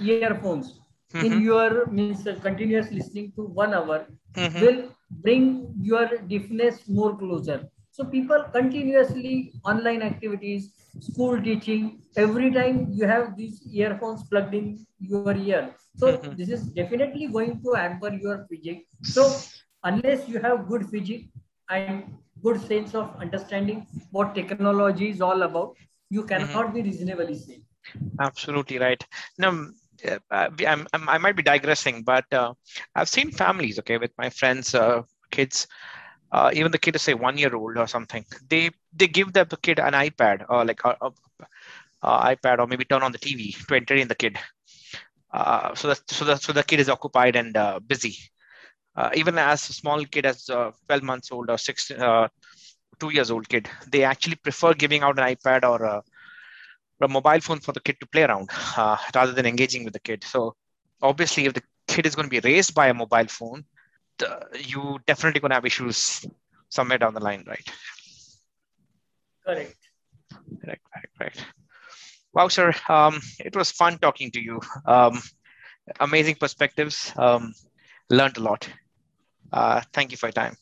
earphones 0.00 0.80
mm-hmm. 1.12 1.26
in 1.26 1.42
your 1.42 1.86
means 1.86 2.26
uh, 2.26 2.36
continuous 2.42 2.90
listening 2.90 3.32
to 3.36 3.42
one 3.42 3.74
hour 3.74 4.06
mm-hmm. 4.34 4.60
will 4.60 4.88
bring 5.10 5.74
your 5.80 6.08
deafness 6.28 6.88
more 6.88 7.16
closer 7.16 7.68
so 7.92 8.04
people 8.04 8.44
continuously 8.52 9.52
online 9.64 10.02
activities 10.02 10.70
school 11.00 11.40
teaching 11.48 11.82
every 12.16 12.50
time 12.56 12.86
you 12.90 13.06
have 13.06 13.36
these 13.36 13.60
earphones 13.82 14.22
plugged 14.30 14.54
in 14.54 14.66
your 14.98 15.34
ear 15.36 15.62
so 15.96 16.12
mm-hmm. 16.12 16.34
this 16.36 16.48
is 16.56 16.62
definitely 16.80 17.26
going 17.36 17.60
to 17.62 17.74
hamper 17.80 18.12
your 18.24 18.46
physics 18.48 19.14
so 19.16 19.26
unless 19.84 20.28
you 20.28 20.40
have 20.46 20.66
good 20.68 20.88
physics 20.88 21.28
and 21.70 22.04
good 22.42 22.60
sense 22.70 22.94
of 22.94 23.14
understanding 23.26 23.86
what 24.10 24.34
technology 24.34 25.10
is 25.10 25.20
all 25.20 25.42
about 25.42 25.76
you 26.10 26.24
cannot 26.32 26.66
mm-hmm. 26.66 26.74
be 26.74 26.82
reasonably 26.90 27.38
safe 27.44 27.62
absolutely 28.20 28.78
right 28.78 29.06
now 29.38 29.52
uh, 30.04 30.48
I'm, 30.66 30.86
I'm, 30.92 31.08
i 31.08 31.18
might 31.18 31.36
be 31.36 31.44
digressing, 31.44 32.02
but 32.02 32.24
uh, 32.32 32.54
I've 32.96 33.08
seen 33.08 33.30
families, 33.30 33.78
okay, 33.78 33.98
with 33.98 34.10
my 34.18 34.30
friends, 34.30 34.74
uh, 34.74 35.02
kids, 35.30 35.68
uh, 36.32 36.50
even 36.54 36.72
the 36.72 36.78
kid 36.78 36.96
is 36.96 37.02
say 37.02 37.14
one 37.14 37.38
year 37.38 37.54
old 37.54 37.78
or 37.78 37.88
something. 37.88 38.24
They 38.48 38.70
they 38.94 39.08
give 39.08 39.32
the 39.34 39.46
kid 39.62 39.80
an 39.80 39.94
iPad 39.94 40.46
or 40.48 40.64
like 40.64 40.80
a, 40.84 40.96
a, 41.02 41.12
a 42.02 42.36
iPad 42.36 42.58
or 42.60 42.66
maybe 42.68 42.84
turn 42.84 43.02
on 43.02 43.12
the 43.12 43.18
TV 43.18 43.56
to 43.68 43.74
entertain 43.76 44.08
the 44.08 44.16
kid. 44.16 44.38
Uh, 45.32 45.74
so 45.74 45.88
that 45.88 46.00
so 46.10 46.24
the 46.24 46.36
so 46.36 46.52
the 46.52 46.64
kid 46.64 46.80
is 46.80 46.88
occupied 46.90 47.36
and 47.36 47.56
uh, 47.56 47.80
busy. 47.80 48.16
even 49.14 49.38
as 49.38 49.68
a 49.70 49.74
small 49.74 50.04
kid, 50.04 50.26
as 50.26 50.44
12 50.46 51.02
months 51.02 51.32
old 51.32 51.50
or 51.50 51.58
six, 51.58 51.90
two 53.00 53.10
years 53.10 53.30
old 53.30 53.48
kid, 53.48 53.68
they 53.90 54.04
actually 54.04 54.36
prefer 54.36 54.72
giving 54.74 55.02
out 55.02 55.18
an 55.18 55.26
iPad 55.34 55.64
or 55.68 55.82
a 55.84 56.02
a 57.02 57.08
mobile 57.08 57.40
phone 57.40 57.60
for 57.60 57.72
the 57.72 57.80
kid 57.80 57.96
to 58.00 58.06
play 58.06 58.22
around 58.22 58.48
uh, 58.76 58.96
rather 59.14 59.32
than 59.32 59.46
engaging 59.46 59.84
with 59.84 59.92
the 59.92 60.00
kid. 60.00 60.24
So 60.24 60.54
obviously, 61.02 61.46
if 61.46 61.54
the 61.54 61.62
kid 61.88 62.06
is 62.06 62.14
going 62.14 62.28
to 62.28 62.40
be 62.40 62.48
raised 62.48 62.74
by 62.74 62.88
a 62.88 62.94
mobile 62.94 63.26
phone, 63.28 63.64
you 64.54 64.98
definitely 65.06 65.40
going 65.40 65.50
to 65.50 65.56
have 65.56 65.66
issues 65.66 66.24
somewhere 66.68 66.98
down 66.98 67.14
the 67.14 67.20
line, 67.20 67.44
right? 67.46 67.68
Correct. 69.44 69.76
Correct, 70.62 70.82
correct, 70.92 71.18
correct. 71.18 71.46
Wow, 72.34 72.48
sir. 72.48 72.72
Um, 72.88 73.20
it 73.38 73.54
was 73.56 73.70
fun 73.70 73.98
talking 73.98 74.30
to 74.32 74.40
you. 74.40 74.60
Um, 74.86 75.20
amazing 76.00 76.36
perspectives. 76.36 77.12
Um, 77.16 77.54
learned 78.10 78.38
a 78.38 78.40
lot. 78.42 78.68
Uh, 79.52 79.82
thank 79.92 80.10
you 80.12 80.16
for 80.16 80.26
your 80.26 80.32
time. 80.32 80.56